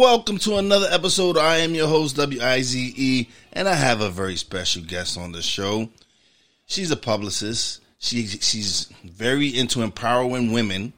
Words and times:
Welcome 0.00 0.38
to 0.38 0.56
another 0.56 0.86
episode. 0.90 1.36
I 1.36 1.58
am 1.58 1.74
your 1.74 1.86
host, 1.86 2.16
W 2.16 2.40
I 2.40 2.62
Z 2.62 2.94
E, 2.96 3.28
and 3.52 3.68
I 3.68 3.74
have 3.74 4.00
a 4.00 4.08
very 4.08 4.34
special 4.34 4.82
guest 4.82 5.18
on 5.18 5.32
the 5.32 5.42
show. 5.42 5.90
She's 6.64 6.90
a 6.90 6.96
publicist. 6.96 7.82
She 7.98 8.26
she's 8.26 8.90
very 9.04 9.48
into 9.48 9.82
empowering 9.82 10.52
women. 10.52 10.94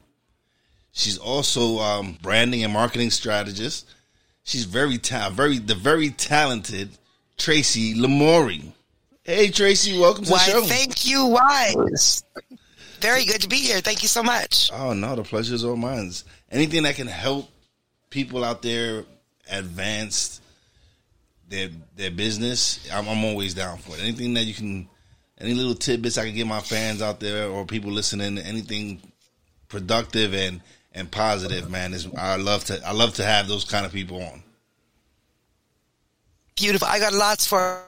She's 0.93 1.17
also 1.17 1.79
um, 1.79 2.17
branding 2.21 2.63
and 2.63 2.71
marketing 2.71 3.09
strategist. 3.09 3.89
She's 4.45 4.63
very 4.63 4.97
ta- 4.99 5.31
very 5.31 5.57
the 5.57 5.75
very 5.75 6.11
talented 6.11 6.91
Tracy 7.37 7.95
Lamourie. 7.95 8.71
Hey 9.25 9.49
Tracy, 9.49 9.99
welcome 9.99 10.23
to 10.23 10.31
Why, 10.31 10.45
the 10.45 10.51
show. 10.51 10.61
thank 10.61 11.05
you, 11.05 11.25
Wise. 11.25 12.23
Very 13.01 13.25
good 13.25 13.41
to 13.41 13.49
be 13.49 13.57
here. 13.57 13.81
Thank 13.81 14.01
you 14.01 14.07
so 14.07 14.23
much. 14.23 14.71
Oh 14.71 14.93
no, 14.93 15.13
the 15.17 15.23
pleasure 15.23 15.55
is 15.55 15.65
all 15.65 15.75
mine. 15.75 16.09
Anything 16.49 16.83
that 16.83 16.95
can 16.95 17.07
help 17.07 17.49
people 18.13 18.45
out 18.45 18.61
there 18.61 19.05
advance 19.49 20.39
their 21.49 21.69
their 21.95 22.11
business, 22.11 22.87
I'm, 22.93 23.09
I'm 23.09 23.25
always 23.25 23.53
down 23.55 23.79
for 23.79 23.97
it. 23.97 24.03
Anything 24.03 24.35
that 24.35 24.43
you 24.43 24.53
can, 24.53 24.87
any 25.39 25.53
little 25.55 25.73
tidbits 25.75 26.17
I 26.17 26.25
can 26.25 26.35
get 26.35 26.47
my 26.47 26.61
fans 26.61 27.01
out 27.01 27.19
there 27.19 27.49
or 27.49 27.65
people 27.65 27.91
listening, 27.91 28.37
anything 28.37 29.01
productive 29.67 30.33
and 30.33 30.61
and 30.93 31.09
positive, 31.09 31.69
man. 31.71 31.93
Is 31.93 32.07
I 32.15 32.35
love 32.35 32.63
to 32.65 32.79
I 32.87 32.91
love 32.91 33.15
to 33.15 33.25
have 33.25 33.47
those 33.47 33.65
kind 33.65 33.85
of 33.85 33.91
people 33.91 34.21
on. 34.21 34.43
Beautiful. 36.55 36.87
I 36.87 36.99
got 36.99 37.13
lots 37.13 37.45
for. 37.45 37.83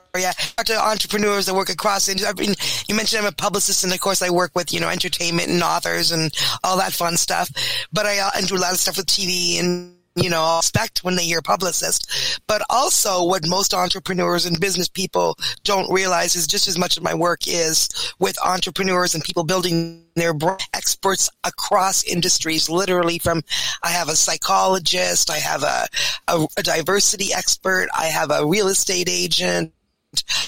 Talk 0.56 0.66
to 0.67 0.82
entrepreneurs 0.82 1.45
that 1.45 1.54
work 1.54 1.70
across. 1.70 2.10
I 2.10 2.32
mean, 2.39 2.56
you 2.88 2.95
mentioned 2.95 3.22
I'm 3.22 3.28
a 3.28 3.36
publicist, 3.36 3.84
and 3.84 3.92
of 3.92 4.00
course, 4.00 4.22
I 4.22 4.30
work 4.30 4.52
with 4.56 4.72
you 4.72 4.80
know 4.80 4.88
entertainment 4.88 5.50
and 5.50 5.62
authors 5.62 6.14
and 6.14 6.34
all 6.64 6.78
that 6.78 6.94
fun 6.94 7.17
stuff. 7.17 7.50
But 7.92 8.06
I, 8.06 8.20
uh, 8.20 8.30
I 8.34 8.42
do 8.42 8.56
a 8.56 8.58
lot 8.58 8.72
of 8.72 8.80
stuff 8.80 8.95
with 8.95 9.08
TV 9.08 9.60
and 9.60 9.95
you 10.16 10.30
know, 10.30 10.58
expect 10.58 11.03
when 11.03 11.16
they 11.16 11.25
hear 11.25 11.41
publicist. 11.41 12.41
But 12.47 12.61
also 12.69 13.25
what 13.25 13.47
most 13.47 13.73
entrepreneurs 13.73 14.45
and 14.45 14.59
business 14.59 14.88
people 14.88 15.38
don't 15.63 15.91
realize 15.91 16.35
is 16.35 16.47
just 16.47 16.67
as 16.67 16.77
much 16.77 16.97
of 16.97 17.03
my 17.03 17.13
work 17.13 17.47
is 17.47 17.89
with 18.19 18.38
entrepreneurs 18.43 19.13
and 19.13 19.23
people 19.23 19.43
building 19.43 20.05
their 20.16 20.33
experts 20.73 21.30
across 21.43 22.03
industries, 22.05 22.69
literally 22.69 23.19
from, 23.19 23.41
I 23.83 23.89
have 23.89 24.08
a 24.08 24.16
psychologist, 24.16 25.30
I 25.30 25.39
have 25.39 25.63
a, 25.63 25.88
a, 26.30 26.47
a 26.58 26.63
diversity 26.63 27.33
expert, 27.33 27.89
I 27.97 28.05
have 28.05 28.31
a 28.31 28.45
real 28.45 28.69
estate 28.69 29.09
agent, 29.09 29.73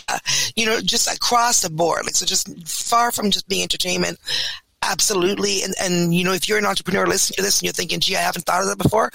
uh, 0.08 0.20
you 0.56 0.66
know, 0.66 0.80
just 0.80 1.14
across 1.14 1.62
the 1.62 1.70
board. 1.70 2.06
Like, 2.06 2.16
so 2.16 2.26
just 2.26 2.68
far 2.68 3.12
from 3.12 3.32
just 3.32 3.50
being 3.50 3.64
entertainment. 3.64 4.18
Absolutely. 4.82 5.64
And, 5.64 5.74
and, 5.82 6.16
you 6.16 6.24
know, 6.24 6.32
if 6.32 6.48
you're 6.48 6.58
an 6.58 6.66
entrepreneur 6.66 7.06
listening 7.06 7.36
to 7.36 7.42
this 7.42 7.60
and 7.60 7.66
you're 7.66 7.74
thinking, 7.74 8.00
gee, 8.00 8.16
I 8.16 8.22
haven't 8.22 8.46
thought 8.46 8.62
of 8.62 8.70
that 8.70 8.78
before, 8.78 9.12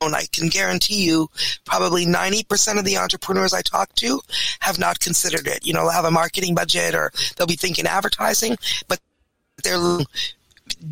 and 0.00 0.14
I 0.14 0.26
can 0.32 0.48
guarantee 0.48 1.04
you 1.04 1.28
probably 1.64 2.06
90% 2.06 2.78
of 2.78 2.84
the 2.84 2.98
entrepreneurs 2.98 3.54
I 3.54 3.62
talk 3.62 3.92
to 3.94 4.20
have 4.60 4.78
not 4.78 5.00
considered 5.00 5.46
it. 5.46 5.66
You 5.66 5.72
know, 5.72 5.82
they'll 5.82 5.90
have 5.90 6.04
a 6.04 6.10
marketing 6.10 6.54
budget 6.54 6.94
or 6.94 7.10
they'll 7.36 7.46
be 7.46 7.56
thinking 7.56 7.86
advertising, 7.86 8.56
but 8.88 9.00
they're 9.62 9.98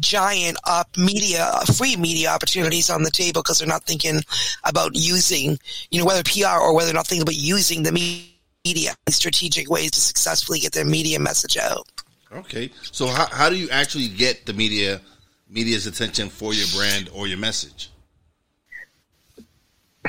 giant 0.00 0.56
up 0.64 0.97
media, 0.97 1.50
free 1.76 1.97
media 1.97 2.30
opportunities 2.30 2.91
on 2.91 3.03
the 3.03 3.10
table 3.10 3.42
because 3.42 3.58
they're 3.58 3.69
not 3.69 3.84
thinking 3.84 4.20
about 4.64 4.92
using, 4.94 5.58
you 5.91 5.98
know, 5.98 6.06
whether 6.06 6.22
PR 6.22 6.60
or 6.60 6.74
whether 6.74 6.86
they're 6.86 6.94
not 6.94 7.06
thinking 7.06 7.22
about 7.22 7.36
using 7.36 7.82
the 7.82 7.92
media 7.92 8.94
in 9.06 9.12
strategic 9.12 9.69
ways 9.69 9.91
to 9.91 10.00
successfully 10.00 10.60
get 10.60 10.72
their 10.72 10.84
media 10.84 11.19
message 11.19 11.56
out. 11.56 11.86
Okay, 12.32 12.70
so 12.91 13.06
how 13.06 13.26
how 13.26 13.48
do 13.48 13.56
you 13.56 13.69
actually 13.70 14.08
get 14.08 14.47
the 14.47 14.53
media 14.53 15.00
media's 15.48 15.86
attention 15.86 16.28
for 16.28 16.53
your 16.53 16.66
brand 16.74 17.08
or 17.12 17.28
your 17.28 17.38
message? 17.38 17.91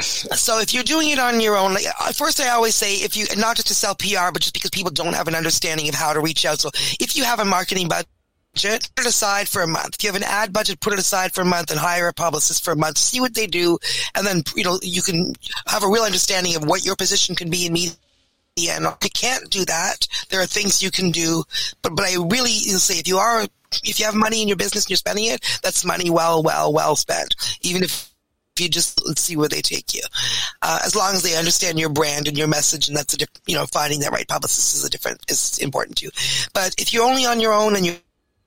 So 0.01 0.59
if 0.59 0.73
you're 0.73 0.83
doing 0.83 1.09
it 1.09 1.19
on 1.19 1.39
your 1.39 1.55
own, 1.55 1.73
like 1.73 1.85
uh, 1.99 2.11
first 2.11 2.41
I 2.41 2.49
always 2.49 2.75
say 2.75 2.95
if 2.95 3.15
you 3.15 3.25
not 3.37 3.55
just 3.55 3.67
to 3.69 3.73
sell 3.73 3.95
PR, 3.95 4.31
but 4.33 4.41
just 4.41 4.53
because 4.53 4.69
people 4.69 4.91
don't 4.91 5.13
have 5.13 5.27
an 5.27 5.35
understanding 5.35 5.87
of 5.87 5.95
how 5.95 6.11
to 6.11 6.19
reach 6.19 6.45
out. 6.45 6.59
So 6.59 6.69
if 6.99 7.15
you 7.15 7.23
have 7.23 7.39
a 7.39 7.45
marketing 7.45 7.87
budget, 7.87 8.89
put 8.95 9.05
it 9.05 9.09
aside 9.09 9.47
for 9.47 9.61
a 9.61 9.67
month. 9.67 9.95
If 9.95 10.03
you 10.03 10.11
have 10.11 10.21
an 10.21 10.27
ad 10.27 10.51
budget, 10.51 10.81
put 10.81 10.91
it 10.91 10.99
aside 10.99 11.33
for 11.33 11.41
a 11.41 11.45
month 11.45 11.71
and 11.71 11.79
hire 11.79 12.09
a 12.09 12.13
publicist 12.13 12.65
for 12.65 12.71
a 12.71 12.75
month. 12.75 12.97
See 12.97 13.21
what 13.21 13.35
they 13.35 13.47
do, 13.47 13.77
and 14.15 14.27
then 14.27 14.43
you 14.55 14.65
know 14.65 14.79
you 14.81 15.01
can 15.01 15.33
have 15.67 15.83
a 15.83 15.89
real 15.89 16.03
understanding 16.03 16.55
of 16.57 16.65
what 16.65 16.85
your 16.85 16.97
position 16.97 17.35
can 17.35 17.49
be 17.49 17.65
in 17.65 17.73
media. 17.73 17.95
And 18.57 18.85
if 18.85 18.97
you 19.01 19.09
can't 19.13 19.49
do 19.49 19.63
that, 19.65 20.07
there 20.29 20.41
are 20.41 20.45
things 20.45 20.83
you 20.83 20.91
can 20.91 21.11
do. 21.11 21.43
But 21.81 21.95
but 21.95 22.05
I 22.05 22.15
really 22.15 22.51
say 22.51 22.95
if 22.95 23.07
you 23.07 23.17
are 23.17 23.45
if 23.83 23.99
you 23.99 24.05
have 24.05 24.15
money 24.15 24.41
in 24.41 24.49
your 24.49 24.57
business 24.57 24.85
and 24.85 24.89
you're 24.89 24.97
spending 24.97 25.25
it, 25.25 25.59
that's 25.63 25.85
money 25.85 26.09
well 26.09 26.43
well 26.43 26.73
well 26.73 26.97
spent. 26.97 27.33
Even 27.61 27.83
if 27.83 28.13
you 28.59 28.69
just 28.69 29.05
let's 29.05 29.21
see 29.21 29.35
where 29.35 29.49
they 29.49 29.61
take 29.61 29.93
you. 29.93 30.01
Uh, 30.61 30.79
as 30.85 30.95
long 30.95 31.13
as 31.13 31.23
they 31.23 31.35
understand 31.35 31.79
your 31.79 31.89
brand 31.89 32.27
and 32.27 32.37
your 32.37 32.47
message, 32.47 32.87
and 32.87 32.97
that's 32.97 33.13
a 33.13 33.17
diff- 33.17 33.29
you 33.45 33.55
know 33.55 33.65
finding 33.67 33.99
that 33.99 34.11
right 34.11 34.27
publicist 34.27 34.75
is 34.75 34.85
a 34.85 34.89
different 34.89 35.19
is 35.29 35.57
important 35.59 35.97
too. 35.97 36.09
But 36.53 36.75
if 36.77 36.93
you're 36.93 37.05
only 37.05 37.25
on 37.25 37.39
your 37.39 37.53
own 37.53 37.75
and 37.75 37.85
you're 37.85 37.95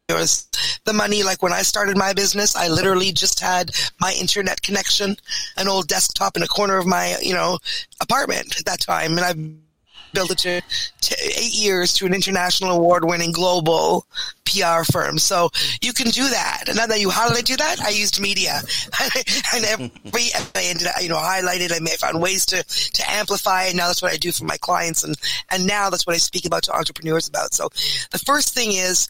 yours 0.09 0.49
the 0.87 0.93
money 0.95 1.23
like 1.23 1.43
when 1.43 1.53
i 1.53 1.61
started 1.61 1.95
my 1.95 2.15
business 2.15 2.57
i 2.57 2.67
literally 2.67 3.13
just 3.13 3.41
had 3.41 3.71
my 4.01 4.17
internet 4.19 4.63
connection 4.63 5.15
an 5.59 5.69
old 5.69 5.87
desktop 5.87 6.35
in 6.35 6.43
a 6.43 6.47
corner 6.47 6.79
of 6.79 6.87
my 6.87 7.15
you 7.21 7.35
know 7.35 7.59
apartment 8.01 8.59
at 8.59 8.65
that 8.65 8.81
time 8.81 9.19
and 9.19 9.21
i 9.21 9.68
to, 10.15 10.63
to 11.01 11.17
eight 11.23 11.55
years 11.55 11.93
to 11.95 12.07
an 12.07 12.15
international 12.15 12.73
award 12.73 13.05
winning 13.05 13.33
global 13.33 14.07
PR 14.45 14.85
firm. 14.91 15.19
So 15.19 15.51
you 15.81 15.93
can 15.93 16.09
do 16.09 16.29
that. 16.29 16.65
And 16.69 16.79
that 16.79 17.01
you, 17.01 17.11
how 17.11 17.29
did 17.29 17.39
I 17.39 17.43
do 17.43 17.57
that? 17.57 17.81
I 17.81 17.91
used 17.91 18.21
media. 18.21 18.61
and 19.55 19.65
every, 19.65 20.31
I 20.55 20.65
ended 20.65 20.87
up, 20.87 21.03
you 21.03 21.09
know, 21.09 21.17
highlighted, 21.17 21.73
I 21.73 21.97
found 21.97 22.21
ways 22.21 22.47
to, 22.47 22.63
to 22.65 23.11
amplify. 23.11 23.65
And 23.65 23.77
now 23.77 23.87
that's 23.87 24.03
what 24.03 24.13
I 24.13 24.17
do 24.17 24.33
for 24.33 24.45
my 24.45 24.57
clients. 24.57 25.05
And, 25.05 25.17
and 25.51 25.67
now 25.67 25.91
that's 25.91 26.07
what 26.07 26.15
I 26.15 26.19
speak 26.19 26.45
about 26.45 26.63
to 26.65 26.77
entrepreneurs 26.77 27.29
about. 27.29 27.55
So 27.55 27.69
the 28.11 28.19
first 28.19 28.55
thing 28.55 28.73
is, 28.73 29.09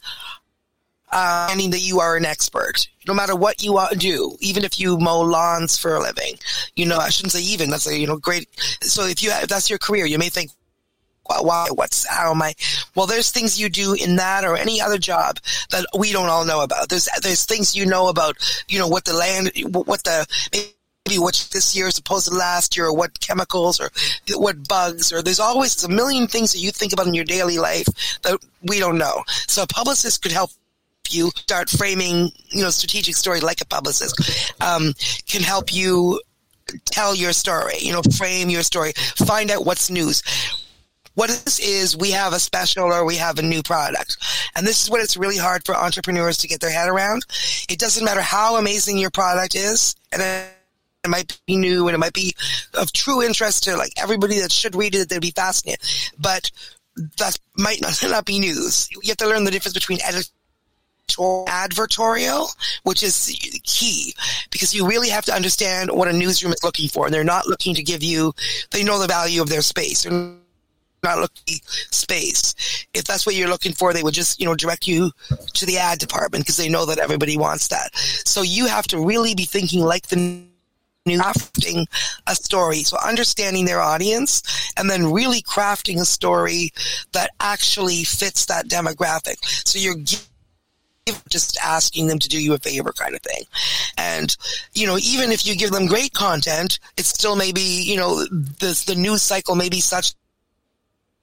uh, 1.11 1.47
meaning 1.55 1.71
that 1.71 1.79
you 1.79 1.99
are 1.99 2.15
an 2.15 2.25
expert. 2.25 2.87
No 3.07 3.13
matter 3.13 3.35
what 3.35 3.63
you 3.63 3.79
do, 3.97 4.37
even 4.39 4.63
if 4.63 4.79
you 4.79 4.97
mow 4.99 5.21
lawns 5.21 5.77
for 5.77 5.95
a 5.95 5.99
living, 5.99 6.35
you 6.75 6.85
know, 6.85 6.97
I 6.97 7.09
shouldn't 7.09 7.31
say 7.31 7.41
even, 7.41 7.69
that's 7.69 7.87
a, 7.87 7.97
you 7.97 8.05
know, 8.05 8.17
great. 8.17 8.47
So 8.81 9.05
if 9.05 9.23
you, 9.23 9.31
if 9.31 9.47
that's 9.47 9.69
your 9.69 9.79
career, 9.79 10.05
you 10.05 10.19
may 10.19 10.29
think, 10.29 10.51
why, 11.39 11.67
what's, 11.71 12.07
how 12.07 12.31
am 12.31 12.41
I? 12.41 12.53
Well, 12.95 13.07
there's 13.07 13.31
things 13.31 13.59
you 13.59 13.69
do 13.69 13.93
in 13.93 14.15
that 14.17 14.43
or 14.43 14.57
any 14.57 14.81
other 14.81 14.97
job 14.97 15.39
that 15.69 15.85
we 15.97 16.11
don't 16.11 16.29
all 16.29 16.45
know 16.45 16.61
about. 16.61 16.89
There's, 16.89 17.07
there's 17.21 17.45
things 17.45 17.75
you 17.75 17.85
know 17.85 18.07
about, 18.07 18.37
you 18.67 18.79
know, 18.79 18.87
what 18.87 19.05
the 19.05 19.13
land, 19.13 19.51
what 19.71 20.03
the, 20.03 20.25
maybe 21.07 21.19
what 21.19 21.47
this 21.51 21.75
year 21.75 21.87
is 21.87 21.97
opposed 21.97 22.27
to 22.27 22.33
last 22.33 22.77
year 22.77 22.87
or 22.87 22.95
what 22.95 23.19
chemicals 23.19 23.79
or 23.79 23.89
what 24.35 24.67
bugs 24.67 25.11
or 25.11 25.21
there's 25.21 25.39
always 25.39 25.83
a 25.83 25.89
million 25.89 26.27
things 26.27 26.53
that 26.53 26.59
you 26.59 26.71
think 26.71 26.93
about 26.93 27.07
in 27.07 27.13
your 27.13 27.25
daily 27.25 27.57
life 27.57 27.87
that 28.23 28.39
we 28.63 28.79
don't 28.79 28.97
know. 28.97 29.23
So 29.47 29.63
a 29.63 29.67
publicist 29.67 30.21
could 30.21 30.31
help 30.31 30.51
you 31.09 31.31
start 31.35 31.69
framing, 31.69 32.31
you 32.49 32.61
know, 32.61 32.69
strategic 32.69 33.15
story 33.15 33.39
like 33.39 33.61
a 33.61 33.65
publicist, 33.65 34.53
um, 34.61 34.93
can 35.27 35.41
help 35.41 35.73
you 35.73 36.21
tell 36.85 37.15
your 37.15 37.33
story, 37.33 37.75
you 37.79 37.91
know, 37.91 38.01
frame 38.17 38.49
your 38.49 38.61
story, 38.61 38.93
find 39.25 39.49
out 39.49 39.65
what's 39.65 39.89
news. 39.89 40.21
What 41.19 41.27
this 41.27 41.59
is, 41.59 41.97
we 41.97 42.11
have 42.11 42.31
a 42.31 42.39
special 42.39 42.85
or 42.85 43.03
we 43.03 43.17
have 43.17 43.39
a 43.39 43.41
new 43.41 43.61
product. 43.61 44.15
And 44.55 44.65
this 44.65 44.81
is 44.81 44.89
what 44.89 45.01
it's 45.01 45.17
really 45.17 45.35
hard 45.35 45.65
for 45.65 45.75
entrepreneurs 45.75 46.37
to 46.37 46.47
get 46.47 46.61
their 46.61 46.71
head 46.71 46.87
around. 46.87 47.25
It 47.69 47.77
doesn't 47.77 48.05
matter 48.05 48.21
how 48.21 48.55
amazing 48.55 48.97
your 48.97 49.09
product 49.09 49.53
is, 49.53 49.97
and 50.13 50.21
it 50.21 51.09
might 51.09 51.37
be 51.45 51.57
new 51.57 51.89
and 51.89 51.95
it 51.95 51.97
might 51.97 52.13
be 52.13 52.33
of 52.73 52.93
true 52.93 53.21
interest 53.21 53.65
to 53.65 53.75
like 53.75 53.91
everybody 53.97 54.39
that 54.39 54.49
should 54.49 54.77
read 54.77 54.95
it, 54.95 55.09
they'd 55.09 55.19
be 55.19 55.31
fascinated. 55.31 55.85
But 56.17 56.51
that 57.17 57.37
might 57.57 57.81
not, 57.81 58.01
not 58.09 58.23
be 58.23 58.39
news. 58.39 58.87
You 58.89 59.01
have 59.09 59.17
to 59.17 59.27
learn 59.27 59.43
the 59.43 59.51
difference 59.51 59.73
between 59.73 59.99
editorial 60.01 60.33
advertorial, 61.49 62.47
which 62.83 63.03
is 63.03 63.35
key 63.63 64.13
because 64.51 64.73
you 64.73 64.87
really 64.87 65.09
have 65.09 65.25
to 65.25 65.33
understand 65.33 65.91
what 65.91 66.07
a 66.07 66.13
newsroom 66.13 66.53
is 66.53 66.63
looking 66.63 66.87
for. 66.87 67.07
And 67.07 67.13
they're 67.13 67.25
not 67.25 67.45
looking 67.45 67.75
to 67.75 67.83
give 67.83 68.03
you, 68.03 68.31
they 68.71 68.85
know 68.85 68.99
the 68.99 69.07
value 69.07 69.41
of 69.41 69.49
their 69.49 69.63
space. 69.63 70.05
Not 71.03 71.19
looking 71.19 71.59
space. 71.91 72.87
If 72.93 73.05
that's 73.05 73.25
what 73.25 73.35
you're 73.35 73.49
looking 73.49 73.73
for, 73.73 73.93
they 73.93 74.03
would 74.03 74.13
just, 74.13 74.39
you 74.39 74.45
know, 74.45 74.55
direct 74.55 74.87
you 74.87 75.11
to 75.53 75.65
the 75.65 75.77
ad 75.77 75.99
department 75.99 76.43
because 76.43 76.57
they 76.57 76.69
know 76.69 76.85
that 76.85 76.99
everybody 76.99 77.37
wants 77.37 77.67
that. 77.69 77.95
So 77.95 78.41
you 78.41 78.67
have 78.67 78.87
to 78.87 79.03
really 79.03 79.35
be 79.35 79.45
thinking 79.45 79.81
like 79.81 80.07
the 80.07 80.15
new 81.05 81.19
crafting 81.19 81.85
a 82.27 82.35
story. 82.35 82.83
So 82.83 82.97
understanding 83.03 83.65
their 83.65 83.81
audience 83.81 84.71
and 84.77 84.89
then 84.89 85.11
really 85.11 85.41
crafting 85.41 85.99
a 85.99 86.05
story 86.05 86.71
that 87.13 87.31
actually 87.39 88.03
fits 88.03 88.45
that 88.45 88.67
demographic. 88.67 89.37
So 89.67 89.79
you're 89.79 89.97
just 91.29 91.57
asking 91.63 92.07
them 92.07 92.19
to 92.19 92.29
do 92.29 92.41
you 92.41 92.53
a 92.53 92.59
favor 92.59 92.91
kind 92.91 93.15
of 93.15 93.21
thing. 93.21 93.43
And, 93.97 94.35
you 94.73 94.85
know, 94.85 94.97
even 95.01 95.31
if 95.31 95.45
you 95.45 95.55
give 95.55 95.71
them 95.71 95.87
great 95.87 96.13
content, 96.13 96.79
it's 96.97 97.09
still 97.09 97.35
maybe, 97.35 97.61
you 97.61 97.97
know, 97.97 98.25
the, 98.25 98.83
the 98.85 98.95
news 98.95 99.23
cycle 99.23 99.55
may 99.55 99.69
be 99.69 99.79
such 99.79 100.13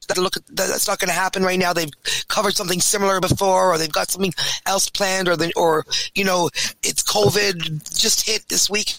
that 0.08 0.18
look 0.18 0.34
that's 0.48 0.88
not 0.88 0.98
going 0.98 1.08
to 1.08 1.14
happen 1.14 1.42
right 1.42 1.58
now. 1.58 1.72
They've 1.72 1.90
covered 2.28 2.54
something 2.54 2.80
similar 2.80 3.20
before, 3.20 3.72
or 3.72 3.78
they've 3.78 3.92
got 3.92 4.10
something 4.10 4.34
else 4.66 4.88
planned, 4.88 5.28
or 5.28 5.36
the, 5.36 5.52
or 5.56 5.84
you 6.14 6.24
know, 6.24 6.50
it's 6.82 7.02
COVID 7.02 7.98
just 7.98 8.28
hit 8.28 8.48
this 8.48 8.70
week. 8.70 8.94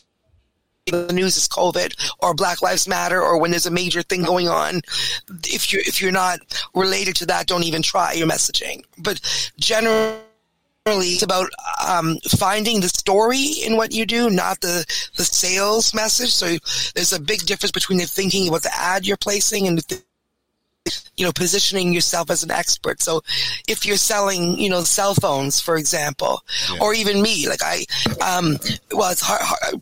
The 0.85 1.11
news 1.11 1.35
is 1.35 1.49
COVID 1.49 2.15
or 2.19 2.33
Black 2.33 2.61
Lives 2.61 2.87
Matter, 2.87 3.21
or 3.21 3.37
when 3.39 3.51
there's 3.51 3.65
a 3.65 3.71
major 3.71 4.01
thing 4.03 4.23
going 4.23 4.47
on. 4.47 4.81
If 5.43 5.73
you're 5.73 5.81
if 5.81 6.01
you're 6.01 6.11
not 6.13 6.39
related 6.73 7.15
to 7.17 7.25
that, 7.25 7.47
don't 7.47 7.63
even 7.63 7.81
try 7.81 8.13
your 8.13 8.27
messaging. 8.27 8.83
But 8.97 9.19
generally 9.59 10.17
it's 10.87 11.23
about 11.23 11.49
um, 11.85 12.17
finding 12.37 12.79
the 12.79 12.87
story 12.87 13.43
in 13.65 13.75
what 13.75 13.91
you 13.91 14.05
do, 14.05 14.29
not 14.29 14.61
the 14.61 14.85
the 15.17 15.25
sales 15.25 15.93
message. 15.93 16.31
So 16.31 16.55
there's 16.95 17.11
a 17.11 17.19
big 17.19 17.45
difference 17.45 17.71
between 17.71 17.97
the 17.97 18.05
thinking 18.05 18.47
about 18.47 18.63
the 18.63 18.73
ad 18.73 19.05
you're 19.05 19.17
placing 19.17 19.67
and 19.67 19.77
the 19.79 20.01
you 21.15 21.25
know, 21.25 21.31
positioning 21.31 21.93
yourself 21.93 22.29
as 22.29 22.43
an 22.43 22.51
expert. 22.51 23.01
So 23.01 23.21
if 23.67 23.85
you're 23.85 23.97
selling, 23.97 24.59
you 24.59 24.69
know, 24.69 24.81
cell 24.81 25.13
phones, 25.13 25.59
for 25.61 25.77
example, 25.77 26.41
yeah. 26.71 26.79
or 26.81 26.93
even 26.93 27.21
me, 27.21 27.47
like 27.47 27.61
I, 27.63 27.85
um, 28.21 28.57
well, 28.91 29.11
it's 29.11 29.21
hard, 29.21 29.41
hard 29.41 29.81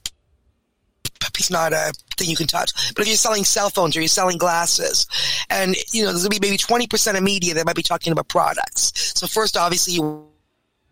it's 1.37 1.51
not 1.51 1.73
a 1.73 1.93
thing 2.17 2.29
you 2.29 2.35
can 2.35 2.47
touch. 2.47 2.71
But 2.93 3.01
if 3.01 3.07
you're 3.07 3.17
selling 3.17 3.43
cell 3.43 3.69
phones 3.69 3.95
or 3.95 4.01
you're 4.01 4.07
selling 4.07 4.37
glasses, 4.37 5.07
and 5.49 5.75
you 5.91 6.03
know, 6.03 6.11
there's 6.11 6.23
gonna 6.23 6.39
be 6.39 6.47
maybe 6.47 6.57
20% 6.57 7.17
of 7.17 7.23
media 7.23 7.53
that 7.55 7.65
might 7.65 7.75
be 7.75 7.83
talking 7.83 8.11
about 8.11 8.27
products. 8.27 8.91
So 9.19 9.27
first, 9.27 9.57
obviously, 9.57 9.95
you 9.95 10.27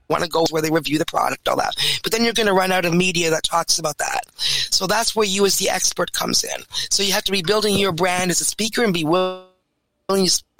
want 0.10 0.24
to 0.24 0.30
go 0.30 0.46
where 0.52 0.62
they 0.62 0.70
review 0.70 0.98
the 0.98 1.06
product, 1.06 1.48
all 1.48 1.58
that. 1.58 1.76
But 2.04 2.12
then 2.12 2.24
you're 2.24 2.34
going 2.34 2.48
to 2.48 2.54
run 2.54 2.72
out 2.72 2.86
of 2.86 2.94
media 2.94 3.30
that 3.32 3.44
talks 3.44 3.80
about 3.80 3.98
that. 4.00 4.22
So 4.38 4.86
that's 4.86 5.16
where 5.16 5.26
you 5.26 5.46
as 5.46 5.58
the 5.58 5.70
expert 5.70 6.12
comes 6.12 6.44
in. 6.44 6.64
So 6.90 7.04
you 7.04 7.14
have 7.14 7.24
to 7.24 7.32
be 7.32 7.42
building 7.42 7.78
your 7.78 7.94
brand 7.94 8.30
as 8.30 8.42
a 8.42 8.46
speaker 8.46 8.84
and 8.84 8.94
be 8.94 9.06
willing 9.06 9.43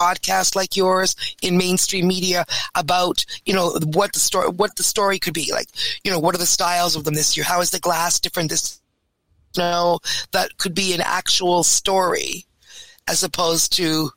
podcast 0.00 0.54
like 0.54 0.76
yours 0.76 1.16
in 1.42 1.56
mainstream 1.56 2.06
media 2.06 2.44
about 2.74 3.24
you 3.44 3.54
know 3.54 3.78
what 3.92 4.12
the 4.12 4.18
story 4.18 4.48
what 4.48 4.76
the 4.76 4.82
story 4.82 5.18
could 5.18 5.34
be 5.34 5.50
like 5.52 5.68
you 6.02 6.10
know 6.10 6.18
what 6.18 6.34
are 6.34 6.38
the 6.38 6.46
styles 6.46 6.96
of 6.96 7.04
them 7.04 7.14
this 7.14 7.36
year? 7.36 7.44
How 7.44 7.60
is 7.60 7.70
the 7.70 7.80
glass 7.80 8.20
different 8.20 8.50
this 8.50 8.80
you 9.56 9.62
know 9.62 10.00
that 10.32 10.56
could 10.58 10.74
be 10.74 10.92
an 10.92 11.00
actual 11.00 11.62
story 11.62 12.44
as 13.08 13.22
opposed 13.22 13.72
to 13.74 14.10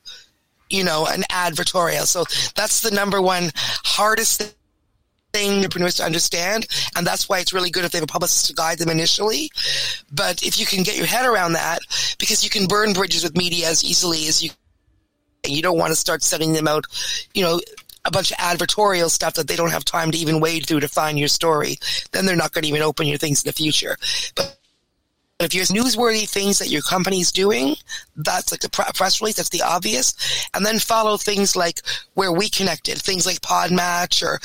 you 0.69 0.83
know 0.83 1.05
an 1.05 1.21
advertorial. 1.31 2.05
So 2.05 2.25
that's 2.55 2.81
the 2.81 2.91
number 2.91 3.21
one 3.21 3.51
hardest 3.55 4.55
thing 5.33 5.57
entrepreneurs 5.57 5.95
to 5.95 6.05
understand 6.05 6.65
and 6.95 7.05
that's 7.05 7.27
why 7.27 7.39
it's 7.39 7.53
really 7.53 7.69
good 7.69 7.83
if 7.83 7.91
they 7.91 7.97
have 7.97 8.03
a 8.03 8.07
publicist 8.07 8.47
to 8.47 8.53
guide 8.53 8.79
them 8.79 8.89
initially. 8.89 9.51
But 10.11 10.43
if 10.43 10.59
you 10.59 10.65
can 10.65 10.83
get 10.83 10.97
your 10.97 11.05
head 11.05 11.25
around 11.25 11.53
that 11.53 11.79
because 12.17 12.43
you 12.43 12.49
can 12.49 12.65
burn 12.67 12.93
bridges 12.93 13.23
with 13.23 13.37
media 13.37 13.69
as 13.69 13.83
easily 13.83 14.27
as 14.27 14.43
you 14.43 14.51
you 15.45 15.61
don't 15.61 15.77
want 15.77 15.91
to 15.91 15.95
start 15.95 16.23
sending 16.23 16.53
them 16.53 16.67
out, 16.67 16.85
you 17.33 17.43
know, 17.43 17.59
a 18.05 18.11
bunch 18.11 18.31
of 18.31 18.37
advertorial 18.37 19.09
stuff 19.09 19.33
that 19.35 19.47
they 19.47 19.55
don't 19.55 19.71
have 19.71 19.85
time 19.85 20.11
to 20.11 20.17
even 20.17 20.39
wade 20.39 20.65
through 20.65 20.79
to 20.79 20.87
find 20.87 21.19
your 21.19 21.27
story. 21.27 21.77
Then 22.11 22.25
they're 22.25 22.35
not 22.35 22.53
going 22.53 22.63
to 22.63 22.69
even 22.69 22.81
open 22.81 23.05
your 23.05 23.17
things 23.17 23.43
in 23.43 23.49
the 23.49 23.53
future. 23.53 23.97
But 24.35 24.57
if 25.39 25.53
you're 25.53 25.65
newsworthy 25.65 26.27
things 26.27 26.59
that 26.59 26.69
your 26.69 26.81
company's 26.81 27.31
doing, 27.31 27.75
that's 28.15 28.51
like 28.51 28.61
the 28.61 28.69
press 28.69 29.21
release, 29.21 29.35
that's 29.35 29.49
the 29.49 29.61
obvious. 29.61 30.47
And 30.53 30.65
then 30.65 30.79
follow 30.79 31.17
things 31.17 31.55
like 31.55 31.81
where 32.13 32.31
we 32.31 32.49
connected, 32.49 32.97
things 32.97 33.25
like 33.25 33.41
Podmatch 33.41 34.25
or 34.25 34.39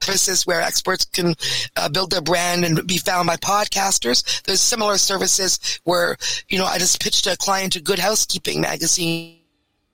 services 0.00 0.46
where 0.46 0.60
experts 0.60 1.04
can 1.04 1.34
uh, 1.76 1.88
build 1.88 2.10
their 2.10 2.20
brand 2.20 2.64
and 2.64 2.86
be 2.86 2.98
found 2.98 3.26
by 3.26 3.36
podcasters. 3.36 4.42
There's 4.42 4.60
similar 4.60 4.98
services 4.98 5.80
where, 5.84 6.16
you 6.48 6.58
know, 6.58 6.66
I 6.66 6.78
just 6.78 7.02
pitched 7.02 7.26
a 7.26 7.36
client 7.36 7.74
to 7.74 7.80
Good 7.80 7.98
Housekeeping 7.98 8.60
magazine 8.60 9.38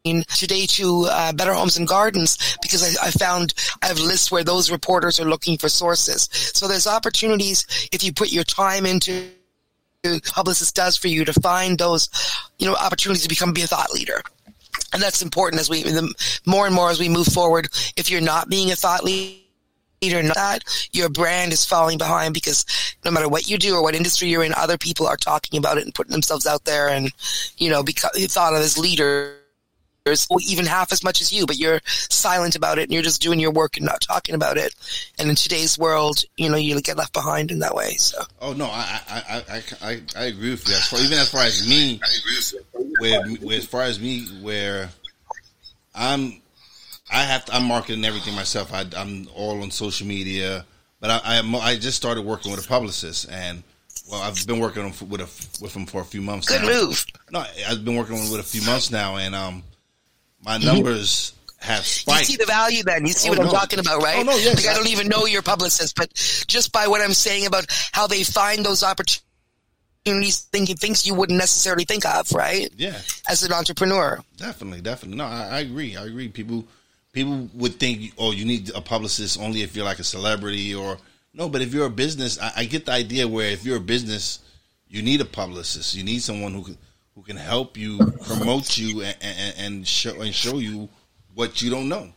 today 0.05 0.64
to 0.64 1.06
uh, 1.11 1.32
Better 1.32 1.52
Homes 1.52 1.76
and 1.76 1.87
Gardens 1.87 2.56
because 2.62 2.82
I, 2.82 3.08
I, 3.08 3.11
found 3.11 3.52
I 3.82 3.88
have 3.88 3.99
lists 3.99 4.31
where 4.31 4.43
those 4.43 4.70
reporters 4.70 5.20
are 5.20 5.26
looking 5.26 5.58
for 5.58 5.69
sources. 5.69 6.29
So 6.32 6.67
there's 6.67 6.87
opportunities 6.87 7.67
if 7.93 8.02
you 8.02 8.12
put 8.12 8.32
your 8.32 8.44
time 8.44 8.87
into 8.87 9.29
publicist 10.32 10.75
does 10.75 10.97
for 10.97 11.08
you 11.08 11.26
to 11.26 11.35
find 11.35 11.76
those, 11.76 12.08
you 12.58 12.67
know, 12.67 12.75
opportunities 12.75 13.25
to 13.25 13.29
become 13.29 13.52
be 13.52 13.62
a 13.62 13.67
thought 13.67 13.93
leader. 13.93 14.23
And 14.94 15.02
that's 15.02 15.20
important 15.20 15.61
as 15.61 15.69
we, 15.69 15.82
the 15.82 16.12
more 16.46 16.64
and 16.64 16.75
more 16.75 16.91
as 16.91 16.99
we 16.99 17.11
move 17.11 17.26
forward. 17.26 17.69
If 17.96 18.11
you're 18.11 18.23
not 18.23 18.49
being 18.49 18.70
a 18.70 18.76
thought 18.76 19.05
leader, 19.05 19.37
or 20.03 20.23
not 20.23 20.35
that 20.35 20.88
your 20.93 21.11
brand 21.11 21.53
is 21.53 21.67
falling 21.67 21.99
behind 21.99 22.32
because 22.32 22.64
no 23.05 23.11
matter 23.11 23.29
what 23.29 23.50
you 23.50 23.58
do 23.58 23.75
or 23.75 23.82
what 23.82 23.94
industry 23.94 24.29
you're 24.29 24.43
in, 24.43 24.55
other 24.55 24.79
people 24.79 25.06
are 25.06 25.19
talking 25.19 25.58
about 25.58 25.76
it 25.76 25.85
and 25.85 25.94
putting 25.94 26.12
themselves 26.12 26.46
out 26.46 26.64
there 26.64 26.88
and, 26.88 27.12
you 27.58 27.69
know, 27.69 27.82
because 27.82 28.11
thought 28.32 28.55
of 28.55 28.61
as 28.61 28.79
leaders 28.79 29.37
even 30.41 30.67
half 30.67 30.93
as 30.93 31.05
much 31.05 31.20
as 31.20 31.32
you, 31.32 31.47
but 31.47 31.58
you're 31.58 31.81
silent 31.85 32.56
about 32.56 32.79
it 32.79 32.85
and 32.85 32.93
you're 32.93 33.02
just 33.02 33.20
doing 33.20 33.38
your 33.38 33.50
work 33.50 33.76
and 33.76 33.85
not 33.85 34.00
talking 34.00 34.35
about 34.35 34.56
it. 34.56 34.75
And 35.19 35.29
in 35.29 35.37
today's 35.37 35.79
world, 35.79 36.25
you 36.37 36.49
know, 36.49 36.56
you 36.56 36.81
get 36.81 36.97
left 36.97 37.12
behind 37.12 37.50
in 37.50 37.58
that 37.61 37.75
way. 37.75 37.91
So. 37.94 38.23
Oh 38.41 38.52
no, 38.52 38.67
I 38.67 39.00
I 39.08 39.44
I 39.49 39.62
I, 39.82 40.00
I 40.17 40.25
agree 40.25 40.50
with 40.50 40.67
you. 40.69 40.75
As 40.75 40.88
far, 40.88 41.00
even 41.00 41.19
as 41.19 41.31
far 41.31 41.44
as 41.44 41.69
me, 41.69 42.00
where, 42.99 43.26
where 43.29 43.58
as 43.58 43.67
far 43.67 43.82
as 43.82 44.00
me, 44.00 44.26
where 44.43 44.88
I'm, 45.94 46.41
I 47.12 47.23
have 47.23 47.44
to, 47.46 47.55
I'm 47.55 47.64
marketing 47.64 48.05
everything 48.05 48.35
myself. 48.35 48.73
I, 48.73 48.87
am 48.96 49.29
all 49.35 49.62
on 49.62 49.70
social 49.70 50.06
media, 50.06 50.64
but 51.00 51.11
I, 51.11 51.20
I 51.25 51.58
I 51.58 51.76
just 51.76 51.96
started 51.96 52.25
working 52.25 52.50
with 52.50 52.64
a 52.64 52.69
publicist 52.69 53.31
and. 53.31 53.62
Well, 54.11 54.23
I've 54.23 54.44
been 54.44 54.58
working 54.58 54.93
with 55.08 55.20
a, 55.20 55.62
with 55.62 55.73
him 55.73 55.87
for 55.87 56.00
a 56.00 56.05
few 56.05 56.20
months. 56.20 56.49
Good 56.49 56.62
now. 56.62 56.69
move. 56.69 57.06
No, 57.31 57.44
I've 57.69 57.84
been 57.84 57.94
working 57.94 58.17
with 58.17 58.41
a 58.41 58.43
few 58.43 58.60
months 58.63 58.91
now, 58.91 59.19
and 59.19 59.36
um, 59.36 59.63
my 60.44 60.59
numbers 60.59 61.35
have 61.59 61.85
spiked. 61.85 62.20
You 62.20 62.25
see 62.25 62.37
the 62.37 62.47
value 62.47 62.82
then. 62.82 63.06
You 63.06 63.13
see 63.13 63.29
oh, 63.29 63.32
what 63.32 63.39
no. 63.39 63.44
I'm 63.44 63.51
talking 63.51 63.79
about, 63.79 64.03
right? 64.03 64.19
Oh, 64.19 64.23
no, 64.23 64.37
yes. 64.37 64.65
Like, 64.65 64.75
I 64.75 64.77
don't 64.77 64.89
even 64.89 65.09
know 65.09 65.27
your 65.27 65.43
publicist, 65.43 65.97
but 65.97 66.13
just 66.47 66.73
by 66.73 66.89
what 66.89 67.01
I'm 67.01 67.15
saying 67.15 67.47
about 67.47 67.67
how 67.93 68.06
they 68.06 68.25
find 68.25 68.65
those 68.65 68.82
opportunities, 68.82 70.41
thinking 70.53 70.77
things 70.77 71.06
you 71.06 71.15
wouldn't 71.15 71.39
necessarily 71.39 71.85
think 71.85 72.06
of, 72.06 72.32
right? 72.32 72.70
Yeah. 72.77 72.99
As 73.29 73.43
an 73.43 73.53
entrepreneur. 73.53 74.20
Definitely, 74.37 74.81
definitely. 74.81 75.19
No, 75.19 75.25
I, 75.25 75.49
I 75.49 75.61
agree. 75.61 75.97
I 75.97 76.05
agree. 76.05 76.29
People 76.29 76.65
people 77.13 77.49
would 77.55 77.79
think, 77.79 78.13
oh, 78.19 78.32
you 78.32 78.44
need 78.44 78.70
a 78.75 78.81
publicist 78.81 79.39
only 79.41 79.63
if 79.63 79.75
you're 79.75 79.85
like 79.85 79.99
a 79.99 80.05
celebrity 80.05 80.75
or 80.75 80.97
no, 81.35 81.49
but 81.49 81.61
if 81.61 81.73
you're 81.75 81.87
a 81.87 81.91
business, 81.91 82.41
I, 82.41 82.53
I 82.56 82.65
get 82.65 82.87
the 82.87 82.93
idea 82.93 83.29
where 83.29 83.51
if 83.51 83.65
you're 83.65 83.77
a 83.77 83.81
business, 83.81 84.41
you 84.89 85.03
need 85.03 85.20
a 85.20 85.25
publicist. 85.25 85.94
You 85.94 86.03
need 86.03 86.23
someone 86.23 86.55
who 86.55 86.77
who 87.20 87.27
can 87.27 87.36
help 87.36 87.77
you 87.77 87.98
promote 88.24 88.79
you 88.79 89.03
and, 89.03 89.17
and, 89.20 89.55
and 89.58 89.86
show 89.86 90.22
and 90.22 90.34
show 90.34 90.56
you 90.56 90.89
what 91.34 91.60
you 91.60 91.69
don't 91.69 91.86
know. 91.86 92.08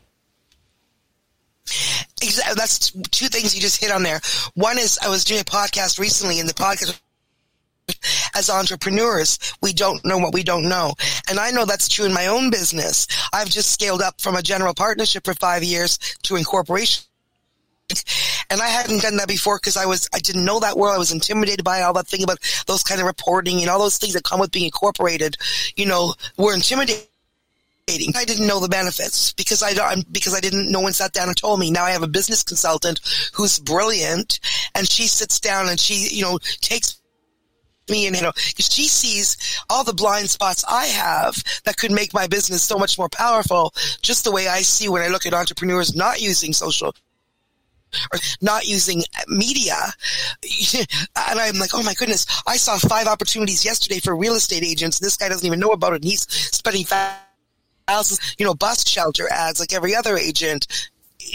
Exactly. 2.22 2.54
That's 2.56 2.92
two 3.12 3.28
things 3.28 3.54
you 3.54 3.60
just 3.60 3.82
hit 3.82 3.92
on 3.92 4.04
there. 4.04 4.22
One 4.54 4.78
is 4.78 4.98
I 5.04 5.10
was 5.10 5.26
doing 5.26 5.42
a 5.42 5.44
podcast 5.44 6.00
recently, 6.00 6.40
and 6.40 6.48
the 6.48 6.54
podcast 6.54 6.98
as 8.34 8.50
entrepreneurs, 8.50 9.40
we 9.62 9.74
don't 9.74 10.04
know 10.06 10.20
what 10.20 10.34
we 10.34 10.42
don't 10.42 10.70
know. 10.70 10.94
And 11.30 11.38
I 11.38 11.52
know 11.52 11.66
that's 11.66 11.90
true 11.90 12.06
in 12.06 12.14
my 12.14 12.28
own 12.28 12.50
business. 12.50 13.06
I've 13.34 13.50
just 13.50 13.72
scaled 13.72 14.02
up 14.02 14.22
from 14.22 14.38
a 14.38 14.42
general 14.42 14.74
partnership 14.74 15.26
for 15.26 15.34
five 15.34 15.66
years 15.66 15.98
to 16.24 16.38
incorporation 16.38 17.04
and 18.50 18.62
I 18.62 18.68
hadn't 18.68 19.02
done 19.02 19.18
that 19.18 19.28
before 19.28 19.58
because 19.58 19.78
I 19.78 19.86
was 19.86 20.10
I 20.14 20.20
didn't 20.20 20.46
know 20.46 20.60
that 20.60 20.78
world. 20.78 20.96
I 20.96 21.00
was 21.00 21.12
intimidated 21.12 21.64
by 21.64 21.82
all 21.82 21.94
that 21.94 22.08
thing 22.08 22.24
about 22.24 22.40
those 22.68 22.84
kind 22.84 23.02
of 23.02 23.08
reporting 23.08 23.62
and 23.62 23.70
all 23.70 23.80
those 23.80 23.98
things 23.98 24.14
that 24.14 24.24
come 24.24 24.40
with 24.40 24.52
being 24.52 24.66
incorporated. 24.66 25.38
You 25.76 25.86
know, 25.86 26.14
were 26.38 26.54
intimidating. 26.54 27.08
I 28.16 28.24
didn't 28.26 28.48
know 28.48 28.62
the 28.62 28.70
benefits 28.70 29.34
because 29.34 29.62
I 29.62 29.74
don't, 29.74 30.12
because 30.14 30.34
I 30.34 30.40
didn't. 30.40 30.72
No 30.72 30.80
one 30.80 30.94
sat 30.94 31.12
down 31.12 31.28
and 31.28 31.36
told 31.36 31.60
me. 31.60 31.70
Now 31.70 31.84
I 31.84 31.92
have 31.92 32.04
a 32.04 32.08
business 32.08 32.44
consultant 32.44 33.02
who's 33.34 33.60
brilliant, 33.60 34.40
and 34.76 34.88
she 34.88 35.08
sits 35.08 35.40
down 35.40 35.68
and 35.68 35.80
she 35.80 36.16
you 36.16 36.24
know 36.24 36.40
takes 36.62 37.00
me 37.90 38.08
and 38.08 38.16
you 38.16 38.22
know 38.22 38.32
because 38.48 38.72
she 38.72 38.88
sees 38.88 39.62
all 39.70 39.84
the 39.84 39.94
blind 39.94 40.30
spots 40.30 40.64
I 40.70 40.86
have 40.86 41.36
that 41.66 41.78
could 41.78 41.92
make 41.92 42.14
my 42.14 42.28
business 42.28 42.64
so 42.64 42.78
much 42.78 42.98
more 42.98 43.10
powerful. 43.10 43.74
Just 44.02 44.24
the 44.24 44.32
way 44.32 44.48
I 44.48 44.62
see 44.62 44.88
when 44.88 45.02
I 45.02 45.08
look 45.08 45.26
at 45.26 45.34
entrepreneurs 45.34 45.96
not 45.96 46.22
using 46.22 46.54
social 46.54 46.96
or 48.12 48.20
not 48.42 48.66
using 48.66 49.04
media. 49.28 49.76
And 51.16 51.40
I'm 51.40 51.58
like, 51.58 51.72
oh 51.74 51.84
my 51.84 51.94
goodness, 51.94 52.26
I 52.46 52.58
saw 52.58 52.78
five 52.78 53.08
opportunities 53.08 53.66
yesterday 53.66 54.00
for 54.00 54.16
real 54.16 54.34
estate 54.34 54.64
agents. 54.64 55.00
This 55.00 55.18
guy 55.18 55.30
doesn't 55.30 55.46
even 55.46 55.60
know 55.60 55.72
about 55.72 55.94
it. 55.94 55.98
And 55.98 56.06
he's 56.06 56.22
spending 56.30 56.86
thousands, 56.86 58.36
you 58.38 58.46
know, 58.46 58.54
bus 58.54 58.88
shelter 58.88 59.28
ads 59.32 59.60
like 59.60 59.74
every 59.74 59.96
other 59.96 60.18
agent, 60.18 60.90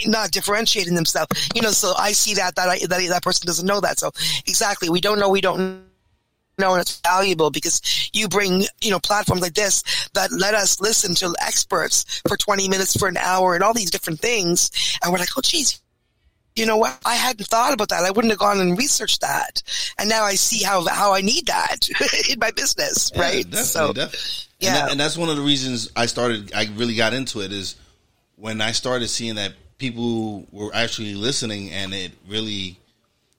not 0.05 0.31
differentiating 0.31 0.95
themselves. 0.95 1.49
You 1.55 1.61
know, 1.61 1.71
so 1.71 1.93
I 1.97 2.11
see 2.11 2.35
that 2.35 2.55
that 2.55 2.69
I, 2.69 2.79
that 2.79 3.07
that 3.09 3.23
person 3.23 3.45
doesn't 3.47 3.65
know 3.65 3.81
that. 3.81 3.99
So 3.99 4.11
exactly, 4.47 4.89
we 4.89 5.01
don't 5.01 5.19
know. 5.19 5.29
We 5.29 5.41
don't 5.41 5.83
know, 6.57 6.73
and 6.73 6.81
it's 6.81 6.99
valuable 6.99 7.49
because 7.49 8.09
you 8.13 8.27
bring 8.27 8.65
you 8.81 8.91
know 8.91 8.99
platforms 8.99 9.41
like 9.41 9.53
this 9.53 9.83
that 10.13 10.31
let 10.31 10.53
us 10.53 10.79
listen 10.79 11.15
to 11.15 11.33
experts 11.41 12.21
for 12.27 12.37
twenty 12.37 12.67
minutes, 12.69 12.95
for 12.95 13.07
an 13.07 13.17
hour, 13.17 13.55
and 13.55 13.63
all 13.63 13.73
these 13.73 13.91
different 13.91 14.19
things, 14.19 14.69
and 15.03 15.11
we're 15.11 15.19
like, 15.19 15.29
oh, 15.37 15.41
geez. 15.41 15.81
You 16.59 16.65
know 16.65 16.77
what? 16.77 16.99
I 17.05 17.15
hadn't 17.15 17.47
thought 17.47 17.73
about 17.73 17.89
that. 17.89 18.03
I 18.03 18.11
wouldn't 18.11 18.31
have 18.31 18.39
gone 18.39 18.59
and 18.59 18.77
researched 18.77 19.21
that, 19.21 19.63
and 19.97 20.09
now 20.09 20.23
I 20.23 20.35
see 20.35 20.63
how 20.63 20.85
how 20.87 21.13
I 21.13 21.21
need 21.21 21.47
that 21.47 21.87
in 22.29 22.37
my 22.39 22.51
business, 22.51 23.11
Yeah, 23.15 23.21
right? 23.21 23.43
definitely, 23.43 23.63
so, 23.63 23.93
definitely. 23.93 24.19
yeah. 24.59 24.67
And, 24.69 24.75
that- 24.77 24.91
and 24.91 24.99
that's 24.99 25.17
one 25.17 25.29
of 25.29 25.37
the 25.37 25.41
reasons 25.43 25.89
I 25.95 26.05
started. 26.05 26.53
I 26.53 26.67
really 26.75 26.95
got 26.95 27.13
into 27.13 27.41
it 27.41 27.51
is 27.53 27.75
when 28.35 28.61
I 28.61 28.71
started 28.73 29.07
seeing 29.07 29.35
that 29.35 29.53
people 29.77 30.45
were 30.51 30.71
actually 30.73 31.15
listening, 31.15 31.71
and 31.71 31.93
it 31.93 32.11
really 32.27 32.77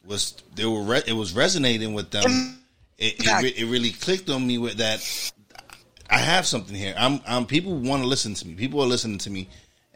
was. 0.05 0.35
They 0.55 0.65
were. 0.65 0.83
Re- 0.83 1.03
it 1.07 1.13
was 1.13 1.33
resonating 1.35 1.93
with 1.95 2.11
them. 2.11 2.59
It, 2.99 3.15
it, 3.21 3.43
re- 3.43 3.55
it 3.57 3.67
really 3.71 3.91
clicked 3.91 4.29
on 4.31 4.47
me 4.47 4.59
with 4.59 4.79
that. 4.79 5.01
I 6.09 6.19
have 6.19 6.47
something 6.47 6.75
here. 6.75 6.95
I'm. 6.99 7.21
I'm 7.27 7.47
people 7.47 7.77
want 7.77 8.03
to 8.03 8.09
listen 8.09 8.35
to 8.35 8.47
me. 8.49 8.55
People 8.55 8.83
are 8.83 8.87
listening 8.87 9.19
to 9.19 9.31
me, 9.31 9.49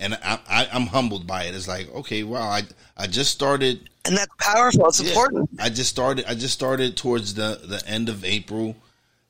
and 0.04 0.14
I, 0.22 0.38
I, 0.48 0.68
I'm 0.72 0.86
humbled 0.86 1.26
by 1.26 1.44
it. 1.44 1.54
It's 1.54 1.66
like, 1.66 1.92
okay, 1.94 2.22
wow. 2.22 2.42
I 2.42 2.62
I 2.96 3.06
just 3.06 3.30
started. 3.32 3.88
and 4.04 4.16
that's 4.16 4.32
powerful. 4.38 4.86
It's 4.88 5.00
Yeah. 5.00 5.08
important. 5.10 5.50
I 5.58 5.68
just 5.70 5.90
started. 5.90 6.26
I 6.28 6.34
just 6.34 6.54
started 6.54 6.96
towards 6.96 7.34
the 7.34 7.60
the 7.64 7.82
end 7.88 8.08
of 8.08 8.24
April. 8.24 8.76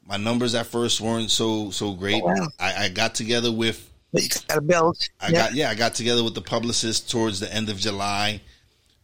My 0.06 0.16
numbers 0.18 0.54
at 0.54 0.66
first 0.66 1.00
weren't 1.00 1.30
so 1.30 1.70
so 1.70 1.92
great. 1.92 2.22
Oh, 2.22 2.26
wow. 2.26 2.48
I, 2.58 2.84
I 2.84 2.88
got 2.88 3.14
together 3.14 3.50
with 3.52 3.88
But 4.12 4.22
you 4.22 4.28
got 4.28 4.48
to 4.56 4.60
build. 4.60 4.98
I 5.20 5.32
got 5.32 5.54
yeah 5.54 5.70
I 5.70 5.74
got 5.74 5.94
together 5.94 6.22
with 6.24 6.34
the 6.34 6.42
publicist 6.42 7.10
towards 7.10 7.40
the 7.40 7.52
end 7.54 7.68
of 7.70 7.78
July, 7.78 8.40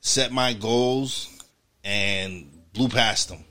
set 0.00 0.32
my 0.32 0.52
goals, 0.52 1.28
and 1.84 2.50
blew 2.72 2.88
past 2.88 3.28
them. 3.28 3.44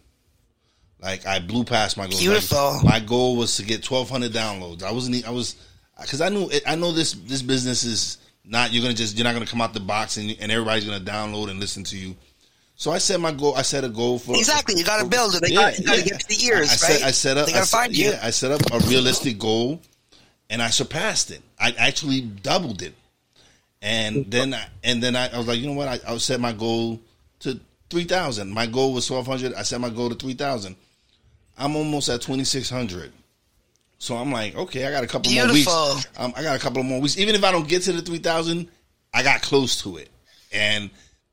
Like 1.02 1.26
I 1.26 1.40
blew 1.40 1.64
past 1.64 1.96
my 1.98 2.08
goals. 2.08 2.52
Like, 2.52 2.84
my 2.84 3.00
goal 3.00 3.38
was 3.38 3.56
to 3.58 3.64
get 3.64 3.82
twelve 3.84 4.10
hundred 4.10 4.34
downloads. 4.34 4.84
I 4.84 4.92
wasn't. 4.92 5.26
I 5.26 5.32
was 5.32 5.56
because 6.02 6.22
I 6.22 6.30
knew 6.30 6.50
I 6.68 6.76
know 6.76 6.92
this 6.92 7.14
this 7.14 7.42
business 7.42 7.84
is 7.84 8.18
not. 8.46 8.72
You're 8.72 8.82
gonna 8.84 8.94
just 8.94 9.18
you're 9.18 9.24
not 9.26 9.34
gonna 9.34 9.46
come 9.46 9.62
out 9.62 9.74
the 9.74 9.80
box 9.80 10.18
and 10.18 10.36
and 10.40 10.52
everybody's 10.52 10.86
gonna 10.86 11.00
download 11.04 11.50
and 11.50 11.60
listen 11.60 11.84
to 11.86 11.98
you. 11.98 12.16
So 12.76 12.92
I 12.92 12.98
set 12.98 13.20
my 13.20 13.34
goal. 13.34 13.56
I 13.56 13.62
set 13.64 13.84
a 13.84 13.90
goal 13.90 14.20
for 14.20 14.38
Exactly. 14.38 14.76
You 14.78 14.86
got 14.86 15.04
to 15.04 15.10
build 15.10 15.36
it. 15.36 15.42
They 15.42 15.50
Yeah, 15.50 15.64
got, 15.72 15.80
you 15.80 15.86
got 15.86 15.94
to 15.96 16.00
yeah. 16.00 16.06
get 16.06 16.20
to 16.22 16.28
the 16.30 16.46
ears, 16.46 16.70
I, 16.70 16.88
I 16.88 16.90
right? 16.92 17.00
Set, 17.00 17.04
I 17.04 17.12
set 17.12 17.38
up. 17.38 17.46
They 17.48 17.52
got 17.52 17.64
to 17.66 17.70
find 17.70 17.98
you. 17.98 18.12
Yeah, 18.12 18.20
I 18.24 18.30
set 18.30 18.52
up 18.52 18.62
a 18.72 18.80
realistic 18.88 19.38
goal, 19.38 19.82
and 20.50 20.62
I 20.62 20.70
surpassed 20.70 21.30
it. 21.30 21.42
I 21.60 21.72
actually 21.78 22.22
doubled 22.22 22.82
it, 22.82 22.94
and 23.82 24.32
then 24.32 24.54
I, 24.54 24.66
and 24.86 25.04
then 25.04 25.18
I, 25.18 25.28
I 25.28 25.38
was 25.38 25.48
like, 25.50 25.60
you 25.60 25.68
know 25.68 25.74
what? 25.74 25.90
I, 25.90 26.00
I 26.08 26.18
set 26.20 26.40
my 26.40 26.54
goal 26.54 27.02
to 27.42 27.60
three 27.90 28.06
thousand. 28.06 28.50
My 28.50 28.66
goal 28.66 28.94
was 28.94 29.06
twelve 29.06 29.28
hundred. 29.28 29.54
I 29.56 29.64
set 29.64 29.82
my 29.82 29.90
goal 29.90 30.08
to 30.08 30.16
three 30.16 30.34
thousand. 30.34 30.78
I'm 31.58 31.76
almost 31.76 32.08
at 32.08 32.22
twenty 32.22 32.46
six 32.46 32.70
hundred. 32.70 33.12
So 34.00 34.16
I'm 34.16 34.32
like, 34.32 34.56
okay, 34.56 34.86
I 34.88 34.92
got 34.92 35.04
a 35.04 35.08
couple 35.08 35.32
more 35.32 35.48
weeks. 35.52 35.68
Um, 36.18 36.34
I 36.36 36.42
got 36.42 36.56
a 36.56 36.60
couple 36.60 36.80
of 36.80 36.86
more 36.88 37.02
weeks. 37.02 37.18
Even 37.18 37.36
if 37.36 37.44
I 37.44 37.52
don't 37.52 37.68
get 37.68 37.84
to 37.84 37.92
the 37.92 38.02
three 38.02 38.18
thousand, 38.20 38.70
I 39.14 39.24
got 39.24 39.42
close 39.42 39.82
to 39.84 39.98
it, 39.98 40.10
and 40.54 40.90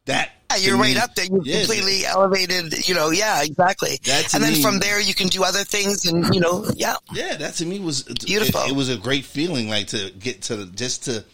that 0.07 0.31
Yeah, 0.51 0.57
you're 0.59 0.77
me- 0.77 0.95
right 0.95 0.97
up 1.03 1.15
there. 1.15 1.27
You've 1.27 1.47
Yeah, 1.47 1.59
completely 1.59 2.05
elevated, 2.07 2.89
you 2.89 2.95
know, 2.95 3.11
yeah, 3.11 3.43
exactly. 3.43 3.99
And 4.33 4.43
then 4.43 4.55
me- 4.55 4.63
from 4.63 4.79
there, 4.79 5.01
you 5.01 5.15
can 5.15 5.29
do 5.29 5.43
other 5.45 5.65
things 5.65 6.07
and, 6.07 6.33
you 6.35 6.41
know, 6.41 6.65
yeah. 6.77 6.97
Yeah, 7.13 7.37
that 7.37 7.55
to 7.55 7.67
me 7.67 7.81
was 7.81 8.03
Beautiful. 8.05 8.63
It, 8.63 8.71
it 8.71 8.75
was 8.77 8.89
a 8.89 8.97
great 8.97 9.25
feeling, 9.25 9.69
like 9.69 9.89
to 9.89 10.11
get 10.19 10.43
to 10.43 10.67
just 10.67 11.05
to 11.05 11.25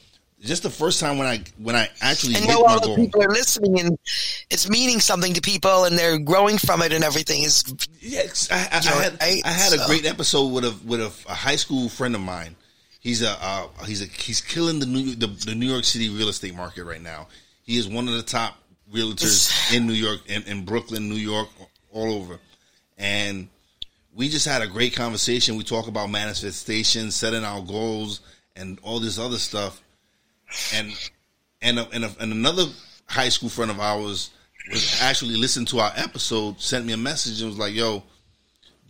just 0.48 0.62
the 0.62 0.70
first 0.70 1.00
time 1.00 1.18
when 1.18 1.26
I 1.26 1.42
when 1.58 1.76
I 1.76 1.88
actually 2.00 2.34
And 2.36 2.48
know 2.48 2.64
all 2.64 2.80
the 2.80 2.86
goal. 2.88 2.96
people 2.96 3.22
are 3.22 3.28
listening 3.28 3.78
and 3.80 3.98
it's 4.50 4.68
meaning 4.68 5.00
something 5.00 5.34
to 5.34 5.40
people 5.40 5.84
and 5.84 5.96
they're 5.96 6.18
growing 6.18 6.58
from 6.58 6.82
it 6.82 6.92
and 6.92 7.04
everything 7.04 7.42
is, 7.42 7.64
Yes, 8.00 8.48
I, 8.50 8.56
I, 8.56 8.58
I 8.78 9.02
had 9.02 9.20
right? 9.20 9.42
I 9.44 9.48
had 9.50 9.72
a 9.72 9.86
great 9.86 10.04
episode 10.06 10.48
with 10.48 10.64
a 10.64 10.74
with 10.84 11.00
a, 11.00 11.12
a 11.30 11.34
high 11.34 11.56
school 11.56 11.88
friend 11.88 12.14
of 12.14 12.20
mine. 12.20 12.56
He's 13.00 13.22
a 13.22 13.36
uh, 13.40 13.68
he's 13.86 14.02
a 14.02 14.06
he's 14.06 14.40
killing 14.40 14.78
the 14.80 14.86
New 14.86 15.14
the, 15.14 15.26
the 15.28 15.54
New 15.54 15.66
York 15.66 15.84
City 15.84 16.08
real 16.08 16.28
estate 16.28 16.54
market 16.54 16.84
right 16.84 17.02
now. 17.02 17.28
He 17.64 17.78
is 17.78 17.88
one 17.88 18.08
of 18.08 18.14
the 18.14 18.22
top 18.22 18.56
realtors 18.92 19.74
in 19.74 19.86
New 19.86 19.92
York, 19.92 20.20
in, 20.28 20.42
in 20.44 20.64
Brooklyn, 20.64 21.08
New 21.08 21.16
York, 21.16 21.48
all 21.92 22.12
over. 22.14 22.38
And 22.98 23.48
we 24.14 24.28
just 24.28 24.46
had 24.46 24.62
a 24.62 24.66
great 24.66 24.94
conversation. 24.94 25.56
We 25.56 25.64
talk 25.64 25.88
about 25.88 26.10
manifestation, 26.10 27.10
setting 27.10 27.44
our 27.44 27.60
goals, 27.62 28.20
and 28.56 28.78
all 28.82 29.00
this 29.00 29.18
other 29.18 29.38
stuff. 29.38 29.80
And 30.74 30.92
and 31.60 31.78
a, 31.78 31.88
and, 31.92 32.04
a, 32.04 32.10
and 32.20 32.32
another 32.32 32.64
high 33.06 33.28
school 33.28 33.48
friend 33.48 33.70
of 33.70 33.78
ours 33.80 34.30
was 34.70 35.00
actually 35.02 35.36
listened 35.36 35.68
to 35.68 35.78
our 35.80 35.92
episode, 35.96 36.60
sent 36.60 36.84
me 36.86 36.92
a 36.92 36.96
message, 36.96 37.40
and 37.40 37.50
was 37.50 37.58
like, 37.58 37.74
"Yo, 37.74 38.02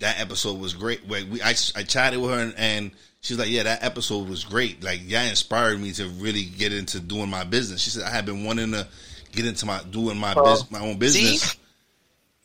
that 0.01 0.21
episode 0.21 0.59
was 0.59 0.75
great." 0.75 1.07
Wait, 1.07 1.27
we 1.29 1.43
I, 1.43 1.51
I 1.77 1.83
chatted 1.83 2.21
with 2.21 2.31
her, 2.31 2.39
and, 2.41 2.55
and 2.57 2.91
she 3.21 3.35
was 3.35 3.41
like, 3.41 3.51
"Yeah, 3.51 3.63
that 3.65 3.83
episode 3.85 4.29
was 4.29 4.45
great. 4.45 4.83
Like, 4.83 5.01
yeah, 5.05 5.23
inspired 5.29 5.81
me 5.81 5.93
to 5.93 6.09
really 6.09 6.45
get 6.45 6.73
into 6.73 6.99
doing 7.01 7.29
my 7.31 7.45
business." 7.45 7.81
She 7.83 7.91
said, 7.91 8.03
"I 8.05 8.11
had 8.11 8.27
been 8.27 8.45
wanting 8.45 8.73
to 8.73 8.87
get 9.33 9.47
into 9.47 9.67
my 9.67 9.83
doing 9.91 10.17
my 10.19 10.35
Oh. 10.37 10.43
bus, 10.45 10.71
my 10.71 10.81
own 10.81 10.99
business." 10.99 11.57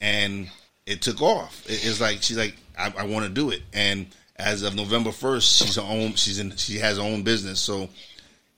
and 0.02 0.50
it 0.86 1.02
took 1.02 1.22
off. 1.22 1.64
It- 1.68 1.86
It's 1.86 2.00
like 2.00 2.22
she's 2.22 2.38
like, 2.38 2.56
I, 2.78 2.94
I 2.98 3.04
want 3.06 3.26
to 3.26 3.30
do 3.32 3.50
it, 3.50 3.62
and 3.74 4.08
as 4.36 4.62
of 4.62 4.76
November 4.76 5.12
first, 5.12 5.58
she's 5.58 5.76
her 5.76 5.82
own. 5.82 6.14
She's 6.14 6.40
in. 6.40 6.56
She 6.58 6.78
has 6.78 6.98
her 6.98 7.04
own 7.04 7.24
business, 7.24 7.60
so 7.60 7.90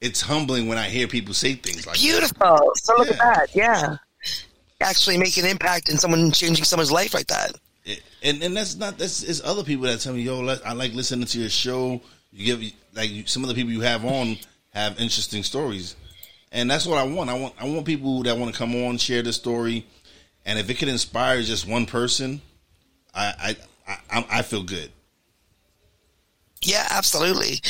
it's 0.01 0.21
humbling 0.21 0.67
when 0.67 0.77
I 0.77 0.87
hear 0.89 1.07
people 1.07 1.33
say 1.33 1.53
things 1.55 1.85
like, 1.85 1.95
that. 1.95 2.01
beautiful. 2.01 2.71
So 2.75 2.95
look 2.97 3.09
at 3.09 3.15
Yeah. 3.17 3.33
that. 3.33 3.55
Yeah. 3.55 3.97
Actually 4.81 5.17
make 5.17 5.35
an 5.37 5.45
impact 5.45 5.89
in 5.89 5.97
someone 5.97 6.31
changing 6.31 6.63
someone's 6.63 6.91
life 6.91 7.13
like 7.13 7.27
that. 7.27 7.55
It- 7.85 8.01
and 8.21 8.41
and 8.43 8.55
that's 8.55 8.75
not 8.75 8.97
that's 8.97 9.23
it's 9.23 9.41
other 9.43 9.63
people 9.63 9.85
that 9.85 9.99
tell 9.99 10.13
me, 10.13 10.21
yo, 10.21 10.45
I 10.65 10.73
like 10.73 10.93
listening 10.93 11.25
to 11.27 11.39
your 11.39 11.49
show. 11.49 12.01
You 12.31 12.45
give 12.45 12.71
like 12.93 13.09
you, 13.09 13.25
some 13.25 13.43
of 13.43 13.49
the 13.49 13.55
people 13.55 13.71
you 13.71 13.81
have 13.81 14.05
on 14.05 14.37
have 14.71 14.99
interesting 14.99 15.43
stories, 15.43 15.95
and 16.51 16.69
that's 16.69 16.85
what 16.85 16.97
I 16.97 17.03
want. 17.03 17.29
I 17.29 17.33
want 17.33 17.55
I 17.59 17.65
want 17.65 17.85
people 17.85 18.23
that 18.23 18.37
want 18.37 18.53
to 18.53 18.57
come 18.57 18.75
on 18.85 18.97
share 18.97 19.21
the 19.21 19.33
story, 19.33 19.85
and 20.45 20.59
if 20.59 20.69
it 20.69 20.75
could 20.75 20.89
inspire 20.89 21.41
just 21.41 21.67
one 21.67 21.85
person, 21.85 22.41
I 23.15 23.55
I 23.87 23.97
I, 24.19 24.25
I 24.39 24.41
feel 24.43 24.63
good. 24.63 24.91
Yeah, 26.61 26.85
absolutely. 26.91 27.61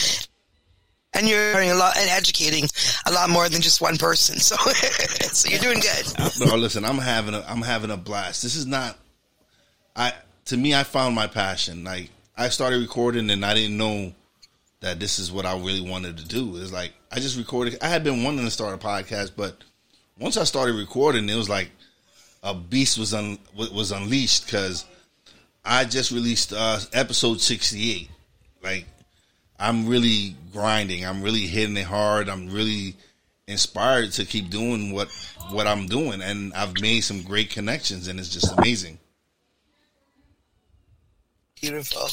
And 1.19 1.27
you're 1.27 1.53
learning 1.53 1.71
a 1.71 1.75
lot 1.75 1.97
and 1.97 2.09
educating 2.09 2.63
a 3.05 3.11
lot 3.11 3.29
more 3.29 3.49
than 3.49 3.59
just 3.61 3.81
one 3.81 3.97
person. 3.97 4.39
So, 4.39 4.55
so 5.33 5.49
you're 5.49 5.59
doing 5.59 5.81
good. 5.81 6.05
no, 6.47 6.55
listen, 6.55 6.85
I'm 6.85 6.97
having 6.97 7.33
a 7.33 7.43
I'm 7.45 7.61
having 7.61 7.91
a 7.91 7.97
blast. 7.97 8.41
This 8.41 8.55
is 8.55 8.65
not 8.65 8.97
I 9.97 10.13
to 10.45 10.55
me 10.55 10.73
I 10.73 10.83
found 10.83 11.15
my 11.15 11.27
passion. 11.27 11.83
Like 11.83 12.09
I 12.37 12.47
started 12.47 12.79
recording 12.79 13.29
and 13.29 13.45
I 13.45 13.53
didn't 13.53 13.75
know 13.75 14.13
that 14.79 15.01
this 15.01 15.19
is 15.19 15.29
what 15.29 15.45
I 15.45 15.57
really 15.57 15.81
wanted 15.81 16.17
to 16.19 16.25
do. 16.25 16.55
It's 16.55 16.71
like 16.71 16.93
I 17.11 17.19
just 17.19 17.37
recorded 17.37 17.77
I 17.81 17.89
had 17.89 18.01
been 18.05 18.23
wanting 18.23 18.45
to 18.45 18.51
start 18.51 18.73
a 18.73 18.77
podcast, 18.77 19.33
but 19.35 19.57
once 20.17 20.37
I 20.37 20.45
started 20.45 20.75
recording, 20.75 21.27
it 21.27 21.35
was 21.35 21.49
like 21.49 21.69
a 22.43 22.53
beast 22.53 22.97
was 22.97 23.13
un, 23.13 23.37
was 23.53 23.91
unleashed 23.91 24.47
cuz 24.47 24.85
I 25.65 25.83
just 25.83 26.11
released 26.11 26.53
uh 26.53 26.79
episode 26.93 27.41
68. 27.41 28.09
Like 28.63 28.85
I'm 29.59 29.87
really 29.87 30.35
grinding. 30.53 31.05
I'm 31.05 31.21
really 31.21 31.45
hitting 31.47 31.77
it 31.77 31.85
hard. 31.85 32.29
I'm 32.29 32.49
really 32.49 32.95
inspired 33.47 34.11
to 34.13 34.25
keep 34.25 34.49
doing 34.49 34.93
what 34.93 35.09
what 35.51 35.67
I'm 35.67 35.87
doing, 35.87 36.21
and 36.21 36.53
I've 36.53 36.79
made 36.81 37.01
some 37.01 37.21
great 37.23 37.49
connections, 37.49 38.07
and 38.07 38.19
it's 38.19 38.29
just 38.29 38.57
amazing. 38.57 38.99
Beautiful. 41.59 42.07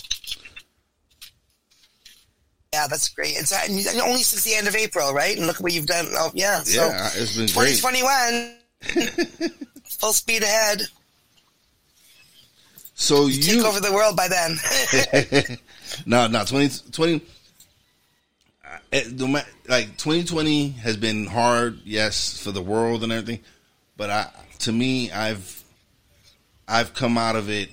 Yeah, 2.73 2.87
that's 2.89 3.09
great. 3.11 3.37
It's 3.39 3.53
uh, 3.53 3.61
and 3.65 4.01
only 4.01 4.23
since 4.23 4.43
the 4.45 4.55
end 4.55 4.67
of 4.69 4.75
April, 4.75 5.15
right? 5.15 5.37
And 5.37 5.47
look 5.47 5.61
what 5.61 5.73
you've 5.73 5.87
done. 5.87 6.07
Oh, 6.13 6.31
yeah. 6.35 6.63
So 6.63 6.87
Yeah, 6.87 7.11
it's 7.15 7.37
been 7.37 7.47
great. 7.47 7.79
2021, 7.79 9.51
full 9.85 10.13
speed 10.13 10.43
ahead. 10.43 10.83
So 12.95 13.29
Take 13.29 13.37
you 13.37 13.57
take 13.57 13.65
over 13.65 13.81
the 13.81 13.93
world 13.93 14.17
by 14.17 14.29
then. 14.29 14.57
no 16.07 16.27
no 16.27 16.45
20, 16.45 16.91
20 16.93 17.15
uh, 17.15 17.17
it- 17.17 17.23
Eh, 18.97 19.05
no 19.13 19.27
ma- 19.27 19.43
like 19.69 19.89
2020 19.99 20.71
has 20.71 20.97
been 20.97 21.27
hard, 21.27 21.81
yes, 21.85 22.39
for 22.43 22.51
the 22.51 22.63
world 22.63 23.03
and 23.03 23.13
everything, 23.13 23.45
but 23.97 24.09
I 24.09 24.31
to 24.61 24.73
me 24.73 25.11
I've 25.11 25.63
I've 26.67 26.95
come 26.95 27.19
out 27.19 27.37
of 27.37 27.51
it. 27.51 27.69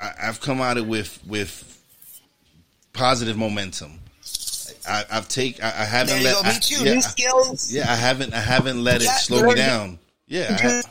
I, 0.00 0.12
I've 0.22 0.40
come 0.40 0.60
out 0.62 0.78
of 0.78 0.84
it 0.84 0.88
with 0.88 1.20
with 1.26 1.68
positive 2.94 3.36
momentum. 3.36 3.98
I, 4.88 5.04
I've 5.10 5.28
take 5.28 5.62
I, 5.62 5.68
I 5.68 5.84
haven't 5.84 6.18
you 6.18 6.24
let 6.24 6.34
go. 6.42 6.48
I- 6.48 6.52
Me 6.54 6.58
too. 6.60 6.84
yeah, 6.84 6.92
New 6.92 6.96
I- 6.96 7.00
skills. 7.00 7.72
Yeah, 7.72 7.92
I 7.92 7.96
haven't. 7.96 8.32
I 8.32 8.40
haven't 8.40 8.82
let 8.82 9.02
it 9.02 9.08
slow 9.08 9.42
me 9.42 9.54
down. 9.54 9.98
Yeah, 10.28 10.46
I 10.48 10.62
mm-hmm. 10.62 10.88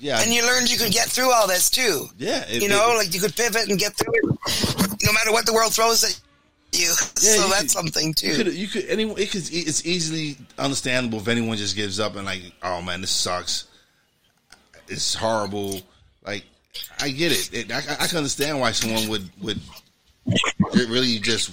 yeah, 0.00 0.20
And 0.22 0.32
you 0.32 0.46
learned 0.46 0.70
you 0.72 0.78
could 0.78 0.92
get 0.92 1.08
through 1.08 1.30
all 1.30 1.46
this 1.46 1.68
too. 1.68 2.06
yeah. 2.16 2.44
it- 2.48 2.62
you 2.62 2.68
know, 2.68 2.92
it- 2.92 2.96
like 3.04 3.14
you 3.14 3.20
could 3.20 3.36
pivot 3.36 3.68
and 3.68 3.78
get 3.78 3.92
through 3.96 4.14
it. 4.14 4.24
No 5.02 5.12
matter 5.12 5.30
what 5.32 5.44
the 5.44 5.52
world 5.52 5.74
throws 5.74 6.02
at 6.04 6.18
you. 6.74 6.88
Yeah, 6.88 6.94
so 6.94 7.44
you 7.44 7.50
that's 7.50 7.60
could, 7.60 7.70
something 7.70 8.14
too. 8.14 8.28
You 8.28 8.34
could, 8.36 8.54
you 8.54 8.68
could 8.68 8.84
anyone. 8.86 9.18
It 9.18 9.30
could, 9.30 9.42
it's 9.52 9.84
easily 9.86 10.36
understandable 10.58 11.18
if 11.18 11.28
anyone 11.28 11.56
just 11.56 11.76
gives 11.76 12.00
up 12.00 12.16
and 12.16 12.24
like, 12.24 12.42
oh 12.62 12.82
man, 12.82 13.00
this 13.00 13.10
sucks. 13.10 13.66
It's 14.88 15.14
horrible. 15.14 15.80
Like, 16.24 16.44
I 17.00 17.10
get 17.10 17.32
it. 17.32 17.52
it 17.52 17.72
I, 17.72 17.78
I 17.78 18.06
can 18.06 18.18
understand 18.18 18.60
why 18.60 18.72
someone 18.72 19.08
would 19.08 19.30
would 19.42 19.60
really 20.74 21.18
just 21.18 21.52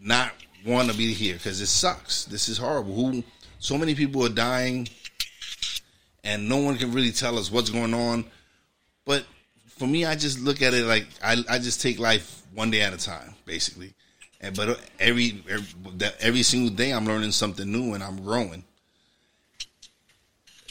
not 0.00 0.32
want 0.64 0.90
to 0.90 0.96
be 0.96 1.12
here 1.12 1.34
because 1.34 1.60
it 1.60 1.66
sucks. 1.66 2.24
This 2.24 2.48
is 2.48 2.58
horrible. 2.58 2.94
Who? 2.94 3.24
So 3.58 3.76
many 3.76 3.94
people 3.94 4.24
are 4.24 4.30
dying, 4.30 4.88
and 6.24 6.48
no 6.48 6.58
one 6.58 6.76
can 6.76 6.92
really 6.92 7.12
tell 7.12 7.38
us 7.38 7.50
what's 7.50 7.70
going 7.70 7.94
on. 7.94 8.24
But 9.04 9.24
for 9.78 9.86
me, 9.86 10.04
I 10.04 10.14
just 10.14 10.40
look 10.40 10.62
at 10.62 10.74
it 10.74 10.84
like 10.84 11.06
I, 11.22 11.36
I 11.48 11.58
just 11.58 11.80
take 11.80 11.98
life 11.98 12.37
one 12.54 12.70
day 12.70 12.82
at 12.82 12.92
a 12.92 12.96
time, 12.96 13.34
basically. 13.44 13.94
And 14.40 14.56
but 14.56 14.80
every 15.00 15.42
every, 15.48 16.10
every 16.20 16.42
single 16.42 16.70
day, 16.70 16.92
I'm 16.92 17.06
learning 17.06 17.32
something 17.32 17.70
new 17.70 17.94
and 17.94 18.02
I'm 18.02 18.22
growing. 18.22 18.64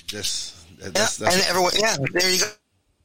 Just 0.06 0.56
that, 0.80 0.94
that's, 0.94 1.20
yeah, 1.20 1.26
that's, 1.26 1.36
and 1.36 1.50
everyone, 1.50 1.72
yeah, 1.78 1.98
there 2.14 2.32
you 2.32 2.40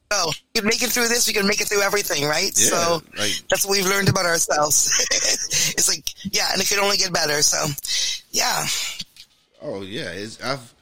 go. 0.09 0.31
We 0.53 0.61
can 0.61 0.69
make 0.69 0.83
it 0.83 0.91
through 0.91 1.09
this. 1.09 1.27
We 1.27 1.33
can 1.33 1.47
make 1.47 1.59
it 1.59 1.67
through 1.67 1.81
everything, 1.81 2.23
right? 2.23 2.51
Yeah, 2.55 2.69
so 2.69 3.01
like, 3.17 3.33
that's 3.49 3.65
what 3.65 3.71
we've 3.77 3.85
learned 3.85 4.09
about 4.09 4.25
ourselves. 4.25 5.05
it's 5.11 5.89
like, 5.89 6.05
yeah, 6.33 6.49
and 6.53 6.61
it 6.61 6.69
could 6.69 6.79
only 6.79 6.97
get 6.97 7.11
better. 7.11 7.41
So, 7.41 7.65
yeah. 8.31 8.65
Oh 9.61 9.81
yeah, 9.81 10.11
it's, 10.11 10.41
I've 10.41 10.73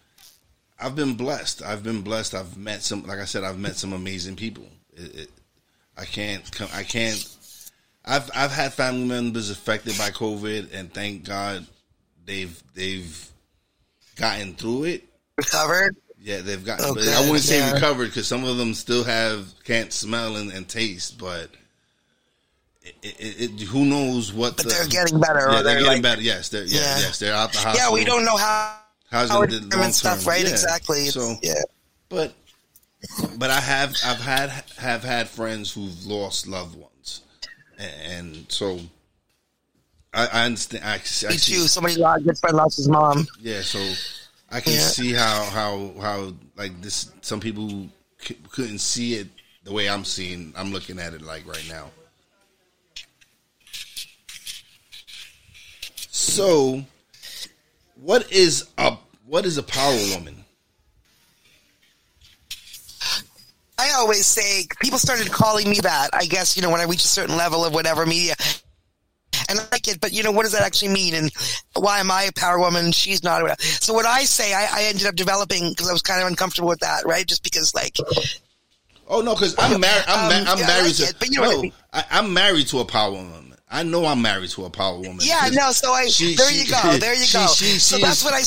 I've 0.79 0.95
been 0.95 1.13
blessed. 1.13 1.63
I've 1.63 1.83
been 1.83 2.01
blessed. 2.01 2.33
I've 2.33 2.57
met 2.57 2.81
some, 2.81 3.03
like 3.03 3.19
I 3.19 3.25
said, 3.25 3.43
I've 3.43 3.59
met 3.59 3.75
some 3.75 3.93
amazing 3.93 4.35
people. 4.35 4.65
It, 4.93 5.15
it, 5.15 5.29
I 5.97 6.05
can't, 6.05 6.43
I 6.73 6.83
can't. 6.83 7.37
I've 8.03 8.29
I've 8.35 8.51
had 8.51 8.73
family 8.73 9.05
members 9.05 9.49
affected 9.49 9.97
by 9.97 10.09
COVID, 10.09 10.73
and 10.73 10.91
thank 10.93 11.23
God 11.25 11.65
they've 12.25 12.61
they've 12.73 13.29
gotten 14.15 14.53
through 14.55 14.85
it, 14.85 15.03
recovered. 15.37 15.95
Yeah, 16.23 16.41
they've 16.41 16.63
got. 16.63 16.79
Oh, 16.81 16.95
I 16.97 17.21
wouldn't 17.21 17.39
say 17.39 17.57
yeah. 17.57 17.73
recovered 17.73 18.07
because 18.07 18.27
some 18.27 18.43
of 18.43 18.57
them 18.57 18.73
still 18.73 19.03
have 19.03 19.47
can't 19.63 19.91
smell 19.91 20.35
and, 20.35 20.51
and 20.51 20.67
taste, 20.67 21.17
but 21.17 21.49
it, 22.83 22.95
it, 23.03 23.61
it, 23.61 23.61
who 23.61 23.85
knows 23.85 24.31
what? 24.31 24.57
But 24.57 24.67
the, 24.67 24.73
they're 24.73 24.87
getting 24.87 25.19
better. 25.19 25.39
Yeah, 25.39 25.47
they're, 25.47 25.63
they're 25.63 25.73
getting 25.73 25.87
like, 25.87 26.01
better. 26.01 26.21
Yes, 26.21 26.49
they're 26.49 26.63
yeah, 26.65 26.79
yeah, 26.79 26.99
yes, 26.99 27.19
they're 27.19 27.33
out 27.33 27.51
the 27.51 27.59
hospital. 27.59 27.89
Yeah, 27.89 27.93
we 27.93 28.05
don't 28.05 28.23
know 28.23 28.37
how 28.37 28.77
how's 29.09 29.29
how 29.29 29.45
the 29.45 29.61
long 29.75 29.91
stuff, 29.91 30.27
right? 30.27 30.43
Yeah. 30.43 30.49
Exactly. 30.49 31.05
So 31.07 31.35
yeah, 31.41 31.61
but 32.09 32.33
but 33.37 33.49
I 33.49 33.59
have 33.59 33.95
I've 34.05 34.21
had 34.21 34.49
have 34.77 35.03
had 35.03 35.27
friends 35.27 35.73
who've 35.73 36.05
lost 36.05 36.47
loved 36.47 36.75
ones, 36.75 36.90
and, 37.81 38.45
so 38.49 38.79
I, 40.13 40.27
I 40.27 40.45
understand. 40.45 40.83
I, 40.83 40.95
I 40.95 41.29
Me 41.29 41.37
too. 41.37 41.67
Somebody 41.67 41.95
lost 41.95 42.23
good 42.23 42.37
friend 42.37 42.57
lost 42.57 42.77
his 42.77 42.89
mom. 42.89 43.27
Yeah, 43.39 43.61
so 43.61 43.79
I 44.49 44.59
can 44.59 44.73
yeah. 44.73 44.79
see 44.79 45.13
how 45.13 45.43
how 45.45 45.91
how 46.01 46.33
like 46.55 46.81
this. 46.81 47.11
Some 47.21 47.39
people 47.39 47.87
c- 48.19 48.37
couldn't 48.49 48.79
see 48.79 49.15
it 49.15 49.27
the 49.63 49.71
way 49.71 49.89
I'm 49.89 50.03
seeing. 50.03 50.53
I'm 50.55 50.71
looking 50.71 50.99
at 50.99 51.13
it 51.13 51.21
like 51.21 51.47
right 51.47 51.65
now. 51.69 51.91
So, 56.09 56.83
what 57.95 58.31
is 58.31 58.69
a 58.77 58.97
what 59.25 59.45
is 59.45 59.57
a 59.57 59.63
power 59.63 59.97
woman? 60.15 60.40
I 63.81 63.93
always 63.97 64.27
say 64.27 64.67
people 64.79 64.99
started 64.99 65.31
calling 65.31 65.67
me 65.67 65.79
that. 65.79 66.09
I 66.13 66.25
guess 66.25 66.55
you 66.55 66.61
know 66.61 66.69
when 66.69 66.81
I 66.81 66.83
reach 66.83 67.03
a 67.03 67.07
certain 67.07 67.35
level 67.35 67.65
of 67.65 67.73
whatever 67.73 68.05
media, 68.05 68.35
and 69.49 69.59
I 69.59 69.63
like 69.71 69.87
it. 69.87 69.99
But 69.99 70.13
you 70.13 70.21
know, 70.21 70.31
what 70.31 70.43
does 70.43 70.51
that 70.51 70.61
actually 70.61 70.89
mean? 70.89 71.15
And 71.15 71.31
why 71.75 71.99
am 71.99 72.11
I 72.11 72.23
a 72.23 72.31
power 72.31 72.59
woman 72.59 72.91
she's 72.91 73.23
not? 73.23 73.59
So 73.59 73.93
what 73.93 74.05
I 74.05 74.23
say, 74.23 74.53
I, 74.53 74.67
I 74.71 74.83
ended 74.83 75.07
up 75.07 75.15
developing 75.15 75.69
because 75.69 75.89
I 75.89 75.93
was 75.93 76.03
kind 76.03 76.21
of 76.21 76.27
uncomfortable 76.27 76.69
with 76.69 76.79
that, 76.81 77.05
right? 77.05 77.25
Just 77.25 77.43
because, 77.43 77.73
like, 77.73 77.97
oh 79.07 79.21
no, 79.21 79.33
because 79.33 79.55
I'm 79.57 79.79
married. 79.79 80.03
I'm, 80.07 80.29
ma- 80.29 80.51
um, 80.51 80.53
I'm 80.53 80.59
yeah, 80.59 80.67
married 80.67 80.85
like 80.85 80.95
to. 80.95 81.03
It, 81.03 81.15
but 81.17 81.29
you 81.31 81.41
know 81.41 81.49
no, 81.49 81.57
I 81.57 81.61
mean? 81.61 81.73
I, 81.91 82.05
I'm 82.11 82.33
married 82.33 82.67
to 82.67 82.79
a 82.79 82.85
power 82.85 83.11
woman. 83.11 83.55
I 83.71 83.81
know 83.81 84.05
I'm 84.05 84.21
married 84.21 84.51
to 84.51 84.65
a 84.65 84.69
power 84.69 84.97
woman. 84.97 85.19
Yeah, 85.21 85.49
no. 85.51 85.71
So 85.71 85.91
I 85.91 86.07
she, 86.07 86.35
there 86.35 86.51
she, 86.51 86.65
you 86.65 86.69
go. 86.69 86.97
There 86.97 87.15
you 87.15 87.23
she, 87.25 87.37
go. 87.37 87.47
so 87.47 87.97
that's 87.97 88.23
what 88.23 88.35
I. 88.35 88.43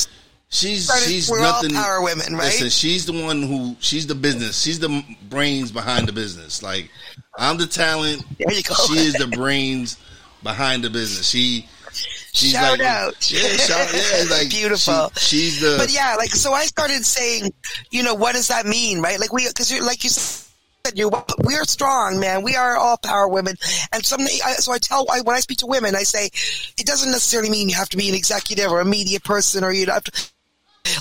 She's 0.49 0.89
she's 1.05 1.29
we're 1.29 1.41
nothing. 1.41 1.75
All 1.75 1.83
power 1.83 2.01
women, 2.01 2.33
right? 2.33 2.45
Listen, 2.45 2.69
she's 2.69 3.05
the 3.05 3.13
one 3.13 3.41
who 3.41 3.75
she's 3.79 4.07
the 4.07 4.15
business. 4.15 4.61
She's 4.61 4.79
the 4.79 5.03
brains 5.29 5.71
behind 5.71 6.07
the 6.07 6.13
business. 6.13 6.63
Like 6.63 6.89
I'm 7.37 7.57
the 7.57 7.67
talent. 7.67 8.23
There 8.37 8.53
you 8.53 8.63
go. 8.63 8.75
She 8.87 8.93
is 8.93 9.13
the 9.13 9.27
brains 9.27 9.97
behind 10.43 10.83
the 10.83 10.89
business. 10.89 11.27
She 11.27 11.67
she's 11.91 12.51
shout 12.51 12.79
like, 12.79 12.87
out. 12.87 13.31
Yeah, 13.31 13.41
shout, 13.57 13.93
yeah, 13.93 14.29
like 14.37 14.49
beautiful. 14.49 15.11
She, 15.17 15.37
she's 15.37 15.61
the. 15.61 15.75
But 15.77 15.91
yeah, 15.91 16.15
like 16.15 16.29
so, 16.29 16.53
I 16.53 16.65
started 16.65 17.05
saying, 17.05 17.51
you 17.89 18.03
know, 18.03 18.13
what 18.13 18.33
does 18.33 18.47
that 18.47 18.65
mean, 18.65 19.01
right? 19.01 19.19
Like 19.19 19.33
we, 19.33 19.47
because 19.47 19.71
like 19.81 20.03
you 20.03 20.09
said, 20.09 20.45
you're 20.93 21.11
we 21.43 21.55
are 21.55 21.65
strong, 21.65 22.19
man. 22.19 22.43
We 22.43 22.55
are 22.55 22.77
all 22.77 22.97
power 22.97 23.27
women, 23.27 23.55
and 23.91 24.05
some. 24.05 24.25
So 24.59 24.71
I 24.71 24.77
tell 24.77 25.05
I, 25.11 25.21
when 25.21 25.35
I 25.35 25.39
speak 25.39 25.57
to 25.59 25.67
women, 25.67 25.95
I 25.95 26.03
say 26.03 26.25
it 26.25 26.85
doesn't 26.85 27.11
necessarily 27.11 27.49
mean 27.49 27.67
you 27.67 27.75
have 27.75 27.89
to 27.89 27.97
be 27.97 28.07
an 28.09 28.15
executive 28.15 28.71
or 28.71 28.79
a 28.79 28.85
media 28.85 29.19
person, 29.19 29.63
or 29.63 29.73
you 29.73 29.87
have 29.87 30.03
to 30.03 30.31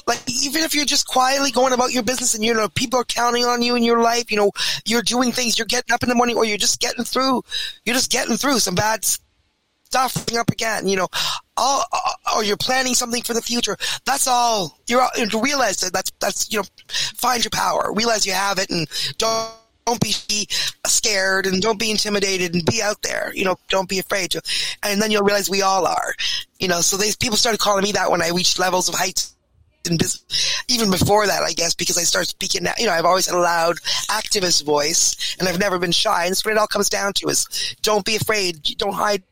like 0.07 0.20
even 0.44 0.62
if 0.62 0.75
you're 0.75 0.85
just 0.85 1.07
quietly 1.07 1.51
going 1.51 1.73
about 1.73 1.92
your 1.92 2.03
business 2.03 2.35
and 2.35 2.44
you 2.44 2.55
know 2.55 2.68
people 2.68 2.99
are 2.99 3.05
counting 3.05 3.44
on 3.44 3.62
you 3.62 3.75
in 3.77 3.83
your 3.83 4.01
life 4.01 4.31
you 4.31 4.37
know 4.37 4.51
you're 4.85 5.03
doing 5.03 5.33
things 5.33 5.59
you're 5.59 5.66
getting 5.66 5.92
up 5.92 6.03
in 6.03 6.09
the 6.09 6.14
morning 6.14 6.37
or 6.37 6.44
you're 6.44 6.59
just 6.59 6.81
getting 6.81 7.05
through 7.05 7.42
you're 7.85 7.94
just 7.94 8.11
getting 8.11 8.37
through 8.37 8.59
some 8.59 8.75
bad 8.75 9.05
stuff 9.94 10.27
up 10.37 10.51
again, 10.51 10.88
you 10.88 10.97
know, 10.97 11.07
all, 11.57 11.85
or 12.35 12.42
you're 12.42 12.57
planning 12.57 12.94
something 12.94 13.23
for 13.23 13.33
the 13.33 13.40
future. 13.40 13.77
That's 14.05 14.27
all 14.27 14.77
you're 14.88 15.07
to 15.31 15.40
realize 15.40 15.77
that 15.79 15.92
that's, 15.92 16.11
that's, 16.18 16.53
you 16.53 16.59
know, 16.59 16.64
find 16.88 17.44
your 17.44 17.51
power, 17.51 17.92
realize 17.94 18.27
you 18.27 18.33
have 18.33 18.59
it 18.59 18.70
and 18.70 18.88
don't, 19.18 19.53
don't 19.87 20.01
be 20.01 20.12
scared 20.87 21.47
and 21.47 21.62
don't 21.62 21.79
be 21.79 21.92
intimidated 21.92 22.55
and 22.55 22.64
be 22.64 22.83
out 22.83 23.03
there. 23.03 23.33
You 23.35 23.44
know, 23.44 23.57
don't 23.68 23.88
be 23.88 24.01
afraid 24.01 24.33
to. 24.33 24.42
And 24.83 25.01
then 25.01 25.11
you'll 25.11 25.23
realize 25.23 25.49
we 25.49 25.62
all 25.62 25.87
are. 25.87 26.14
You 26.59 26.68
know, 26.68 26.81
so 26.81 26.97
these 26.97 27.16
people 27.16 27.37
started 27.37 27.61
calling 27.61 27.85
me 27.85 27.92
that 27.92 28.11
when 28.11 28.23
I 28.23 28.31
reached 28.31 28.59
levels 28.59 28.88
of 28.88 28.97
heights 28.97 29.34
in 29.87 29.97
business. 29.97 30.64
Even 30.68 30.90
before 30.90 31.27
that, 31.27 31.42
I 31.42 31.53
guess, 31.53 31.75
because 31.75 31.99
I 31.99 32.03
start 32.03 32.27
speaking. 32.27 32.64
Now, 32.64 32.73
you 32.79 32.87
know, 32.87 32.92
I've 32.92 33.05
always 33.05 33.27
had 33.27 33.35
a 33.35 33.38
loud 33.38 33.77
activist 34.09 34.64
voice, 34.64 35.37
and 35.38 35.49
I've 35.49 35.59
never 35.59 35.79
been 35.79 35.92
shy. 35.92 36.25
And 36.25 36.31
that's 36.31 36.44
what 36.44 36.53
it 36.53 36.59
all 36.59 36.66
comes 36.66 36.88
down 36.88 37.12
to: 37.14 37.29
is 37.29 37.77
don't 37.83 38.05
be 38.05 38.16
afraid, 38.16 38.62
don't 38.79 38.94
hide 38.94 39.23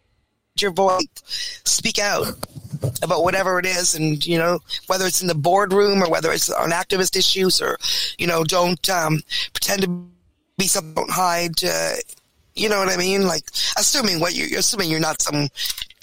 your 0.59 0.71
voice, 0.71 1.07
speak 1.65 1.99
out 1.99 2.27
about 3.03 3.23
whatever 3.23 3.59
it 3.59 3.67
is, 3.67 3.95
and 3.95 4.25
you 4.27 4.38
know 4.38 4.61
whether 4.87 5.07
it's 5.07 5.23
in 5.23 5.29
the 5.29 5.35
boardroom 5.35 6.03
or 6.03 6.11
whether 6.11 6.31
it's 6.33 6.51
on 6.51 6.71
activist 6.71 7.17
issues, 7.17 7.61
or 7.61 7.79
you 8.19 8.27
know 8.27 8.45
don't 8.45 8.88
um, 8.91 9.23
pretend 9.53 9.83
to 9.83 10.07
be 10.59 10.67
something, 10.67 10.95
don't 10.95 11.11
hide. 11.11 11.62
Uh, 11.65 11.95
you 12.55 12.69
know 12.69 12.79
what 12.79 12.93
I 12.93 12.99
mean? 12.99 13.27
Like 13.27 13.45
assuming 13.79 14.21
what 14.21 14.35
you're, 14.35 14.47
you're 14.47 14.61
assuming 14.61 14.91
you're 14.91 15.01
not 15.01 15.23
some 15.23 15.49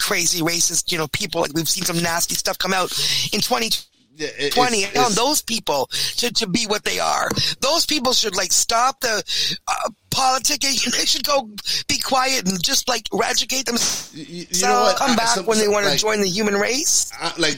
crazy 0.00 0.42
racist, 0.42 0.90
you 0.90 0.98
know, 0.98 1.06
people. 1.08 1.42
Like 1.42 1.52
we've 1.54 1.68
seen 1.68 1.84
some 1.84 2.02
nasty 2.02 2.34
stuff 2.34 2.58
come 2.58 2.72
out 2.72 2.90
in 3.32 3.40
20- 3.40 3.86
yeah, 4.20 4.50
20 4.50 4.78
it's, 4.78 4.98
on 4.98 5.12
those 5.14 5.42
people 5.42 5.86
to, 6.16 6.32
to 6.32 6.46
be 6.46 6.66
what 6.66 6.84
they 6.84 6.98
are. 6.98 7.28
Those 7.60 7.86
people 7.86 8.12
should 8.12 8.36
like 8.36 8.52
stop 8.52 9.00
the 9.00 9.22
uh, 9.66 9.90
politicking. 10.10 10.90
They 11.00 11.06
should 11.06 11.24
go 11.24 11.48
be 11.88 11.98
quiet 11.98 12.48
and 12.48 12.62
just 12.62 12.88
like 12.88 13.08
educate 13.24 13.66
them. 13.66 13.76
You, 14.12 14.46
you 14.50 14.62
know 14.62 14.82
what? 14.82 14.96
Come 14.96 15.16
back 15.16 15.28
some, 15.28 15.46
when 15.46 15.58
they 15.58 15.68
want 15.68 15.86
like, 15.86 15.94
to 15.94 15.98
join 15.98 16.20
the 16.20 16.28
human 16.28 16.54
race. 16.54 17.10
I, 17.18 17.32
like 17.38 17.56